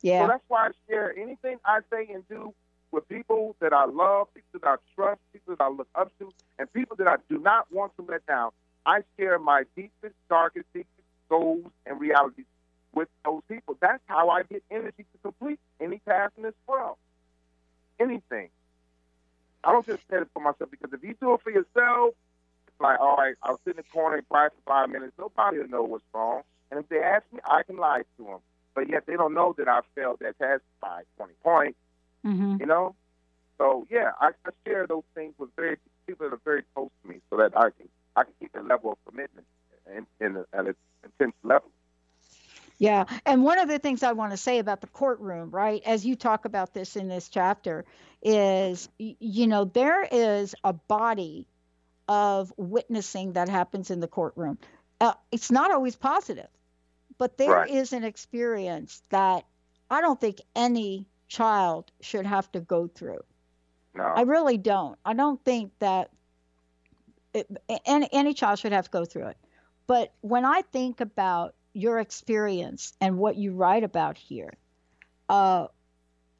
Yeah. 0.00 0.22
So 0.22 0.28
that's 0.28 0.44
why 0.48 0.68
I 0.68 0.70
share 0.88 1.16
anything 1.18 1.58
I 1.64 1.80
say 1.90 2.08
and 2.12 2.26
do 2.28 2.54
with 2.94 3.08
people 3.08 3.56
that 3.60 3.72
I 3.72 3.84
love, 3.86 4.28
people 4.34 4.60
that 4.60 4.68
I 4.68 4.76
trust, 4.94 5.20
people 5.32 5.56
that 5.56 5.64
I 5.64 5.68
look 5.68 5.88
up 5.94 6.10
to, 6.18 6.32
and 6.58 6.72
people 6.72 6.96
that 6.96 7.08
I 7.08 7.16
do 7.28 7.38
not 7.38 7.70
want 7.72 7.94
to 7.96 8.06
let 8.08 8.24
down. 8.26 8.50
I 8.86 9.00
share 9.18 9.38
my 9.38 9.64
deepest, 9.76 10.14
darkest, 10.28 10.66
secrets, 10.72 10.88
goals, 11.28 11.64
and 11.86 12.00
realities 12.00 12.44
with 12.94 13.08
those 13.24 13.42
people. 13.48 13.76
That's 13.80 14.02
how 14.06 14.30
I 14.30 14.42
get 14.44 14.62
energy 14.70 15.04
to 15.12 15.18
complete 15.22 15.58
any 15.80 16.00
task 16.06 16.32
in 16.36 16.44
this 16.44 16.54
world. 16.66 16.96
Anything. 17.98 18.48
I 19.64 19.72
don't 19.72 19.86
just 19.86 20.02
set 20.10 20.20
it 20.20 20.28
for 20.34 20.40
myself 20.40 20.70
because 20.70 20.92
if 20.92 21.02
you 21.02 21.14
do 21.20 21.34
it 21.34 21.40
for 21.42 21.50
yourself, 21.50 22.14
it's 22.68 22.80
like, 22.80 23.00
all 23.00 23.16
right, 23.16 23.34
I'll 23.42 23.58
sit 23.64 23.72
in 23.72 23.76
the 23.78 23.82
corner 23.84 24.16
and 24.16 24.28
cry 24.28 24.48
for 24.48 24.62
five 24.66 24.90
minutes. 24.90 25.12
Nobody 25.18 25.58
will 25.58 25.68
know 25.68 25.82
what's 25.82 26.04
wrong. 26.14 26.42
And 26.70 26.80
if 26.80 26.88
they 26.88 26.98
ask 26.98 27.24
me, 27.32 27.40
I 27.44 27.62
can 27.62 27.76
lie 27.76 28.02
to 28.18 28.24
them. 28.24 28.38
But 28.74 28.90
yet 28.90 29.06
they 29.06 29.14
don't 29.14 29.34
know 29.34 29.54
that 29.58 29.68
I 29.68 29.80
failed 29.94 30.18
that 30.20 30.38
task 30.38 30.62
by 30.80 31.02
20 31.16 31.32
points. 31.42 31.78
Mm-hmm. 32.24 32.56
You 32.60 32.66
know? 32.66 32.94
So, 33.58 33.86
yeah, 33.90 34.10
I, 34.20 34.30
I 34.46 34.50
share 34.66 34.86
those 34.86 35.04
things 35.14 35.34
with 35.38 35.50
very 35.56 35.76
people 36.06 36.28
that 36.28 36.34
are 36.34 36.40
very 36.44 36.62
close 36.74 36.90
to 37.02 37.08
me 37.08 37.20
so 37.30 37.36
that 37.36 37.56
I 37.56 37.70
can 37.70 37.88
I 38.16 38.24
can 38.24 38.32
keep 38.40 38.54
a 38.54 38.60
level 38.60 38.92
of 38.92 38.98
commitment 39.06 39.46
in, 39.94 40.06
in 40.24 40.36
a, 40.36 40.44
at 40.52 40.66
an 40.66 40.74
intense 41.02 41.34
level. 41.42 41.70
Yeah. 42.78 43.04
And 43.24 43.44
one 43.44 43.58
of 43.58 43.68
the 43.68 43.78
things 43.78 44.02
I 44.02 44.12
want 44.12 44.32
to 44.32 44.36
say 44.36 44.58
about 44.58 44.80
the 44.80 44.86
courtroom, 44.88 45.50
right, 45.50 45.82
as 45.86 46.04
you 46.04 46.16
talk 46.16 46.44
about 46.44 46.74
this 46.74 46.96
in 46.96 47.08
this 47.08 47.28
chapter, 47.28 47.84
is, 48.22 48.88
you 48.98 49.46
know, 49.46 49.64
there 49.64 50.02
is 50.10 50.54
a 50.64 50.72
body 50.72 51.46
of 52.08 52.52
witnessing 52.56 53.34
that 53.34 53.48
happens 53.48 53.90
in 53.90 54.00
the 54.00 54.08
courtroom. 54.08 54.58
Uh, 55.00 55.14
it's 55.30 55.50
not 55.50 55.70
always 55.70 55.96
positive, 55.96 56.48
but 57.18 57.38
there 57.38 57.50
right. 57.50 57.70
is 57.70 57.92
an 57.92 58.04
experience 58.04 59.02
that 59.10 59.44
I 59.90 60.00
don't 60.00 60.20
think 60.20 60.40
any 60.54 61.06
child 61.34 61.90
should 62.00 62.26
have 62.26 62.50
to 62.52 62.60
go 62.60 62.86
through. 62.86 63.24
No. 63.94 64.04
I 64.04 64.22
really 64.22 64.58
don't. 64.58 64.98
I 65.04 65.14
don't 65.14 65.44
think 65.44 65.72
that 65.80 66.10
it, 67.32 67.48
any, 67.84 68.08
any 68.12 68.34
child 68.34 68.58
should 68.58 68.72
have 68.72 68.84
to 68.84 68.90
go 68.90 69.04
through 69.04 69.28
it. 69.28 69.36
But 69.86 70.12
when 70.20 70.44
I 70.44 70.62
think 70.62 71.00
about 71.00 71.54
your 71.72 71.98
experience 71.98 72.92
and 73.00 73.18
what 73.18 73.36
you 73.36 73.52
write 73.52 73.84
about 73.84 74.16
here, 74.16 74.52
uh, 75.28 75.66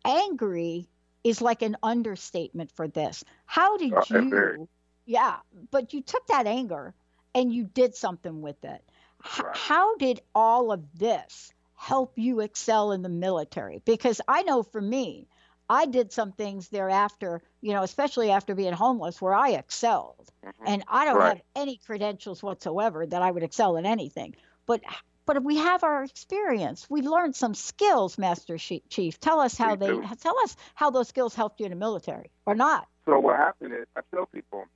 angry 0.05 0.89
is 1.25 1.41
like 1.41 1.63
an 1.63 1.77
understatement 1.83 2.71
for 2.71 2.87
this. 2.87 3.25
How 3.47 3.77
did 3.77 3.93
uh, 3.93 4.03
you? 4.11 4.69
Yeah, 5.07 5.37
but 5.71 5.93
you 5.93 6.03
took 6.03 6.27
that 6.29 6.47
anger 6.47 6.95
and 7.35 7.53
you 7.53 7.65
did 7.65 7.95
something 7.95 8.43
with 8.43 8.63
it. 8.65 8.83
H- 9.25 9.43
right. 9.43 9.57
How 9.57 9.97
did 9.97 10.21
all 10.35 10.71
of 10.73 10.83
this 10.95 11.53
help 11.75 12.13
you 12.17 12.41
excel 12.41 12.93
in 12.93 13.03
the 13.03 13.09
military? 13.09 13.83
Because 13.85 14.21
I 14.27 14.43
know 14.43 14.63
for 14.63 14.81
me, 14.81 15.29
I 15.69 15.87
did 15.87 16.13
some 16.13 16.33
things 16.33 16.69
thereafter, 16.69 17.43
you 17.61 17.73
know, 17.73 17.83
especially 17.83 18.31
after 18.31 18.55
being 18.55 18.73
homeless, 18.73 19.21
where 19.21 19.35
I 19.35 19.51
excelled. 19.51 20.31
Mm-hmm. 20.45 20.65
And 20.67 20.85
I 20.89 21.05
don't 21.05 21.17
right. 21.17 21.29
have 21.29 21.43
any 21.57 21.79
credentials 21.79 22.43
whatsoever 22.43 23.07
that 23.07 23.23
I 23.23 23.31
would 23.31 23.43
excel 23.43 23.77
in 23.77 23.87
anything. 23.87 24.35
But 24.67 24.83
but 25.27 25.43
we 25.43 25.57
have 25.57 25.85
our 25.85 26.05
experience. 26.05 26.87
We 26.91 27.01
learned 27.01 27.35
some 27.35 27.55
skills, 27.55 28.19
Master 28.19 28.59
Chief. 28.59 29.19
Tell 29.21 29.41
us 29.41 29.57
how 29.57 29.71
we 29.71 29.77
they 29.77 29.87
do. 29.87 30.05
tell 30.21 30.39
us 30.41 30.55
how 30.75 30.91
those 30.91 31.09
skills 31.09 31.35
helped 31.35 31.61
you 31.61 31.67
in 31.67 31.71
the 31.71 31.77
military, 31.77 32.31
or 32.45 32.55
not. 32.55 32.87
So 33.07 33.19
what 33.19 33.37
happened 33.37 33.73
is, 33.73 33.87
I 33.97 34.01
tell 34.15 34.27
people, 34.27 34.67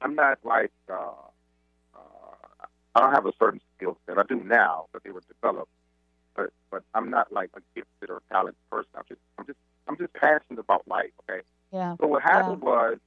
I'm 0.00 0.14
not 0.14 0.38
like 0.44 0.72
uh, 0.88 0.94
uh, 1.94 2.66
I 2.94 3.00
don't 3.00 3.12
have 3.12 3.26
a 3.26 3.32
certain 3.38 3.60
skill 3.76 3.98
set. 4.06 4.18
I 4.18 4.22
do 4.28 4.42
now, 4.44 4.86
but 4.92 5.02
they 5.02 5.10
were 5.10 5.22
developed. 5.26 5.72
But 6.36 6.52
but 6.70 6.82
I'm 6.94 7.10
not 7.10 7.32
like 7.32 7.50
a 7.56 7.60
gifted 7.74 8.10
or 8.10 8.22
talented 8.30 8.56
person. 8.70 8.90
I'm 8.96 9.04
just 9.08 9.20
I'm 9.38 9.46
just 9.46 9.58
I'm 9.88 9.96
just 9.96 10.12
passionate 10.14 10.58
about 10.58 10.86
life. 10.86 11.10
Okay. 11.28 11.42
Yeah. 11.72 11.96
So 12.00 12.06
what 12.06 12.22
happened 12.22 12.60
yeah. 12.62 12.68
was, 12.68 12.98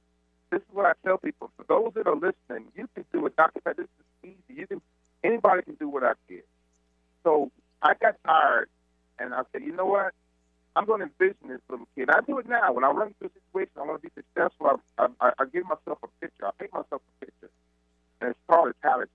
this 0.50 0.60
is 0.60 0.68
what 0.72 0.86
I 0.86 0.92
tell 1.04 1.18
people. 1.18 1.50
For 1.56 1.64
those 1.68 1.92
that 1.94 2.06
are 2.06 2.14
listening, 2.14 2.70
you 2.76 2.88
can 2.94 3.04
do 3.12 3.26
it. 3.26 3.36
Dr. 3.36 3.60
Pat, 3.60 3.76
this 3.76 3.86
is 3.86 4.30
easy. 4.30 4.60
You 4.60 4.66
can 4.66 4.80
anybody 5.22 5.62
can 5.62 5.74
do 5.74 5.88
what 5.88 6.04
I 6.04 6.12
did. 6.28 6.42
So 7.24 7.50
I 7.82 7.94
got 8.00 8.16
tired, 8.24 8.68
and 9.18 9.34
I 9.34 9.42
said, 9.52 9.62
you 9.62 9.74
know 9.74 9.86
what? 9.86 10.12
I'm 10.76 10.86
going 10.86 11.00
to 11.00 11.06
envision 11.06 11.48
this 11.48 11.60
little 11.68 11.86
kid. 11.94 12.10
I 12.10 12.20
do 12.26 12.38
it 12.38 12.48
now. 12.48 12.72
When 12.72 12.84
I 12.84 12.90
run 12.90 13.08
into 13.08 13.26
a 13.26 13.40
situation, 13.40 13.72
I 13.76 13.82
want 13.82 14.02
to 14.02 14.08
be 14.08 14.12
successful. 14.14 14.80
I, 14.98 15.06
I, 15.20 15.32
I 15.38 15.44
give 15.46 15.64
myself 15.64 15.98
a 16.02 16.08
picture. 16.20 16.46
I 16.46 16.50
paint 16.58 16.72
myself 16.72 17.00
a 17.00 17.24
picture, 17.24 17.50
and 18.20 18.30
it's 18.30 18.38
called 18.48 18.70
a 18.70 18.74
talisman. 18.82 19.08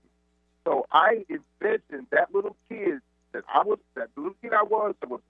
So 0.64 0.86
I 0.90 1.24
envisioned 1.28 2.06
that 2.10 2.34
little 2.34 2.56
kid 2.68 3.00
that 3.32 3.44
I 3.52 3.62
was, 3.64 3.78
that 3.94 4.08
little 4.16 4.34
kid 4.42 4.52
I 4.52 4.62
was, 4.62 4.94
that 5.00 5.10
was 5.10 5.20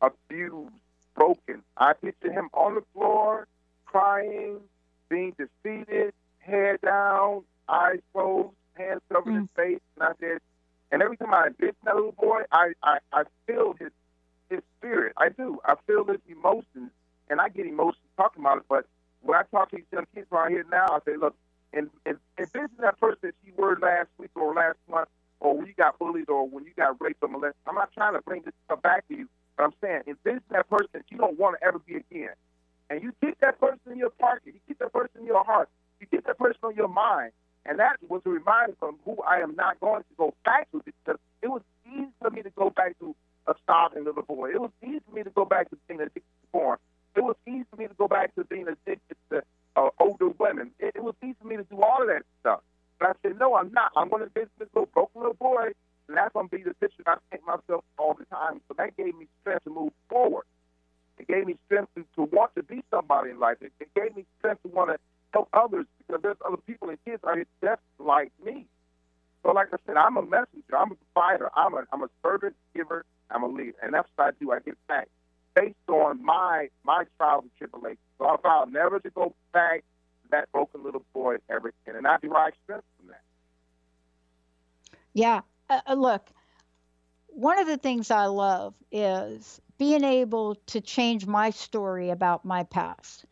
abused, 0.00 0.72
broken. 1.14 1.62
I 1.76 1.92
pictured 1.94 2.32
him 2.32 2.48
on 2.52 2.74
the 2.74 2.82
floor, 2.92 3.46
crying, 3.86 4.60
being 5.08 5.34
defeated, 5.38 6.12
head 6.40 6.80
down, 6.82 7.42
eyes 7.68 8.00
closed, 8.12 8.54
hands 8.74 9.02
covered 9.12 9.32
Mm. 9.32 9.40
his 9.42 9.50
face, 9.56 9.80
and 9.96 10.04
I 10.04 10.12
said, 10.20 10.38
and 10.92 11.02
every 11.02 11.16
time 11.16 11.34
I 11.34 11.46
envision 11.48 11.76
that 11.84 11.96
little 11.96 12.12
boy, 12.12 12.42
I, 12.52 12.72
I, 12.82 12.98
I 13.12 13.24
feel 13.46 13.74
his 13.78 13.90
his 14.50 14.60
spirit. 14.78 15.12
I 15.16 15.28
do. 15.30 15.58
I 15.64 15.74
feel 15.86 16.04
his 16.04 16.20
emotions, 16.28 16.90
and 17.28 17.40
I 17.40 17.48
get 17.48 17.66
emotions 17.66 18.04
talking 18.16 18.42
about 18.42 18.58
it. 18.58 18.64
But 18.68 18.86
when 19.22 19.36
I 19.36 19.42
talk 19.50 19.70
to 19.70 19.76
these 19.76 19.86
young 19.92 20.06
kids 20.14 20.28
around 20.30 20.50
here 20.52 20.64
now, 20.70 20.86
I 20.88 20.98
say, 21.04 21.16
look, 21.16 21.34
and 21.72 21.90
and 22.06 22.18
envision 22.38 22.70
that 22.80 23.00
person 23.00 23.18
that 23.22 23.34
you 23.44 23.52
were 23.56 23.76
last 23.82 24.08
week 24.18 24.30
or 24.36 24.54
last 24.54 24.78
month, 24.88 25.08
or 25.40 25.56
when 25.56 25.66
you 25.66 25.74
got 25.74 25.98
bullied 25.98 26.30
or 26.30 26.48
when 26.48 26.64
you 26.64 26.72
got 26.76 27.00
raped 27.00 27.22
or 27.22 27.28
molested. 27.28 27.56
I'm 27.66 27.74
not 27.76 27.92
trying 27.92 28.14
to 28.14 28.22
bring 28.22 28.42
this 28.44 28.54
stuff 28.66 28.82
back 28.82 29.08
to 29.08 29.16
you, 29.16 29.28
but 29.56 29.64
I'm 29.64 29.74
saying 29.82 30.02
envision 30.08 30.42
that 30.50 30.68
person 30.70 30.88
that 30.94 31.04
you 31.10 31.18
don't 31.18 31.38
want 31.38 31.56
to 31.60 31.66
ever 31.66 31.78
be 31.80 31.96
again. 31.96 32.30
And 32.90 33.02
you 33.02 33.12
keep 33.20 33.38
that 33.40 33.60
person 33.60 33.92
in 33.92 33.98
your 33.98 34.10
pocket. 34.10 34.42
You 34.46 34.60
keep 34.68 34.78
that 34.80 34.92
person 34.92 35.20
in 35.22 35.26
your 35.26 35.44
heart. 35.44 35.68
You 36.00 36.06
keep 36.06 36.26
that 36.26 36.38
person 36.38 36.58
on 36.62 36.76
your 36.76 36.88
mind. 36.88 37.32
And 37.66 37.80
that 37.80 37.96
was 38.08 38.22
a 38.26 38.30
reminder 38.30 38.74
from 38.78 38.96
who 39.04 39.18
I 39.22 39.40
am 39.40 39.56
not 39.56 39.80
going 39.80 40.02
to 40.02 40.14
go 40.18 40.34
back 40.44 40.70
to 40.72 40.82
because 40.84 41.18
it 41.42 41.48
was 41.48 41.62
easy 41.86 42.08
for 42.20 42.30
me 42.30 42.42
to 42.42 42.50
go 42.50 42.70
back 42.70 42.98
to 43.00 43.14
a 43.48 43.54
starving 43.64 44.04
little 44.04 44.22
boy. 44.22 44.50
It 44.52 44.60
was 44.60 44.70
easy 44.84 45.00
for 45.08 45.14
me 45.16 45.24
to 45.24 45.30
go 45.30 45.44
back 45.44 45.70
to 45.70 45.78
being 45.88 46.00
addicted 46.00 46.20
to 46.22 46.48
porn. 46.52 46.78
It 47.16 47.24
was 47.24 47.36
easy 47.48 47.64
for 47.70 47.76
me 47.76 47.88
to 47.88 47.94
go 47.94 48.08
back 48.08 48.34
to 48.36 48.44
being 48.44 48.68
addicted 48.68 49.16
to 49.30 49.42
uh, 49.76 49.90
older 50.00 50.28
women. 50.38 50.72
It, 50.78 50.94
it 50.96 51.04
was 51.04 51.14
easy 51.24 51.36
for 51.42 51.48
me 51.48 51.56
to 51.56 51.64
do 51.64 51.82
all 51.82 52.02
of 52.02 52.08
that 52.08 52.22
stuff. 52.40 52.60
But 53.00 53.10
I 53.10 53.12
said, 53.22 53.38
no, 53.38 53.56
I'm 53.56 53.72
not. 53.72 53.92
I'm 53.96 54.10
going 54.10 54.24
to 54.24 54.30
Yeah. 85.16 85.40
Uh, 85.70 85.80
uh, 85.86 85.94
look, 85.94 86.28
one 87.28 87.58
of 87.58 87.66
the 87.66 87.78
things 87.78 88.10
I 88.10 88.26
love 88.26 88.74
is 88.92 89.60
being 89.78 90.04
able 90.04 90.56
to 90.66 90.82
change 90.82 91.26
my 91.26 91.50
story 91.50 92.10
about 92.10 92.44
my 92.44 92.64
past. 92.64 93.24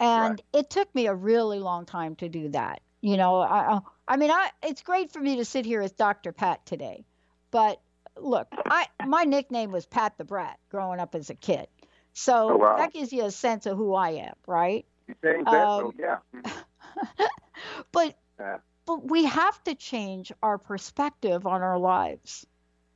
And 0.00 0.40
it 0.54 0.70
took 0.70 0.92
me 0.94 1.06
a 1.06 1.14
really 1.14 1.58
long 1.58 1.84
time 1.84 2.16
to 2.16 2.28
do 2.30 2.48
that. 2.50 2.80
You 3.02 3.18
know, 3.18 3.40
I 3.40 3.80
I 4.08 4.16
mean, 4.16 4.30
I 4.30 4.50
it's 4.62 4.82
great 4.82 5.12
for 5.12 5.20
me 5.20 5.36
to 5.36 5.44
sit 5.44 5.66
here 5.66 5.82
as 5.82 5.92
Dr. 5.92 6.32
Pat 6.32 6.64
today, 6.64 7.04
but 7.50 7.80
look, 8.16 8.48
I 8.52 8.86
my 9.06 9.24
nickname 9.24 9.72
was 9.72 9.84
Pat 9.86 10.16
the 10.16 10.24
Brat 10.24 10.58
growing 10.70 11.00
up 11.00 11.14
as 11.14 11.28
a 11.28 11.34
kid, 11.34 11.68
so 12.14 12.50
Oh, 12.50 12.56
wow. 12.56 12.76
that 12.78 12.92
gives 12.92 13.12
you 13.12 13.24
a 13.26 13.30
sense 13.30 13.66
of 13.66 13.76
who 13.76 13.94
I 13.94 14.10
am, 14.10 14.34
right? 14.46 14.86
You 15.06 15.14
changed 15.22 15.46
that, 15.50 15.68
so 15.68 15.86
Um, 15.86 15.94
yeah. 15.98 16.18
But 17.92 18.16
Yeah. 18.40 18.58
But 18.86 19.08
we 19.10 19.24
have 19.24 19.62
to 19.64 19.74
change 19.74 20.32
our 20.42 20.58
perspective 20.58 21.46
on 21.46 21.62
our 21.62 21.78
lives, 21.78 22.46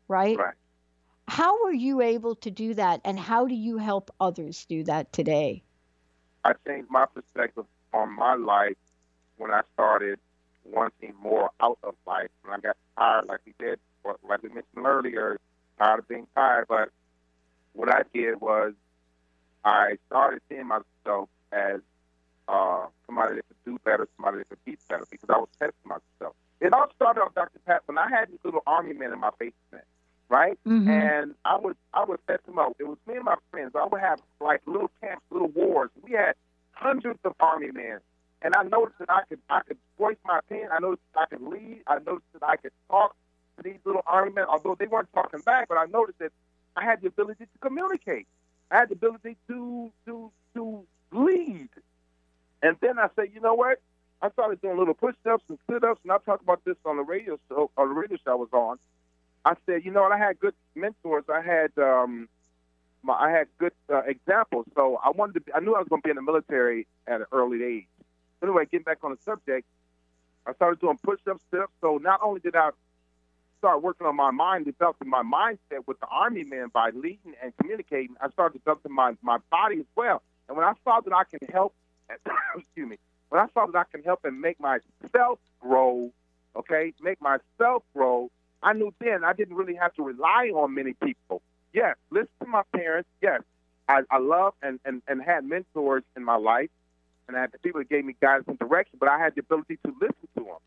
right? 0.09 0.39
Right. 0.39 0.55
How 1.29 1.63
were 1.63 1.73
you 1.73 2.01
able 2.01 2.37
to 2.37 2.51
do 2.51 2.75
that, 2.75 3.01
and 3.05 3.19
how 3.19 3.47
do 3.47 3.55
you 3.55 3.79
help 3.79 4.11
others 4.21 4.65
do 4.65 4.85
that 4.85 5.13
today? 5.13 5.63
I 6.45 6.55
changed 6.67 6.91
my 6.91 7.07
perspective 7.07 7.67
on 7.93 8.13
my 8.17 8.35
life 8.35 8.77
when 9.37 9.51
I 9.51 9.61
started 9.75 10.19
wanting 10.65 11.15
more 11.23 11.51
out 11.61 11.79
of 11.83 11.95
life. 12.07 12.31
When 12.43 12.55
I 12.55 12.61
got 12.61 12.77
tired, 12.97 13.27
like 13.27 13.41
we 13.45 13.55
did, 13.59 13.79
or 14.05 14.17
like 14.29 14.43
we 14.43 14.49
mentioned 14.49 14.87
earlier, 14.87 15.39
tired 15.79 16.01
of 16.01 16.09
being 16.09 16.27
tired. 16.35 16.67
But 16.69 16.91
what 17.73 17.93
I 17.93 18.03
did 18.13 18.41
was 18.41 18.75
I 19.65 19.99
started 20.07 20.41
seeing 20.49 20.67
myself 20.67 21.29
as 21.53 21.81
uh, 22.51 22.87
somebody 23.07 23.37
that 23.37 23.45
could 23.49 23.63
do 23.65 23.79
better, 23.85 24.09
somebody 24.17 24.39
that 24.39 24.49
could 24.49 24.65
be 24.65 24.77
better, 24.89 25.05
because 25.11 25.31
I 25.31 25.39
was 25.39 25.49
testing 25.59 25.87
myself. 25.87 26.35
It 26.61 26.73
all 26.73 26.89
started 26.97 27.21
off, 27.23 27.35
Dr. 27.35 27.59
Pat, 27.67 27.83
when 27.87 27.97
I 27.97 28.09
had 28.11 28.29
these 28.31 28.39
little 28.45 28.63
army 28.67 28.93
men 28.93 29.13
in 29.13 29.21
my 29.21 29.31
basement, 29.39 29.85
right? 30.29 30.59
Mhm. 30.67 30.89
And 30.89 31.35
I 31.45 31.57
would 31.57 31.77
I 31.95 32.05
would 32.05 32.21
set 32.27 32.45
them 32.45 32.59
up. 32.59 32.75
It 32.79 32.85
was 32.89 32.99
me 33.07 33.15
and 33.17 33.25
my 33.25 33.37
friends. 33.51 33.75
I 33.75 33.87
would 33.87 34.01
have 34.01 34.21
like 34.41 34.61
little 34.67 34.91
camps, 35.01 35.25
little 35.31 35.49
wars. 35.49 35.91
We 36.03 36.13
had 36.13 36.35
hundreds 36.73 37.21
of 37.25 37.35
army 37.41 37.71
men, 37.71 38.01
and 38.43 38.55
I 38.55 38.63
noticed 38.65 38.99
that 38.99 39.11
I 39.11 39.23
could 39.29 39.41
I 39.49 39.61
could 39.61 39.79
voice 39.99 40.19
my 40.27 40.39
opinion. 40.41 40.69
I 40.73 40.79
noticed 40.81 41.03
that 41.15 41.21
I 41.23 41.27
could 41.27 41.43
lead. 41.43 41.83
I 41.87 41.99
noticed 41.99 42.33
that 42.35 42.43
I 42.43 42.57
could 42.57 42.73
talk 42.91 43.17
to 43.57 43.63
these 43.63 43.81
little 43.85 44.03
army 44.07 44.33
men, 44.33 44.45
although 44.45 44.75
they 44.75 44.87
weren't 44.87 45.13
talking 45.15 45.41
back. 45.41 45.69
But 45.69 45.79
I 45.79 45.87
noticed 45.87 46.19
that 46.19 46.33
I 46.77 46.85
had 46.85 47.01
the 47.01 47.09
ability 47.09 47.45
to 47.47 47.59
communicate. 47.61 48.27
I 48.71 48.79
had 48.81 48.89
the 48.91 48.95
ability 48.95 49.37
to 49.49 49.91
to 50.07 50.31
to 50.55 50.87
lead. 51.13 51.71
And 52.63 52.77
then 52.81 52.99
I 52.99 53.09
said, 53.17 53.29
you 53.35 53.41
know 53.41 53.55
what? 53.55 53.81
I 54.23 54.31
started 54.31 54.61
doing 54.61 54.79
little 54.79 54.95
push-ups 54.95 55.45
and 55.49 55.59
sit-ups, 55.71 56.01
and 56.03 56.13
I 56.13 56.19
talked 56.19 56.43
about 56.43 56.63
this 56.65 56.77
on 56.85 56.99
the 56.99 57.03
radio 57.03 57.39
show. 57.49 57.71
On 57.77 57.89
the 57.89 57.95
radio 57.95 58.19
show 58.23 58.33
I 58.33 58.35
was 58.35 58.53
on, 58.53 58.79
I 59.45 59.55
said, 59.65 59.85
you 59.85 59.91
know 59.91 60.03
what? 60.03 60.13
I 60.13 60.19
had 60.19 60.39
good 60.39 60.55
mentors. 60.75 61.25
I 61.33 61.41
had 61.41 61.71
um, 61.79 62.29
my, 63.03 63.15
I 63.15 63.31
had 63.31 63.47
good 63.59 63.73
uh, 63.91 64.03
examples. 64.03 64.67
So 64.75 65.01
I 65.03 65.11
wanted 65.11 65.35
to. 65.35 65.41
Be, 65.41 65.53
I 65.55 65.61
knew 65.61 65.75
I 65.75 65.79
was 65.79 65.89
going 65.89 66.03
to 66.03 66.07
be 66.07 66.11
in 66.11 66.17
the 66.17 66.23
military 66.23 66.87
at 67.07 67.23
an 67.23 67.27
early 67.33 67.65
age. 67.65 67.87
Anyway, 68.43 68.67
getting 68.71 68.85
back 68.85 68.99
on 69.03 69.13
the 69.13 69.19
subject, 69.23 69.67
I 70.47 70.53
started 70.53 70.81
doing 70.81 70.99
push-ups, 71.03 71.43
sit-ups. 71.51 71.73
So 71.81 71.97
not 71.97 72.21
only 72.23 72.41
did 72.41 72.57
I 72.57 72.71
start 73.59 73.83
working 73.83 74.07
on 74.07 74.17
my 74.17 74.31
mind, 74.31 74.67
developing 74.67 75.09
my 75.09 75.23
mindset 75.23 75.87
with 75.87 75.99
the 76.01 76.07
army 76.07 76.45
men 76.45 76.69
by 76.73 76.91
leading 76.91 77.35
and 77.43 77.57
communicating, 77.59 78.17
I 78.21 78.29
started 78.31 78.59
developing 78.59 78.93
my 78.93 79.17
my 79.23 79.39
body 79.51 79.81
as 79.81 79.87
well. 79.97 80.23
And 80.49 80.59
when 80.59 80.67
I 80.67 80.75
saw 80.85 81.01
that 81.01 81.13
I 81.15 81.25
can 81.25 81.47
help, 81.51 81.75
excuse 82.57 82.89
me, 82.89 82.99
when 83.29 83.41
I 83.41 83.47
saw 83.55 83.67
that 83.67 83.77
I 83.77 83.85
can 83.91 84.03
help 84.03 84.25
and 84.25 84.41
make 84.41 84.59
myself 84.61 85.39
grow, 85.61 86.11
okay, 86.57 86.93
make 87.01 87.21
myself 87.21 87.83
grow, 87.95 88.31
I 88.63 88.73
knew 88.73 88.93
then 89.01 89.25
I 89.25 89.33
didn't 89.33 89.57
really 89.57 89.75
have 89.75 89.95
to 89.95 90.03
rely 90.03 90.51
on 90.55 90.75
many 90.75 90.95
people. 90.95 91.43
Yes, 91.73 91.97
listen 92.11 92.29
to 92.43 92.47
my 92.47 92.63
parents. 92.75 93.09
Yes, 93.23 93.43
I, 93.89 94.03
I 94.11 94.19
love 94.19 94.55
and, 94.63 94.81
and, 94.85 95.03
and 95.09 95.23
had 95.23 95.45
mentors 95.45 96.03
in 96.17 96.25
my 96.25 96.37
life, 96.37 96.71
and 97.29 97.37
I 97.37 97.41
had 97.41 97.53
the 97.53 97.59
people 97.59 97.81
that 97.81 97.89
gave 97.89 98.05
me 98.05 98.17
guidance 98.21 98.49
and 98.49 98.59
direction, 98.59 98.99
but 98.99 99.09
I 99.09 99.19
had 99.19 99.35
the 99.35 99.41
ability 99.41 99.79
to 99.87 99.95
listen 100.01 100.29
to 100.37 100.45
them. 100.45 100.59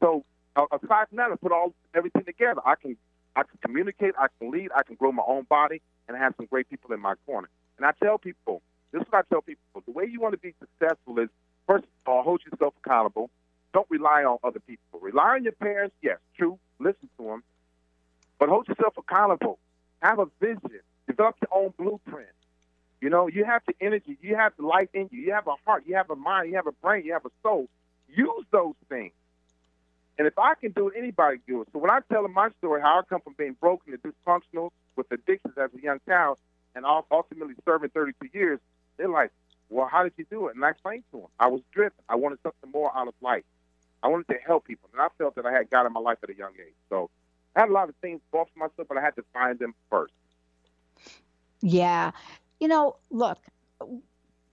So 0.00 0.24
uh, 0.56 0.66
aside 0.72 1.08
from 1.08 1.16
that, 1.16 1.30
I 1.30 1.36
put 1.36 1.52
all 1.52 1.72
everything 1.94 2.24
together. 2.24 2.60
I 2.64 2.74
can 2.74 2.96
I 3.36 3.42
can 3.44 3.58
communicate, 3.62 4.14
I 4.18 4.26
can 4.38 4.50
lead, 4.50 4.70
I 4.74 4.82
can 4.82 4.96
grow 4.96 5.12
my 5.12 5.22
own 5.26 5.44
body, 5.44 5.80
and 6.08 6.16
I 6.16 6.20
have 6.20 6.34
some 6.36 6.46
great 6.46 6.68
people 6.68 6.92
in 6.92 7.00
my 7.00 7.14
corner. 7.24 7.48
And 7.76 7.86
I 7.86 7.92
tell 8.02 8.18
people, 8.18 8.62
this 8.92 9.02
is 9.02 9.08
what 9.10 9.24
I 9.24 9.28
tell 9.28 9.42
people: 9.42 9.82
the 9.86 9.92
way 9.92 10.06
you 10.10 10.20
want 10.20 10.32
to 10.32 10.38
be 10.38 10.54
successful 10.58 11.18
is 11.18 11.28
first 11.66 11.84
of 11.84 12.12
all, 12.12 12.22
hold 12.22 12.42
yourself 12.44 12.74
accountable. 12.84 13.30
Don't 13.72 13.86
rely 13.90 14.24
on 14.24 14.38
other 14.42 14.60
people. 14.60 15.00
Rely 15.00 15.36
on 15.36 15.44
your 15.44 15.52
parents, 15.52 15.94
yes, 16.02 16.18
true. 16.36 16.58
Listen 16.78 17.08
to 17.18 17.24
them, 17.24 17.42
but 18.38 18.48
hold 18.48 18.68
yourself 18.68 18.96
accountable. 18.96 19.58
Have 20.00 20.18
a 20.18 20.26
vision. 20.40 20.80
Develop 21.06 21.36
your 21.40 21.62
own 21.62 21.74
blueprint. 21.76 22.28
You 23.00 23.10
know, 23.10 23.28
you 23.28 23.44
have 23.44 23.62
the 23.66 23.74
energy, 23.80 24.18
you 24.20 24.34
have 24.36 24.52
the 24.56 24.66
life 24.66 24.88
in 24.92 25.08
you, 25.12 25.20
you 25.20 25.32
have 25.32 25.46
a 25.46 25.54
heart, 25.64 25.84
you 25.86 25.94
have 25.94 26.10
a 26.10 26.16
mind, 26.16 26.50
you 26.50 26.56
have 26.56 26.66
a 26.66 26.72
brain, 26.72 27.04
you 27.04 27.12
have 27.12 27.24
a 27.24 27.30
soul. 27.42 27.68
Use 28.08 28.44
those 28.50 28.74
things. 28.88 29.12
And 30.18 30.26
if 30.26 30.36
I 30.36 30.54
can 30.54 30.72
do 30.72 30.88
it, 30.88 30.94
anybody 30.98 31.38
can 31.38 31.54
do 31.54 31.62
it. 31.62 31.68
So 31.72 31.78
when 31.78 31.90
I 31.90 32.00
tell 32.10 32.22
them 32.22 32.32
my 32.32 32.50
story, 32.58 32.80
how 32.80 32.98
I 32.98 33.02
come 33.08 33.20
from 33.20 33.34
being 33.38 33.56
broken 33.60 33.94
and 33.94 34.02
dysfunctional 34.02 34.70
with 34.96 35.10
addictions 35.12 35.54
as 35.56 35.70
a 35.76 35.80
young 35.80 36.00
child, 36.06 36.38
and 36.74 36.84
ultimately 37.10 37.54
serving 37.64 37.90
32 37.90 38.28
years, 38.32 38.60
they're 38.98 39.08
like, 39.08 39.32
"Well, 39.70 39.86
how 39.86 40.02
did 40.02 40.12
you 40.16 40.26
do 40.28 40.48
it?" 40.48 40.56
And 40.56 40.64
I 40.64 40.70
explained 40.70 41.04
to 41.12 41.18
them, 41.18 41.28
I 41.40 41.46
was 41.46 41.62
driven. 41.72 41.98
I 42.08 42.16
wanted 42.16 42.40
something 42.42 42.70
more 42.70 42.94
out 42.94 43.08
of 43.08 43.14
life. 43.22 43.44
I 44.02 44.08
wanted 44.08 44.28
to 44.28 44.38
help 44.46 44.64
people, 44.64 44.90
and 44.92 45.00
I 45.00 45.08
felt 45.16 45.34
that 45.36 45.46
I 45.46 45.52
had 45.52 45.70
God 45.70 45.86
in 45.86 45.92
my 45.92 46.00
life 46.00 46.18
at 46.22 46.30
a 46.30 46.36
young 46.36 46.52
age. 46.58 46.74
So 46.88 47.10
I 47.56 47.60
had 47.60 47.70
a 47.70 47.72
lot 47.72 47.88
of 47.88 47.94
things 47.96 48.20
bought 48.30 48.48
for 48.52 48.58
myself, 48.58 48.86
but 48.88 48.98
I 48.98 49.00
had 49.00 49.16
to 49.16 49.24
find 49.32 49.58
them 49.58 49.74
first. 49.90 50.12
Yeah. 51.60 52.12
You 52.60 52.68
know, 52.68 52.96
look, 53.10 53.38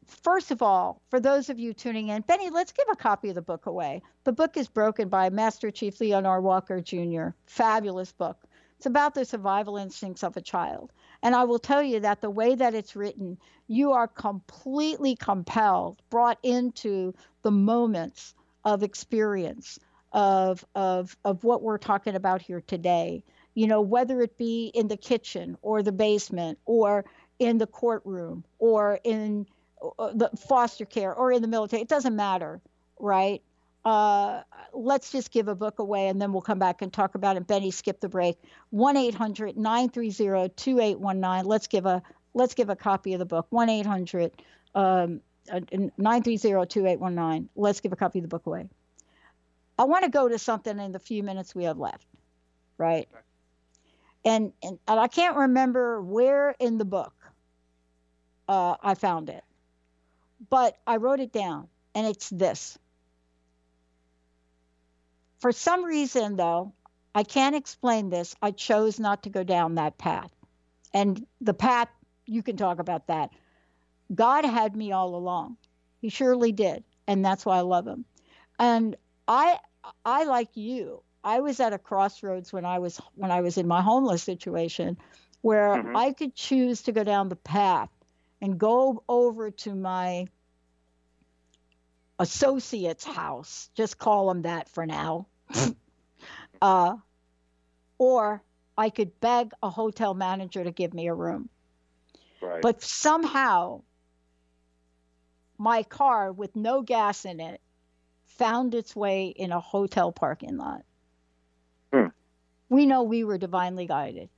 first 0.08 0.52
of 0.52 0.62
all, 0.62 1.02
for 1.10 1.20
those 1.20 1.50
of 1.50 1.60
you 1.60 1.74
tuning 1.74 2.10
in, 2.10 2.22
Benny, 2.24 2.50
let's 2.50 2.72
give 2.72 2.88
a 2.92 2.96
copy 2.96 3.30
of 3.30 3.36
the 3.36 3.42
book 3.42 3.66
away. 3.66 4.02
The 4.24 4.32
book 4.32 4.58
is 4.58 4.68
Broken 4.68 5.10
by 5.10 5.30
Master 5.30 5.70
Chief 5.72 6.00
Leonard 6.02 6.44
Walker 6.44 6.82
Jr. 6.82 7.30
Fabulous 7.46 8.12
book. 8.12 8.38
It's 8.78 8.86
about 8.86 9.14
the 9.16 9.26
survival 9.26 9.78
instincts 9.78 10.24
of 10.24 10.38
a 10.38 10.42
child. 10.42 10.92
And 11.24 11.36
I 11.36 11.44
will 11.46 11.60
tell 11.60 11.82
you 11.82 12.00
that 12.02 12.22
the 12.22 12.30
way 12.30 12.56
that 12.56 12.74
it's 12.74 12.96
written, 12.96 13.38
you 13.68 13.94
are 13.94 14.08
completely 14.08 15.16
compelled, 15.16 16.02
brought 16.10 16.38
into 16.44 17.14
the 17.42 17.52
moments 17.52 18.36
of 18.64 18.84
experience 18.84 19.80
of 20.12 20.66
of 20.76 21.16
of 21.26 21.44
what 21.44 21.62
we're 21.62 21.78
talking 21.78 22.16
about 22.16 22.42
here 22.42 22.62
today. 22.62 23.24
You 23.54 23.68
know, 23.68 23.82
whether 23.82 24.22
it 24.22 24.38
be 24.38 24.72
in 24.74 24.88
the 24.88 24.98
kitchen 24.98 25.58
or 25.62 25.82
the 25.82 25.92
basement 25.92 26.58
or 26.66 27.06
in 27.40 27.58
the 27.58 27.68
courtroom 27.68 28.44
or 28.60 29.00
in 29.04 29.46
uh, 30.00 30.12
the 30.14 30.30
foster 30.48 30.86
care 30.86 31.14
or 31.14 31.32
in 31.32 31.42
the 31.42 31.48
military, 31.48 31.82
it 31.82 31.88
doesn't 31.88 32.16
matter, 32.16 32.62
right? 33.00 33.42
Uh, 33.86 34.42
let's 34.74 35.12
just 35.12 35.32
give 35.32 35.48
a 35.48 35.56
book 35.56 35.80
away 35.80 36.08
and 36.08 36.20
then 36.20 36.34
we'll 36.34 36.42
come 36.42 36.58
back 36.58 36.82
and 36.82 36.92
talk 36.92 37.14
about 37.14 37.38
it. 37.38 37.46
Benny, 37.46 37.70
skip 37.70 38.02
the 38.02 38.10
break. 38.10 38.40
1-800-930-2819. 38.74 41.46
Let's 41.46 41.68
give 41.68 41.86
a 41.86 42.02
let's 42.34 42.56
give 42.56 42.70
a 42.70 42.76
copy 42.76 43.14
of 43.14 43.20
the 43.20 43.26
book. 43.26 43.46
1-800 43.52 44.32
um, 44.74 45.22
uh, 45.52 45.60
930-2819. 46.00 47.50
Let's 47.56 47.80
give 47.80 47.94
a 47.94 47.96
copy 47.96 48.18
of 48.20 48.24
the 48.24 48.30
book 48.30 48.48
away. 48.48 48.68
I 49.78 49.84
want 49.84 50.06
to 50.06 50.10
go 50.10 50.28
to 50.28 50.40
something 50.40 50.80
in 50.80 50.92
the 50.92 51.00
few 51.00 51.22
minutes 51.22 51.54
we 51.54 51.66
have 51.66 51.78
left, 51.78 52.08
right? 52.78 53.08
And 54.24 54.54
and, 54.64 54.80
and 54.88 55.00
I 55.00 55.08
can't 55.08 55.38
remember 55.38 56.02
where 56.02 56.56
in 56.60 56.80
the 56.80 56.86
book 56.86 57.14
uh, 58.48 58.78
I 58.82 58.96
found 58.96 59.30
it, 59.30 59.44
but 60.50 60.76
I 60.88 60.98
wrote 60.98 61.20
it 61.20 61.32
down, 61.32 61.68
and 61.94 62.08
it's 62.08 62.30
this. 62.30 62.80
For 65.46 65.52
some 65.52 65.86
reason, 65.86 66.38
though, 66.38 66.74
I 67.14 67.22
can't 67.22 67.56
explain 67.56 68.10
this. 68.10 68.36
I 68.42 68.50
chose 68.50 69.00
not 69.00 69.22
to 69.22 69.30
go 69.30 69.44
down 69.44 69.76
that 69.76 69.96
path, 69.96 70.32
and 70.92 71.24
the 71.40 71.54
path 71.54 71.88
you 72.26 72.42
can 72.42 72.58
talk 72.58 72.80
about 72.80 73.06
that. 73.06 73.30
God 74.16 74.44
had 74.44 74.76
me 74.76 74.92
all 74.92 75.14
along. 75.14 75.58
He 76.02 76.10
surely 76.10 76.52
did, 76.52 76.84
and 77.06 77.24
that's 77.24 77.46
why 77.46 77.58
I 77.58 77.62
love 77.62 77.86
him. 77.86 78.06
And 78.58 78.96
I 79.28 79.60
I 80.04 80.24
like 80.24 80.58
you. 80.58 81.04
I 81.24 81.42
was 81.42 81.60
at 81.60 81.74
a 81.74 81.78
crossroads 81.78 82.52
when 82.52 82.66
I 82.66 82.80
was 82.80 83.00
when 83.14 83.30
I 83.30 83.42
was 83.42 83.60
in 83.60 83.68
my 83.68 83.84
homeless 83.84 84.24
situation 84.24 84.98
where 85.42 85.76
Mhm. 85.76 85.96
I 85.96 86.14
could 86.14 86.34
choose 86.34 86.82
to 86.82 86.92
go 86.92 87.04
down 87.04 87.30
the 87.30 87.36
path 87.36 87.92
and 88.42 88.58
go 88.58 89.04
over 89.08 89.52
to 89.52 89.76
my 89.76 90.26
associate's 92.18 93.06
house, 93.06 93.70
just 93.76 94.00
call 94.00 94.32
him 94.32 94.42
that 94.42 94.70
for 94.70 94.88
now. 94.88 95.28
uh, 96.62 96.96
or 97.98 98.44
I 98.78 98.90
could 98.90 99.20
beg 99.20 99.52
a 99.64 99.70
hotel 99.70 100.14
manager 100.14 100.64
to 100.64 100.72
give 100.72 100.94
me 100.94 101.08
a 101.08 101.14
room. 101.14 101.50
Right. 102.42 102.62
But 102.62 102.82
somehow 102.82 103.82
my 105.58 105.84
car 105.84 106.32
with 106.32 106.56
no 106.56 106.82
gas 106.82 107.26
in 107.26 107.40
it 107.40 107.62
found 108.26 108.76
its 108.76 108.96
way 108.96 109.28
in 109.28 109.52
a 109.52 109.60
hotel 109.60 110.12
parking 110.12 110.58
lot. 110.58 110.84
Hmm. 111.94 112.08
We 112.70 112.86
know 112.86 113.04
we 113.04 113.24
were 113.24 113.38
divinely 113.38 113.86
guided. 113.88 114.30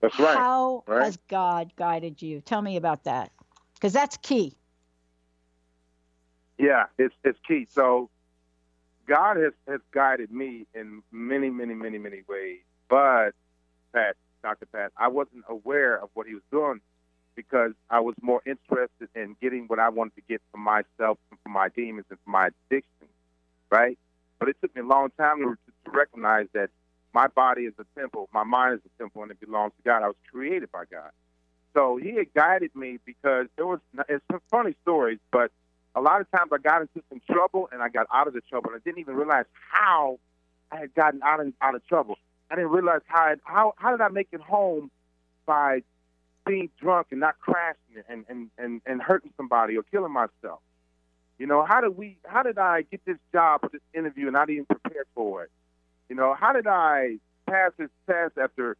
That's 0.00 0.18
right. 0.18 0.36
How 0.36 0.84
Right. 0.86 1.04
has 1.04 1.18
God 1.28 1.72
guided 1.76 2.20
you? 2.20 2.40
Tell 2.40 2.62
me 2.62 2.76
about 2.76 3.04
that. 3.04 3.30
Because 3.74 3.92
that's 3.92 4.16
key. 4.16 4.56
Yeah, 6.58 6.86
it's 6.98 7.14
it's 7.24 7.38
key. 7.46 7.66
So 7.70 8.10
God 9.10 9.38
has 9.38 9.52
has 9.66 9.80
guided 9.92 10.30
me 10.30 10.66
in 10.72 11.02
many, 11.10 11.50
many, 11.50 11.74
many, 11.74 11.98
many 11.98 12.22
ways. 12.28 12.60
But 12.88 13.32
Pat, 13.92 14.14
Dr. 14.44 14.66
Pat, 14.66 14.92
I 14.96 15.08
wasn't 15.08 15.44
aware 15.48 16.00
of 16.00 16.10
what 16.14 16.28
he 16.28 16.34
was 16.34 16.44
doing 16.52 16.80
because 17.34 17.72
I 17.90 17.98
was 18.00 18.14
more 18.22 18.40
interested 18.46 19.08
in 19.16 19.34
getting 19.42 19.64
what 19.66 19.80
I 19.80 19.88
wanted 19.88 20.14
to 20.14 20.22
get 20.28 20.40
for 20.52 20.58
myself 20.58 21.18
and 21.30 21.40
for 21.42 21.48
my 21.48 21.68
demons 21.70 22.06
and 22.08 22.20
for 22.24 22.30
my 22.30 22.48
addiction, 22.48 23.08
right? 23.68 23.98
But 24.38 24.48
it 24.48 24.56
took 24.62 24.74
me 24.76 24.82
a 24.82 24.86
long 24.86 25.10
time 25.18 25.38
to, 25.38 25.56
to 25.56 25.90
recognize 25.90 26.46
that 26.54 26.70
my 27.12 27.26
body 27.26 27.62
is 27.62 27.74
a 27.80 28.00
temple, 28.00 28.28
my 28.32 28.44
mind 28.44 28.74
is 28.74 28.80
a 28.86 29.02
temple, 29.02 29.22
and 29.22 29.32
it 29.32 29.40
belongs 29.40 29.72
to 29.76 29.82
God. 29.84 30.04
I 30.04 30.06
was 30.06 30.16
created 30.30 30.70
by 30.70 30.84
God. 30.88 31.10
So 31.74 31.96
he 31.96 32.14
had 32.14 32.32
guided 32.32 32.76
me 32.76 33.00
because 33.04 33.46
there 33.56 33.66
was 33.66 33.80
it's 34.08 34.24
some 34.30 34.40
funny 34.50 34.76
stories, 34.82 35.18
but 35.32 35.50
a 35.94 36.00
lot 36.00 36.20
of 36.20 36.30
times 36.30 36.50
I 36.52 36.58
got 36.58 36.82
into 36.82 37.02
some 37.08 37.20
trouble 37.30 37.68
and 37.72 37.82
I 37.82 37.88
got 37.88 38.06
out 38.12 38.28
of 38.28 38.34
the 38.34 38.40
trouble 38.42 38.70
and 38.70 38.80
I 38.80 38.82
didn't 38.84 39.00
even 39.00 39.14
realize 39.14 39.46
how 39.70 40.18
I 40.70 40.76
had 40.76 40.94
gotten 40.94 41.20
out 41.22 41.40
of 41.40 41.52
out 41.60 41.74
of 41.74 41.86
trouble. 41.86 42.16
I 42.50 42.56
didn't 42.56 42.70
realize 42.70 43.00
how 43.06 43.22
I, 43.22 43.34
how 43.44 43.74
how 43.76 43.90
did 43.90 44.00
I 44.00 44.08
make 44.08 44.28
it 44.32 44.40
home 44.40 44.90
by 45.46 45.82
being 46.46 46.70
drunk 46.80 47.08
and 47.10 47.20
not 47.20 47.38
crashing 47.38 48.02
and, 48.08 48.24
and, 48.28 48.50
and, 48.58 48.80
and 48.86 49.02
hurting 49.02 49.32
somebody 49.36 49.76
or 49.76 49.82
killing 49.84 50.12
myself. 50.12 50.60
You 51.38 51.46
know, 51.46 51.64
how 51.64 51.80
did 51.80 51.96
we 51.96 52.18
how 52.24 52.42
did 52.42 52.58
I 52.58 52.82
get 52.82 53.04
this 53.06 53.16
job 53.32 53.60
or 53.62 53.70
this 53.72 53.80
interview 53.94 54.26
and 54.26 54.34
not 54.34 54.50
even 54.50 54.66
prepare 54.66 55.04
for 55.14 55.44
it? 55.44 55.50
You 56.08 56.16
know, 56.16 56.34
how 56.34 56.52
did 56.52 56.66
I 56.66 57.16
pass 57.48 57.72
this 57.78 57.88
test 58.06 58.36
after 58.36 58.76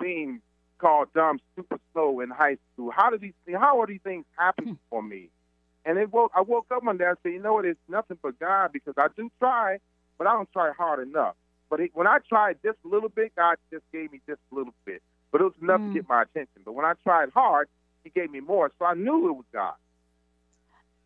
being 0.00 0.40
called 0.78 1.08
dumb, 1.12 1.38
super 1.54 1.78
slow 1.92 2.20
in 2.20 2.30
high 2.30 2.56
school? 2.72 2.90
How 2.90 3.10
did 3.10 3.20
these 3.20 3.34
how 3.52 3.82
are 3.82 3.86
these 3.86 4.00
things 4.02 4.24
happening 4.38 4.74
hmm. 4.74 4.88
for 4.88 5.02
me? 5.02 5.28
And 5.88 5.98
it 5.98 6.12
woke 6.12 6.32
I 6.36 6.42
woke 6.42 6.68
up 6.74 6.84
one 6.84 6.98
day 6.98 7.06
and 7.06 7.18
said, 7.24 7.32
you 7.32 7.42
know 7.42 7.54
what, 7.54 7.66
it's 7.66 7.80
nothing 7.88 8.18
but 8.22 8.38
God 8.38 8.72
because 8.72 8.94
I 8.98 9.08
do 9.16 9.30
try, 9.40 9.78
but 10.18 10.28
I 10.28 10.34
don't 10.34 10.52
try 10.52 10.72
hard 10.78 11.00
enough. 11.08 11.36
But 11.70 11.80
it, 11.80 11.92
when 11.94 12.06
I 12.06 12.18
tried 12.28 12.58
just 12.64 12.78
a 12.86 12.88
little 12.88 13.08
bit, 13.10 13.34
God 13.36 13.56
just 13.72 13.84
gave 13.92 14.12
me 14.12 14.20
just 14.28 14.40
a 14.52 14.56
little 14.56 14.74
bit. 14.86 15.02
But 15.32 15.42
it 15.42 15.44
was 15.44 15.54
enough 15.62 15.82
Mm. 15.82 15.92
to 15.92 15.98
get 16.00 16.08
my 16.08 16.22
attention. 16.22 16.62
But 16.66 16.74
when 16.74 16.86
I 16.86 16.94
tried 17.04 17.30
hard, 17.34 17.68
He 18.04 18.10
gave 18.10 18.30
me 18.30 18.40
more. 18.40 18.72
So 18.78 18.86
I 18.86 18.94
knew 18.94 19.30
it 19.30 19.32
was 19.32 19.46
God. 19.52 19.74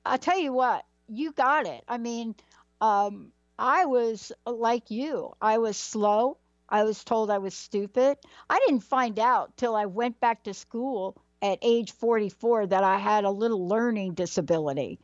I 0.05 0.17
tell 0.19 0.39
you 0.39 0.53
what, 0.53 0.85
you 1.09 1.33
got 1.33 1.67
it. 1.67 1.85
I 1.89 1.99
mean, 1.99 2.35
um, 2.81 3.33
I 3.59 3.87
was 3.87 4.33
like 4.47 4.91
you. 4.91 5.35
I 5.41 5.59
was 5.59 5.77
slow. 5.77 6.39
I 6.69 6.85
was 6.85 7.05
told 7.05 7.31
I 7.31 7.39
was 7.39 7.55
stupid. 7.55 8.19
I 8.51 8.59
didn't 8.67 8.85
find 8.85 9.19
out 9.19 9.57
till 9.57 9.75
I 9.77 9.87
went 9.87 10.21
back 10.21 10.45
to 10.45 10.55
school 10.55 11.17
at 11.43 11.59
age 11.63 11.93
44 11.93 12.69
that 12.69 12.85
I 12.85 12.99
had 12.99 13.25
a 13.25 13.31
little 13.31 13.67
learning 13.69 14.15
disability. 14.15 14.99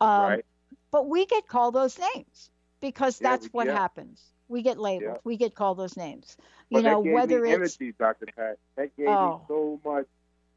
Um, 0.00 0.22
Right. 0.22 0.44
But 0.90 1.08
we 1.08 1.26
get 1.26 1.46
called 1.46 1.74
those 1.74 1.98
names 1.98 2.50
because 2.80 3.20
Yeah, 3.20 3.30
that's 3.30 3.46
what 3.48 3.66
yeah. 3.66 3.74
happens. 3.74 4.22
We 4.48 4.62
get 4.62 4.78
labeled. 4.78 5.16
Yeah. 5.16 5.20
We 5.24 5.36
get 5.36 5.54
called 5.54 5.78
those 5.78 5.96
names. 5.96 6.36
But 6.70 6.78
You 6.78 6.84
know, 6.84 7.00
whether 7.00 7.40
me 7.40 7.50
it's 7.50 7.54
energy, 7.56 7.92
Dr. 7.98 8.26
Pat. 8.26 8.58
That 8.76 8.96
gave 8.96 9.08
Oh. 9.08 9.38
me 9.38 9.44
so 9.48 9.80
much. 9.84 10.06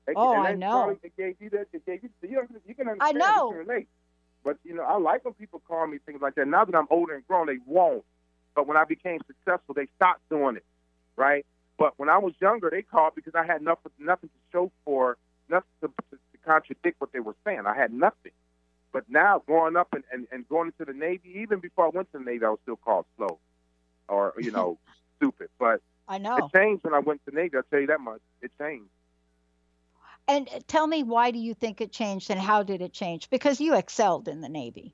That, 0.06 0.16
Oh, 0.18 0.36
I 0.36 0.56
know. 0.56 0.98
It 1.04 1.16
gave 1.18 1.36
you 1.40 1.50
that. 1.52 1.68
It 1.74 1.86
gave 1.86 2.04
you. 2.04 2.10
You, 2.22 2.36
know, 2.36 2.48
you 2.66 2.74
can 2.74 2.88
I 3.00 3.12
know. 3.12 3.52
You 3.52 3.58
can 3.58 3.68
relate. 3.68 3.88
But 4.44 4.58
you 4.64 4.74
know, 4.74 4.84
I 4.84 4.98
like 4.98 5.26
when 5.26 5.34
people 5.34 5.60
call 5.68 5.86
me 5.88 6.00
things 6.00 6.22
like 6.22 6.36
that. 6.36 6.48
Now 6.48 6.66
that 6.66 6.76
I'm 6.76 6.88
older 6.90 7.14
and 7.16 7.28
grown, 7.28 7.48
they 7.48 7.60
won't. 7.66 8.04
But 8.56 8.68
when 8.68 8.78
I 8.78 8.86
became 8.86 9.20
successful, 9.28 9.76
they 9.76 9.88
stopped 9.98 10.28
doing 10.30 10.56
it, 10.56 10.66
right? 11.16 11.46
But 11.80 11.94
when 11.98 12.10
I 12.10 12.18
was 12.18 12.34
younger, 12.42 12.70
they 12.70 12.82
called 12.82 13.16
because 13.16 13.34
I 13.34 13.46
had 13.46 13.62
nothing, 13.62 13.94
nothing 13.98 14.30
to 14.30 14.36
show 14.52 14.72
for, 14.84 15.18
nothing 15.50 15.70
to, 15.82 15.88
to, 15.88 16.18
to 16.18 16.38
contradict 16.46 17.00
what 17.00 17.14
they 17.14 17.22
were 17.22 17.38
saying. 17.46 17.62
I 17.66 17.74
had 17.74 17.94
nothing. 17.94 18.34
But 18.92 19.06
now, 19.10 19.42
growing 19.46 19.78
up 19.78 19.88
and, 19.94 20.04
and, 20.12 20.28
and 20.30 20.48
going 20.50 20.74
into 20.78 20.92
the 20.92 20.98
Navy, 20.98 21.40
even 21.40 21.60
before 21.60 21.86
I 21.86 21.90
went 21.90 22.12
to 22.12 22.18
the 22.18 22.26
Navy, 22.26 22.44
I 22.44 22.50
was 22.50 22.60
still 22.64 22.76
called 22.76 23.06
slow 23.16 23.40
or, 24.10 24.34
you 24.38 24.52
know, 24.52 24.78
stupid. 25.18 25.48
But 25.58 25.82
I 26.10 26.18
know. 26.18 26.36
it 26.36 26.46
changed 26.54 26.84
when 26.84 26.94
I 26.94 27.00
went 27.00 27.24
to 27.26 27.32
the 27.32 27.38
Navy. 27.38 27.56
I'll 27.56 27.64
tell 27.64 27.80
you 27.80 27.88
that 27.88 28.02
much. 28.02 28.20
It 28.42 28.52
changed. 28.60 28.90
And 30.28 30.50
uh, 30.54 30.60
tell 30.68 30.86
me, 30.86 31.04
why 31.04 31.32
do 31.32 31.40
you 31.40 31.54
think 31.54 31.80
it 31.80 31.94
changed 31.94 32.30
and 32.30 32.42
how 32.42 32.62
did 32.62 32.82
it 32.82 32.92
change? 32.92 33.30
Because 33.30 33.62
you 33.62 33.76
excelled 33.76 34.28
in 34.28 34.42
the 34.42 34.50
Navy. 34.50 34.94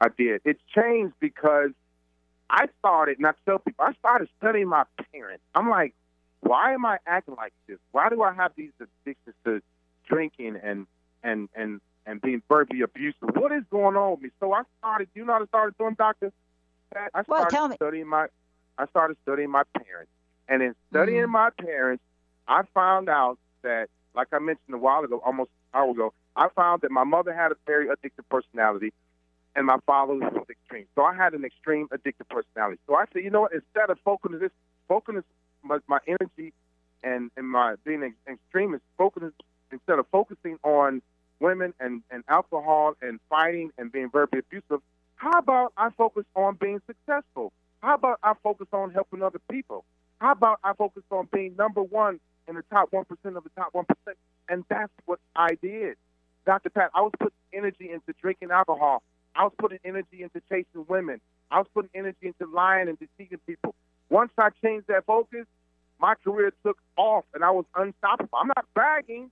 I 0.00 0.08
did. 0.08 0.40
It 0.44 0.58
changed 0.74 1.14
because 1.20 1.70
I 2.48 2.66
started, 2.80 3.18
and 3.18 3.26
I 3.28 3.32
tell 3.44 3.60
people, 3.60 3.84
I 3.84 3.92
started 3.94 4.28
studying 4.38 4.68
my 4.68 4.84
parents. 5.12 5.44
I'm 5.54 5.70
like, 5.70 5.94
why 6.40 6.72
am 6.72 6.84
I 6.84 6.98
acting 7.06 7.36
like 7.36 7.52
this? 7.66 7.78
Why 7.92 8.08
do 8.08 8.22
I 8.22 8.32
have 8.32 8.52
these 8.56 8.70
addictions 8.80 9.36
to 9.44 9.60
drinking 10.08 10.58
and 10.62 10.86
and 11.22 11.48
and 11.54 11.80
and 12.06 12.20
being 12.20 12.42
verbally 12.48 12.82
abusive? 12.82 13.30
What 13.34 13.52
is 13.52 13.62
going 13.70 13.96
on 13.96 14.12
with 14.12 14.22
me? 14.22 14.30
So 14.40 14.52
I 14.52 14.62
started. 14.78 15.08
You 15.14 15.24
know 15.24 15.34
I 15.34 15.44
started 15.46 15.76
doing, 15.78 15.94
Doctor? 15.94 16.32
I 16.94 17.08
Well, 17.14 17.24
started 17.24 17.50
tell 17.50 17.68
me. 17.68 17.76
studying 17.76 18.08
my. 18.08 18.26
I 18.78 18.86
started 18.86 19.16
studying 19.22 19.50
my 19.50 19.62
parents, 19.74 20.10
and 20.48 20.62
in 20.62 20.74
studying 20.90 21.22
mm-hmm. 21.22 21.32
my 21.32 21.50
parents, 21.50 22.02
I 22.48 22.62
found 22.74 23.08
out 23.08 23.38
that, 23.62 23.88
like 24.14 24.28
I 24.32 24.38
mentioned 24.38 24.74
a 24.74 24.78
while 24.78 25.04
ago, 25.04 25.20
almost 25.24 25.50
an 25.72 25.80
hour 25.80 25.90
ago, 25.90 26.12
I 26.34 26.48
found 26.48 26.80
that 26.82 26.90
my 26.90 27.04
mother 27.04 27.34
had 27.34 27.52
a 27.52 27.56
very 27.66 27.88
addictive 27.88 28.28
personality 28.30 28.92
and 29.56 29.66
my 29.66 29.78
father 29.86 30.14
was 30.14 30.46
extreme. 30.48 30.86
So 30.94 31.02
I 31.02 31.14
had 31.14 31.34
an 31.34 31.44
extreme 31.44 31.88
addictive 31.88 32.28
personality. 32.28 32.80
So 32.86 32.94
I 32.94 33.04
said, 33.12 33.24
you 33.24 33.30
know 33.30 33.42
what? 33.42 33.52
Instead 33.52 33.90
of 33.90 33.98
focusing 34.04 34.38
this, 34.38 34.52
focusing 34.88 35.22
my, 35.62 35.78
my 35.86 35.98
energy 36.06 36.52
and 37.02 37.30
and 37.36 37.48
my 37.48 37.76
being 37.84 38.02
ex- 38.02 38.14
extreme 38.28 38.74
is 38.74 38.80
focusing 38.98 39.32
instead 39.72 39.98
of 39.98 40.06
focusing 40.12 40.58
on 40.62 41.02
women 41.40 41.74
and 41.80 42.02
and 42.10 42.24
alcohol 42.28 42.94
and 43.02 43.20
fighting 43.28 43.70
and 43.78 43.92
being 43.92 44.10
verbally 44.10 44.40
abusive. 44.40 44.82
How 45.16 45.38
about 45.38 45.72
I 45.76 45.90
focus 45.90 46.24
on 46.34 46.56
being 46.56 46.80
successful? 46.86 47.52
How 47.82 47.94
about 47.94 48.18
I 48.22 48.34
focus 48.42 48.68
on 48.72 48.92
helping 48.92 49.22
other 49.22 49.40
people? 49.50 49.84
How 50.20 50.32
about 50.32 50.60
I 50.64 50.74
focus 50.74 51.02
on 51.10 51.28
being 51.32 51.54
number 51.56 51.82
one 51.82 52.20
in 52.48 52.54
the 52.54 52.62
top 52.70 52.92
one 52.92 53.04
percent 53.04 53.36
of 53.36 53.44
the 53.44 53.50
top 53.56 53.70
one 53.72 53.84
percent? 53.86 54.16
And 54.48 54.64
that's 54.68 54.92
what 55.06 55.20
I 55.36 55.50
did. 55.62 55.96
Dr. 56.46 56.70
Pat, 56.70 56.90
I 56.94 57.02
was 57.02 57.12
putting 57.18 57.36
energy 57.52 57.90
into 57.90 58.12
drinking 58.20 58.50
alcohol. 58.50 59.02
I 59.36 59.44
was 59.44 59.52
putting 59.58 59.78
energy 59.84 60.22
into 60.22 60.40
chasing 60.48 60.84
women. 60.88 61.20
I 61.50 61.58
was 61.58 61.66
putting 61.74 61.90
energy 61.94 62.26
into 62.28 62.46
lying 62.52 62.88
and 62.88 62.98
deceiving 62.98 63.38
people. 63.46 63.74
Once 64.10 64.32
I 64.36 64.50
changed 64.62 64.88
that 64.88 65.06
focus, 65.06 65.46
my 65.98 66.14
career 66.24 66.52
took 66.64 66.78
off 66.96 67.24
and 67.34 67.44
I 67.44 67.50
was 67.50 67.64
unstoppable. 67.76 68.36
I'm 68.38 68.48
not 68.48 68.66
bragging, 68.74 69.30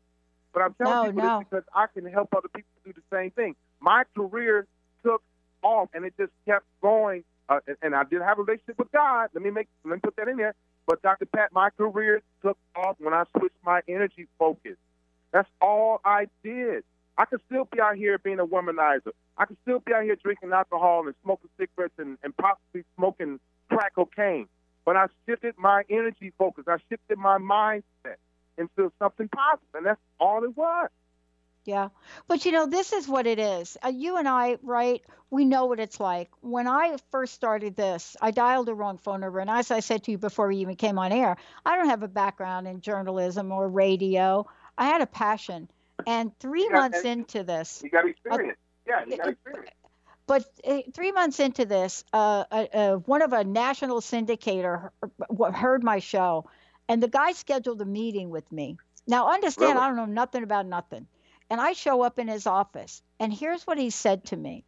but 0.53 0.63
I'm 0.63 0.75
telling 0.75 0.95
No, 0.95 1.07
people 1.07 1.23
no. 1.23 1.39
this 1.41 1.47
because 1.51 1.65
I 1.75 1.87
can 1.93 2.11
help 2.11 2.29
other 2.37 2.49
people 2.49 2.71
do 2.85 2.93
the 2.93 3.03
same 3.17 3.31
thing. 3.33 3.57
My 3.81 4.05
career 4.17 4.67
took 5.03 5.23
off 5.63 5.89
and 5.95 6.05
it 6.05 6.15
just 6.19 6.33
kept 6.47 6.65
going. 6.81 7.25
Uh, 7.49 7.61
and, 7.67 7.77
and 7.83 7.95
I 7.95 8.05
did 8.05 8.21
have 8.23 8.39
a 8.39 8.43
relationship 8.43 8.79
with 8.79 8.93
God. 8.93 9.31
Let 9.35 9.43
me 9.43 9.51
make 9.51 9.69
let 9.85 9.95
me 9.95 10.01
put 10.01 10.17
that 10.17 10.29
in 10.29 10.37
there. 10.37 10.55
But 10.87 11.03
Dr. 11.03 11.27
Pat, 11.27 11.53
my 11.53 11.71
career 11.71 12.23
took 12.43 12.59
off 12.77 12.97
when 12.99 13.15
I 13.15 13.25
switched 13.37 13.57
my 13.65 13.81
energy 13.89 14.27
focus. 14.39 14.77
That's 15.33 15.49
all 15.61 16.01
I 16.05 16.29
did. 16.43 16.85
I 17.17 17.25
could 17.25 17.41
still 17.47 17.67
be 17.71 17.81
out 17.81 17.97
here 17.97 18.19
being 18.19 18.39
a 18.39 18.47
womanizer. 18.47 19.13
I 19.37 19.47
could 19.47 19.57
still 19.63 19.81
be 19.81 19.93
out 19.93 20.05
here 20.05 20.17
drinking 20.17 20.53
alcohol 20.53 21.07
and 21.07 21.15
smoking 21.23 21.51
cigarettes 21.59 21.95
and, 21.99 22.17
and 22.23 22.37
possibly 22.37 22.85
smoking 22.97 23.41
crack 23.69 23.95
cocaine. 23.95 24.49
But 24.89 24.97
I 24.97 25.07
shifted 25.27 25.55
my 25.59 25.83
energy 25.91 26.33
focus. 26.39 26.65
I 26.67 26.79
shifted 26.89 27.19
my 27.19 27.37
mindset 27.37 28.17
into 28.57 28.91
something 28.99 29.29
possible 29.29 29.37
positive, 29.51 29.75
and 29.75 29.85
that's 29.85 30.01
all 30.19 30.45
it 30.45 30.57
was. 30.57 30.89
Yeah. 31.67 31.91
But 32.27 32.47
you 32.47 32.53
know, 32.53 32.65
this 32.65 32.95
is 32.95 33.07
what 33.07 33.27
it 33.27 33.39
is. 33.39 33.77
Uh, 33.85 33.89
you 33.89 34.17
and 34.17 34.27
I, 34.27 34.57
right? 34.63 35.03
We 35.29 35.45
know 35.45 35.67
what 35.67 35.79
it's 35.79 36.01
like. 36.01 36.31
When 36.41 36.67
I 36.67 36.97
first 37.11 37.35
started 37.35 37.77
this, 37.77 38.17
I 38.23 38.31
dialed 38.31 38.65
the 38.65 38.75
wrong 38.75 38.97
phone 38.97 39.21
number. 39.21 39.41
And 39.41 39.51
as 39.51 39.71
I 39.71 39.81
said 39.81 40.05
to 40.05 40.11
you 40.11 40.17
before 40.17 40.49
we 40.49 40.57
even 40.57 40.77
came 40.77 40.99
on 40.99 41.13
air, 41.13 41.37
I 41.67 41.77
don't 41.77 41.91
have 41.91 42.03
a 42.03 42.09
background 42.09 42.67
in 42.67 42.81
journalism 42.81 43.53
or 43.53 43.69
radio. 43.69 44.47
I 44.79 44.87
had 44.87 45.03
a 45.03 45.07
passion. 45.07 45.69
And 46.07 46.33
three 46.39 46.67
got- 46.67 46.93
months 46.93 47.05
into 47.05 47.43
this, 47.43 47.83
You 47.85 47.91
got 47.91 48.09
experience. 48.09 48.57
Yeah, 48.87 49.05
you 49.07 49.19
got 49.19 49.29
experience. 49.29 49.75
But 50.29 50.45
uh, 50.65 50.83
three 50.93 51.11
months 51.11 51.41
into 51.41 51.65
this, 51.65 52.05
uh, 52.13 52.45
uh, 52.51 52.67
uh, 52.73 52.97
one 52.97 53.23
of 53.23 53.33
a 53.33 53.45
national 53.45 54.03
syndicator 54.03 54.91
heard 55.55 55.83
my 55.83 55.99
show, 56.01 56.49
and 56.87 57.03
the 57.03 57.09
guy 57.09 57.33
scheduled 57.33 57.81
a 57.81 57.87
meeting 57.87 58.31
with 58.31 58.53
me. 58.53 58.77
Now, 59.07 59.31
understand, 59.33 59.77
Really? 59.77 59.81
I 59.81 59.89
don't 59.89 59.97
know 59.97 60.05
nothing 60.05 60.43
about 60.45 60.67
nothing. 60.67 61.07
And 61.51 61.61
I 61.63 61.73
show 61.73 62.03
up 62.03 62.19
in 62.19 62.29
his 62.29 62.47
office, 62.47 63.03
and 63.19 63.33
here's 63.33 63.67
what 63.67 63.79
he 63.79 63.89
said 63.89 64.27
to 64.27 64.37
me. 64.37 64.65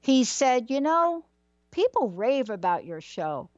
He 0.00 0.24
said, 0.24 0.70
You 0.70 0.80
know, 0.80 1.24
people 1.70 2.10
rave 2.10 2.50
about 2.50 2.84
your 2.84 3.00
show, 3.00 3.50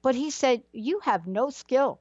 but 0.00 0.14
he 0.14 0.30
said, 0.30 0.62
You 0.72 1.00
have 1.00 1.26
no 1.26 1.50
skill. 1.50 2.00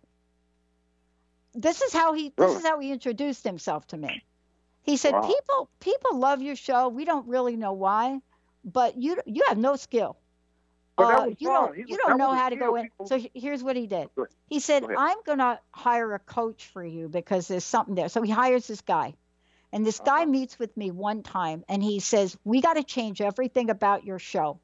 This 1.54 1.82
is 1.82 1.92
how 1.92 2.14
he 2.14 2.34
this 2.38 2.56
is 2.56 2.64
how 2.66 2.80
he 2.80 2.92
introduced 2.92 3.44
himself 3.44 3.86
to 3.88 3.98
me. 3.98 4.24
He 4.84 4.96
said, 4.98 5.14
Wow. 5.14 5.22
"People 5.28 5.70
people 5.82 6.20
love 6.20 6.42
your 6.42 6.56
show. 6.56 6.88
We 6.88 7.04
don't 7.04 7.28
really 7.28 7.58
know 7.58 7.74
why, 7.74 8.22
but 8.66 8.98
you 8.98 9.18
you 9.26 9.44
have 9.48 9.58
no 9.58 9.76
skill. 9.78 10.18
But 10.98 11.06
Uh, 11.20 11.26
you 11.40 11.50
wrong. 11.50 11.68
don't 11.76 11.90
you 11.90 11.98
don't 11.98 12.18
know 12.18 12.34
how 12.34 12.50
to 12.50 12.56
go 12.56 12.76
in." 12.76 12.84
People- 12.86 13.08
So 13.08 13.20
here's 13.34 13.64
what 13.64 13.76
he 13.76 13.88
did. 13.88 14.10
He 14.48 14.60
said, 14.60 14.84
Go 14.88 14.96
"I'm 14.98 15.18
gonna 15.26 15.60
hire 15.72 16.14
a 16.14 16.20
coach 16.20 16.68
for 16.68 16.84
you 16.84 17.10
because 17.10 17.48
there's 17.48 17.64
something 17.66 17.96
there." 17.96 18.10
So 18.10 18.22
he 18.22 18.32
hires 18.32 18.68
this 18.68 18.82
guy, 18.82 19.16
And 19.74 19.86
this 19.86 20.00
guy 20.00 20.24
meets 20.26 20.58
with 20.58 20.76
me 20.78 20.92
one 20.92 21.22
time 21.22 21.66
and 21.68 21.84
he 21.84 22.00
says, 22.00 22.38
We 22.46 22.62
got 22.62 22.76
to 22.76 22.84
change 22.84 23.20
everything 23.20 23.70
about 23.70 24.06
your 24.06 24.20
show. 24.20 24.60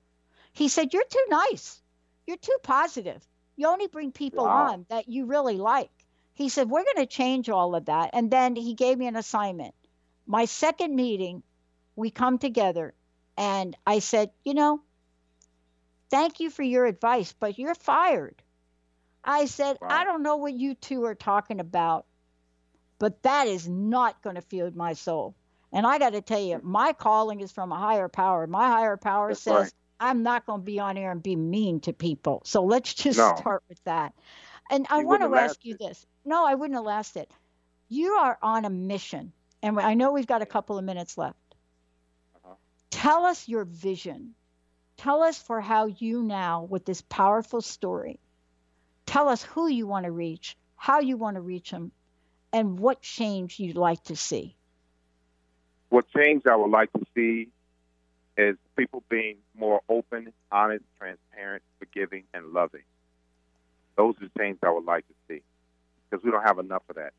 He 0.54 0.70
said, 0.70 0.94
You're 0.94 1.04
too 1.10 1.26
nice. 1.30 1.82
You're 2.26 2.38
too 2.38 2.58
positive. 2.64 3.22
You 3.58 3.68
only 3.68 3.88
bring 3.88 4.14
people 4.14 4.46
Wow. 4.46 4.72
on 4.72 4.86
that 4.88 5.10
you 5.10 5.26
really 5.26 5.58
like. 5.58 5.92
He 6.34 6.48
said, 6.48 6.70
We're 6.70 6.86
going 6.86 7.06
to 7.06 7.06
change 7.08 7.50
all 7.50 7.76
of 7.76 7.86
that. 7.86 8.12
And 8.14 8.32
then 8.32 8.56
he 8.56 8.74
gave 8.74 8.98
me 8.98 9.08
an 9.08 9.18
assignment. 9.18 9.76
My 10.26 10.46
second 10.46 10.96
meeting, 10.96 11.44
we 11.98 12.10
come 12.10 12.38
together 12.38 12.94
and 13.38 13.76
I 13.86 14.00
said, 14.00 14.32
You 14.44 14.54
know, 14.54 14.82
thank 16.10 16.40
you 16.40 16.50
for 16.50 16.64
your 16.64 16.86
advice, 16.86 17.34
but 17.40 17.58
you're 17.58 17.76
fired. 17.76 18.42
I 19.24 19.46
said, 19.46 19.78
I 19.90 20.04
don't 20.06 20.24
know 20.24 20.38
what 20.38 20.54
you 20.54 20.76
two 20.76 21.06
are 21.06 21.16
talking 21.16 21.60
about, 21.60 22.06
but 23.00 23.22
that 23.24 23.48
is 23.48 23.68
not 23.68 24.22
going 24.22 24.36
to 24.36 24.42
feed 24.42 24.76
my 24.76 24.94
soul. 24.94 25.36
And 25.72 25.86
I 25.86 26.00
got 26.00 26.12
to 26.12 26.22
tell 26.22 26.42
you, 26.42 26.60
my 26.64 26.94
calling 26.94 27.42
is 27.42 27.52
from 27.52 27.72
a 27.72 27.78
higher 27.80 28.10
power. 28.10 28.48
My 28.48 28.68
higher 28.68 28.98
power 28.98 29.30
That's 29.30 29.42
says 29.42 29.56
right. 29.66 29.72
I'm 30.00 30.24
not 30.24 30.46
going 30.46 30.62
to 30.62 30.66
be 30.66 30.80
on 30.80 30.98
air 30.98 31.12
and 31.12 31.22
be 31.24 31.36
mean 31.36 31.80
to 31.82 31.94
people. 31.94 32.42
So 32.46 32.64
let's 32.64 32.94
just 32.94 33.20
No. 33.20 33.38
start 33.38 33.64
with 33.70 33.84
that. 33.86 34.14
And 34.70 34.88
I 34.90 35.00
want 35.00 35.22
to 35.22 35.36
ask 35.36 35.64
you 35.64 35.76
this. 35.78 36.06
No, 36.26 36.46
I 36.46 36.56
wouldn't 36.56 36.76
have 36.76 36.86
lasted. 36.86 37.28
You 37.90 38.14
are 38.14 38.38
on 38.42 38.66
a 38.66 38.70
mission, 38.70 39.34
and 39.62 39.80
I 39.80 39.94
know 39.96 40.12
we've 40.12 40.28
got 40.28 40.42
a 40.42 40.46
couple 40.48 40.78
of 40.78 40.86
minutes 40.86 41.18
left. 41.18 41.38
Tell 42.92 43.26
us 43.26 43.48
your 43.48 43.66
vision. 43.66 44.36
Tell 44.98 45.24
us 45.24 45.42
for 45.42 45.60
how 45.60 45.88
you 45.88 46.22
now, 46.22 46.64
with 46.64 46.86
this 46.86 47.02
powerful 47.02 47.62
story, 47.62 48.20
tell 49.08 49.28
us 49.28 49.42
who 49.42 49.68
you 49.68 49.88
want 49.88 50.06
to 50.06 50.12
reach, 50.12 50.56
how 50.76 51.00
you 51.00 51.18
want 51.18 51.36
to 51.36 51.42
reach 51.42 51.72
them, 51.72 51.92
and 52.54 52.78
what 52.78 53.02
change 53.02 53.60
you'd 53.60 53.78
like 53.78 54.04
to 54.04 54.16
see. 54.16 54.56
What 55.90 56.06
change 56.16 56.44
I 56.46 56.56
would 56.56 56.70
like 56.70 56.94
to 56.94 57.04
see 57.16 57.50
is 58.38 58.58
people 58.78 59.04
being 59.10 59.38
more 59.56 59.82
open, 59.90 60.32
honest, 60.52 60.84
transparent, 61.00 61.64
forgiving, 61.80 62.24
and 62.34 62.54
loving. 62.54 62.84
Those 63.98 64.16
are 64.18 64.26
the 64.26 64.32
changes 64.38 64.60
I 64.64 64.70
would 64.70 64.86
like 64.86 65.08
to 65.08 65.14
see 65.28 65.42
because 66.10 66.24
we 66.24 66.32
don't 66.32 66.44
have 66.44 66.60
enough 66.60 66.84
of 66.90 66.98
that. 66.98 67.14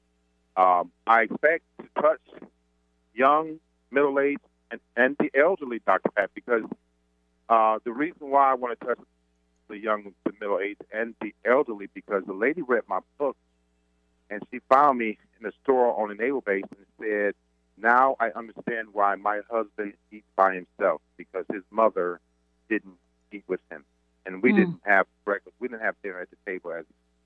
Um, 0.56 0.92
I 1.06 1.22
expect 1.22 1.64
to 1.80 2.00
touch 2.00 2.20
young, 3.14 3.58
middle 3.90 4.18
aged, 4.20 4.40
and, 4.72 4.80
and 4.96 5.16
the 5.20 5.30
elderly, 5.38 5.80
Dr. 5.86 6.10
Pat, 6.16 6.30
because 6.34 6.62
uh, 7.48 7.78
the 7.84 7.92
reason 7.92 8.30
why 8.30 8.50
I 8.50 8.54
want 8.54 8.78
to 8.80 8.86
touch 8.86 8.98
the 9.68 9.78
young, 9.78 10.12
the 10.24 10.32
middle 10.40 10.58
aged, 10.58 10.82
and 10.92 11.14
the 11.20 11.34
elderly, 11.44 11.88
because 11.94 12.24
the 12.26 12.32
lady 12.32 12.62
read 12.62 12.82
my 12.88 13.00
book 13.18 13.36
and 14.30 14.42
she 14.50 14.60
found 14.68 14.98
me 14.98 15.18
in 15.38 15.46
a 15.46 15.52
store 15.62 16.00
on 16.00 16.10
a 16.10 16.14
naval 16.14 16.40
base 16.40 16.64
and 16.76 16.86
said, 16.98 17.34
now 17.76 18.16
I 18.18 18.30
understand 18.30 18.88
why 18.92 19.14
my 19.16 19.40
husband 19.50 19.94
eats 20.10 20.26
by 20.36 20.54
himself 20.54 21.00
because 21.16 21.44
his 21.52 21.62
mother 21.70 22.20
didn't 22.68 22.94
eat 23.30 23.44
with 23.48 23.60
him, 23.70 23.84
and 24.26 24.42
we 24.42 24.52
Mm. 24.52 24.56
didn't 24.56 24.80
have 24.84 25.06
breakfast. 25.24 25.54
We 25.58 25.68
didn't 25.68 25.82
have 25.82 25.96
dinner 26.02 26.20
at 26.20 26.30
the 26.30 26.36
table 26.46 26.72
as 26.72 26.84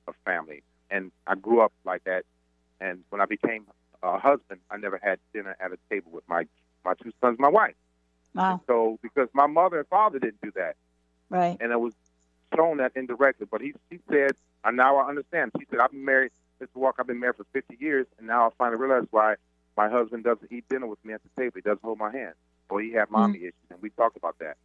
a 0.08 0.12
family, 0.24 0.62
and 0.90 1.12
I 1.26 1.34
grew 1.34 1.60
up 1.60 1.72
like 1.84 2.04
that. 2.04 2.24
And 2.80 3.04
when 3.10 3.20
I 3.20 3.26
became 3.26 3.66
a 4.02 4.18
husband, 4.18 4.60
I 4.70 4.76
never 4.76 4.98
had 5.02 5.18
dinner 5.32 5.56
at 5.60 5.72
a 5.72 5.78
table 5.90 6.10
with 6.12 6.28
my 6.28 6.46
my 6.86 6.94
two 6.94 7.12
sons, 7.20 7.38
my 7.38 7.48
wife. 7.48 7.74
Wow. 8.34 8.60
So 8.66 8.98
because 9.02 9.28
my 9.32 9.46
mother 9.46 9.78
and 9.78 9.88
father 9.88 10.18
didn't 10.18 10.40
do 10.42 10.52
that, 10.52 10.76
Right. 11.28 11.56
and 11.60 11.72
it 11.72 11.80
was 11.80 11.92
shown 12.54 12.78
that 12.78 12.92
indirectly. 12.94 13.46
But 13.50 13.60
he 13.60 13.74
she 13.90 13.98
said, 14.08 14.32
and 14.64 14.76
now 14.76 14.96
I 14.96 15.08
understand. 15.08 15.52
She 15.58 15.66
said, 15.70 15.80
I've 15.80 15.90
been 15.90 16.04
married, 16.04 16.32
Mr. 16.60 16.76
Walker, 16.76 17.00
I've 17.00 17.06
been 17.06 17.20
married 17.20 17.36
for 17.36 17.46
50 17.52 17.76
years, 17.80 18.06
and 18.18 18.26
now 18.26 18.46
I 18.46 18.50
finally 18.56 18.80
realize 18.80 19.06
why 19.10 19.36
my 19.76 19.88
husband 19.88 20.24
doesn't 20.24 20.50
eat 20.50 20.68
dinner 20.68 20.86
with 20.86 21.04
me 21.04 21.12
at 21.12 21.20
the 21.22 21.40
table. 21.40 21.52
He 21.56 21.60
doesn't 21.62 21.82
hold 21.82 21.98
my 21.98 22.10
hand, 22.10 22.34
or 22.70 22.80
he 22.80 22.92
had 22.92 23.10
mommy 23.10 23.38
mm-hmm. 23.38 23.46
issues, 23.46 23.70
and 23.70 23.82
we 23.82 23.90
talked 23.90 24.16
about 24.16 24.38
that. 24.38 24.56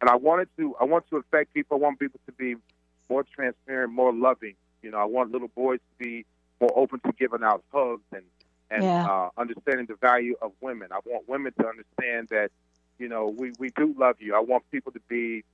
And 0.00 0.10
I 0.10 0.16
wanted 0.16 0.48
to, 0.56 0.74
I 0.80 0.84
want 0.84 1.08
to 1.10 1.16
affect 1.16 1.54
people. 1.54 1.76
I 1.76 1.80
want 1.80 1.98
people 1.98 2.20
to 2.26 2.32
be 2.32 2.56
more 3.08 3.22
transparent, 3.24 3.92
more 3.92 4.12
loving. 4.12 4.54
You 4.82 4.90
know, 4.90 4.98
I 4.98 5.04
want 5.04 5.30
little 5.30 5.48
boys 5.48 5.78
to 5.78 6.04
be 6.04 6.26
more 6.60 6.72
open 6.76 7.00
to 7.00 7.12
giving 7.12 7.42
out 7.42 7.62
hugs 7.72 8.02
and 8.12 8.24
and 8.72 8.82
Yeah. 8.84 9.06
uh, 9.06 9.30
understanding 9.36 9.86
the 9.86 9.96
value 9.96 10.36
of 10.40 10.52
women. 10.60 10.88
I 10.92 11.00
want 11.04 11.28
women 11.28 11.52
to 11.60 11.68
understand 11.68 12.28
that, 12.30 12.50
you 12.98 13.08
know, 13.08 13.26
we, 13.28 13.52
we 13.58 13.70
do 13.70 13.94
love 13.98 14.16
you. 14.20 14.34
I 14.34 14.40
want 14.40 14.64
people 14.70 14.92
to 14.92 15.00
be 15.08 15.44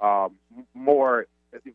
um, 0.00 0.36
more 0.74 1.26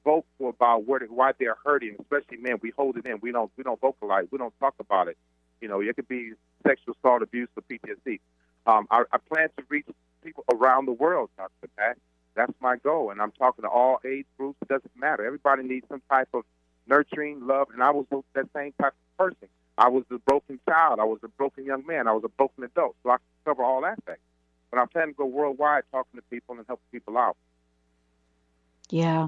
vocal 0.04 0.50
about 0.50 0.86
where 0.86 1.00
they, 1.00 1.06
why 1.08 1.32
they're 1.40 1.58
hurting, 1.66 1.96
especially 2.00 2.38
men. 2.38 2.60
We 2.62 2.72
hold 2.78 2.98
it 2.98 3.06
in. 3.06 3.20
We 3.22 3.32
don't 3.32 3.52
we 3.58 3.64
don't 3.64 3.80
vocalize. 3.80 4.28
We 4.32 4.38
don't 4.38 4.54
talk 4.60 4.76
about 4.80 5.08
it. 5.08 5.18
You 5.60 5.68
know, 5.68 5.82
it 5.82 5.96
could 5.96 6.08
be 6.08 6.34
sexual 6.66 6.96
assault, 7.00 7.22
abuse, 7.24 7.50
or 7.56 7.64
PTSD. 7.64 8.20
Um, 8.68 8.88
I, 8.92 9.04
I 9.12 9.18
plan 9.18 9.50
to 9.58 9.64
reach 9.70 9.88
people 10.24 10.44
around 10.54 10.86
the 10.86 10.92
world, 10.92 11.30
Dr. 11.38 11.68
Pat. 11.78 11.98
That's 12.36 12.54
my 12.60 12.78
goal, 12.78 13.10
and 13.12 13.22
I'm 13.22 13.32
talking 13.32 13.64
to 13.64 13.70
all 13.70 14.00
age 14.06 14.26
groups. 14.38 14.58
It 14.62 14.68
doesn't 14.68 14.96
matter. 14.96 15.26
Everybody 15.26 15.64
needs 15.64 15.88
some 15.90 16.02
type 16.10 16.30
of 16.34 16.44
nurturing, 16.88 17.46
love, 17.48 17.68
and 17.74 17.82
I 17.84 17.92
was 17.92 18.06
that 18.34 18.48
same 18.56 18.74
type 18.80 18.94
of 18.94 19.18
person. 19.18 19.48
I 19.78 19.90
was 19.90 20.04
a 20.12 20.20
broken 20.20 20.60
child. 20.68 21.00
I 21.00 21.06
was 21.06 21.20
a 21.24 21.28
broken 21.28 21.66
young 21.66 21.86
man. 21.86 22.08
I 22.08 22.12
was 22.12 22.24
a 22.24 22.30
broken 22.30 22.64
adult. 22.64 22.96
So 23.04 23.10
I 23.10 23.18
cover 23.46 23.64
all 23.64 23.86
aspects. 23.86 24.24
But 24.70 24.80
I'm 24.80 24.88
planning 24.88 25.14
to 25.14 25.18
go 25.18 25.26
worldwide 25.26 25.84
talking 25.92 26.20
to 26.20 26.24
people 26.30 26.56
and 26.58 26.66
helping 26.68 26.86
people 26.92 27.18
out. 27.18 27.36
Yeah. 28.90 29.28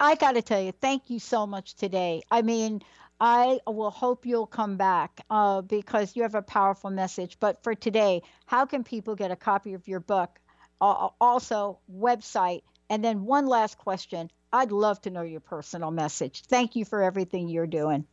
I 0.00 0.14
got 0.14 0.32
to 0.32 0.42
tell 0.42 0.60
you, 0.60 0.72
thank 0.72 1.10
you 1.10 1.18
so 1.18 1.46
much 1.46 1.74
today. 1.74 2.22
I 2.30 2.42
mean, 2.42 2.82
I 3.20 3.60
will 3.66 3.90
hope 3.90 4.26
you'll 4.26 4.46
come 4.46 4.76
back 4.76 5.20
uh, 5.30 5.62
because 5.62 6.14
you 6.14 6.22
have 6.22 6.34
a 6.34 6.42
powerful 6.42 6.90
message. 6.90 7.38
But 7.40 7.62
for 7.62 7.74
today, 7.74 8.22
how 8.46 8.66
can 8.66 8.84
people 8.84 9.16
get 9.16 9.30
a 9.30 9.36
copy 9.36 9.74
of 9.74 9.88
your 9.88 10.00
book? 10.00 10.38
Uh, 10.80 11.08
also, 11.20 11.78
website. 11.92 12.62
And 12.90 13.04
then 13.04 13.24
one 13.24 13.46
last 13.46 13.78
question. 13.78 14.30
I'd 14.52 14.72
love 14.72 15.00
to 15.02 15.10
know 15.10 15.22
your 15.22 15.40
personal 15.40 15.90
message. 15.90 16.42
Thank 16.42 16.76
you 16.76 16.84
for 16.84 17.02
everything 17.02 17.48
you're 17.48 17.66
doing. 17.66 18.06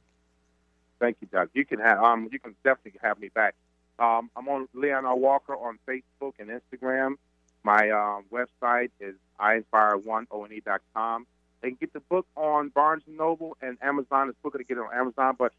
Thank 1.00 1.18
you, 1.22 1.28
Doc. 1.32 1.50
You 1.54 1.66
can 1.66 1.80
have 1.80 2.02
um, 2.04 2.30
you 2.32 2.40
can 2.40 2.56
definitely 2.64 3.00
have 3.02 3.20
me 3.20 3.30
back. 3.30 3.56
Um, 4.00 4.30
I'm 4.36 4.48
on 4.48 4.68
Leon 4.74 5.06
R. 5.06 5.16
Walker 5.16 5.54
on 5.56 5.80
Facebook 5.88 6.34
and 6.40 6.50
Instagram. 6.50 7.16
My 7.64 7.90
um, 7.90 8.26
website 8.32 8.92
is 9.00 9.16
iinspire1one.com. 9.40 11.28
They 11.62 11.70
can 11.70 11.78
get 11.80 11.94
the 11.94 12.00
book 12.02 12.28
on 12.36 12.70
Barnes 12.70 13.04
and 13.08 13.18
Noble 13.18 13.58
and 13.62 13.78
Amazon. 13.82 14.30
It's 14.30 14.38
book 14.44 14.54
to 14.58 14.64
get 14.64 14.78
it 14.78 14.82
on 14.82 14.94
Amazon, 14.94 15.36
but 15.38 15.52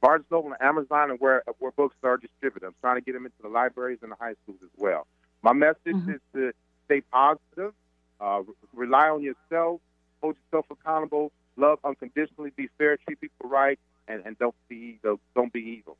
Barnes 0.00 0.24
and 0.30 0.36
Noble 0.36 0.52
and 0.52 0.62
Amazon 0.62 1.10
and 1.10 1.20
where 1.20 1.42
where 1.58 1.72
books 1.72 1.96
are 2.02 2.16
distributed. 2.16 2.66
I'm 2.66 2.74
trying 2.80 2.96
to 2.96 3.00
get 3.00 3.12
them 3.12 3.26
into 3.26 3.42
the 3.42 3.48
libraries 3.48 3.98
and 4.02 4.12
the 4.12 4.16
high 4.16 4.34
schools 4.44 4.58
as 4.62 4.70
well. 4.76 5.06
My 5.42 5.52
message 5.52 5.96
is 6.08 6.20
to 6.34 6.52
stay 6.86 7.00
positive, 7.00 7.72
uh, 8.20 8.42
re- 8.46 8.54
rely 8.86 9.08
on 9.08 9.22
yourself, 9.22 9.80
hold 10.20 10.36
yourself 10.44 10.66
accountable, 10.70 11.32
love 11.56 11.78
unconditionally, 11.84 12.50
be 12.56 12.68
fair, 12.78 12.96
treat 12.96 13.20
people 13.20 13.48
right, 13.48 13.78
and, 14.08 14.22
and 14.24 14.38
don't 14.38 14.54
be 14.68 14.98
don't, 15.02 15.20
don't 15.34 15.52
be 15.52 15.60
evil. 15.60 15.96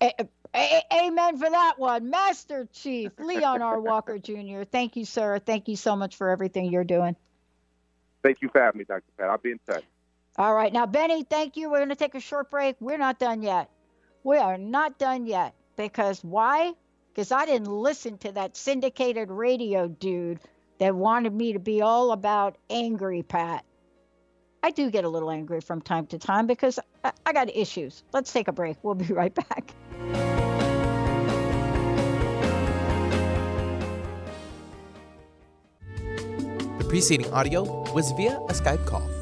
A- 0.00 0.06
a- 0.18 0.20
eh, 0.20 0.26
eh, 0.54 0.80
eh, 0.90 1.06
amen 1.06 1.38
for 1.38 1.50
that 1.50 1.74
one. 1.78 2.10
Master 2.10 2.68
Chief 2.72 3.12
Leon 3.18 3.62
R. 3.62 3.80
Walker 3.80 4.18
Jr., 4.18 4.62
thank 4.70 4.96
you, 4.96 5.04
sir. 5.04 5.38
Thank 5.38 5.68
you 5.68 5.76
so 5.76 5.96
much 5.96 6.16
for 6.16 6.28
everything 6.30 6.66
you're 6.66 6.84
doing. 6.84 7.16
Thank 8.22 8.42
you 8.42 8.48
for 8.50 8.60
having 8.60 8.78
me, 8.78 8.84
Dr. 8.84 9.02
Pat. 9.18 9.30
I'll 9.30 9.38
be 9.38 9.52
in 9.52 9.60
touch. 9.66 9.84
All 10.36 10.54
right. 10.54 10.72
Now, 10.72 10.86
Benny, 10.86 11.24
thank 11.24 11.56
you. 11.56 11.70
We're 11.70 11.78
going 11.78 11.88
to 11.88 11.96
take 11.96 12.14
a 12.14 12.20
short 12.20 12.50
break. 12.50 12.76
We're 12.80 12.98
not 12.98 13.18
done 13.18 13.42
yet. 13.42 13.68
We 14.22 14.36
are 14.36 14.56
not 14.56 14.98
done 14.98 15.26
yet. 15.26 15.54
Because 15.76 16.22
why? 16.22 16.72
Because 17.12 17.32
I 17.32 17.44
didn't 17.46 17.68
listen 17.68 18.18
to 18.18 18.32
that 18.32 18.56
syndicated 18.56 19.30
radio 19.30 19.88
dude 19.88 20.40
that 20.78 20.94
wanted 20.94 21.34
me 21.34 21.54
to 21.54 21.58
be 21.58 21.82
all 21.82 22.12
about 22.12 22.56
angry 22.70 23.22
Pat. 23.22 23.64
I 24.64 24.70
do 24.70 24.90
get 24.90 25.04
a 25.04 25.08
little 25.08 25.30
angry 25.30 25.60
from 25.60 25.82
time 25.82 26.06
to 26.06 26.18
time 26.18 26.46
because 26.46 26.78
I, 27.02 27.12
I 27.26 27.32
got 27.32 27.54
issues. 27.54 28.04
Let's 28.12 28.32
take 28.32 28.46
a 28.46 28.52
break. 28.52 28.76
We'll 28.82 28.94
be 28.94 29.06
right 29.12 29.34
back. 29.34 29.74
The 36.78 36.86
preceding 36.88 37.32
audio 37.32 37.92
was 37.92 38.12
via 38.12 38.36
a 38.36 38.52
Skype 38.52 38.86
call. 38.86 39.21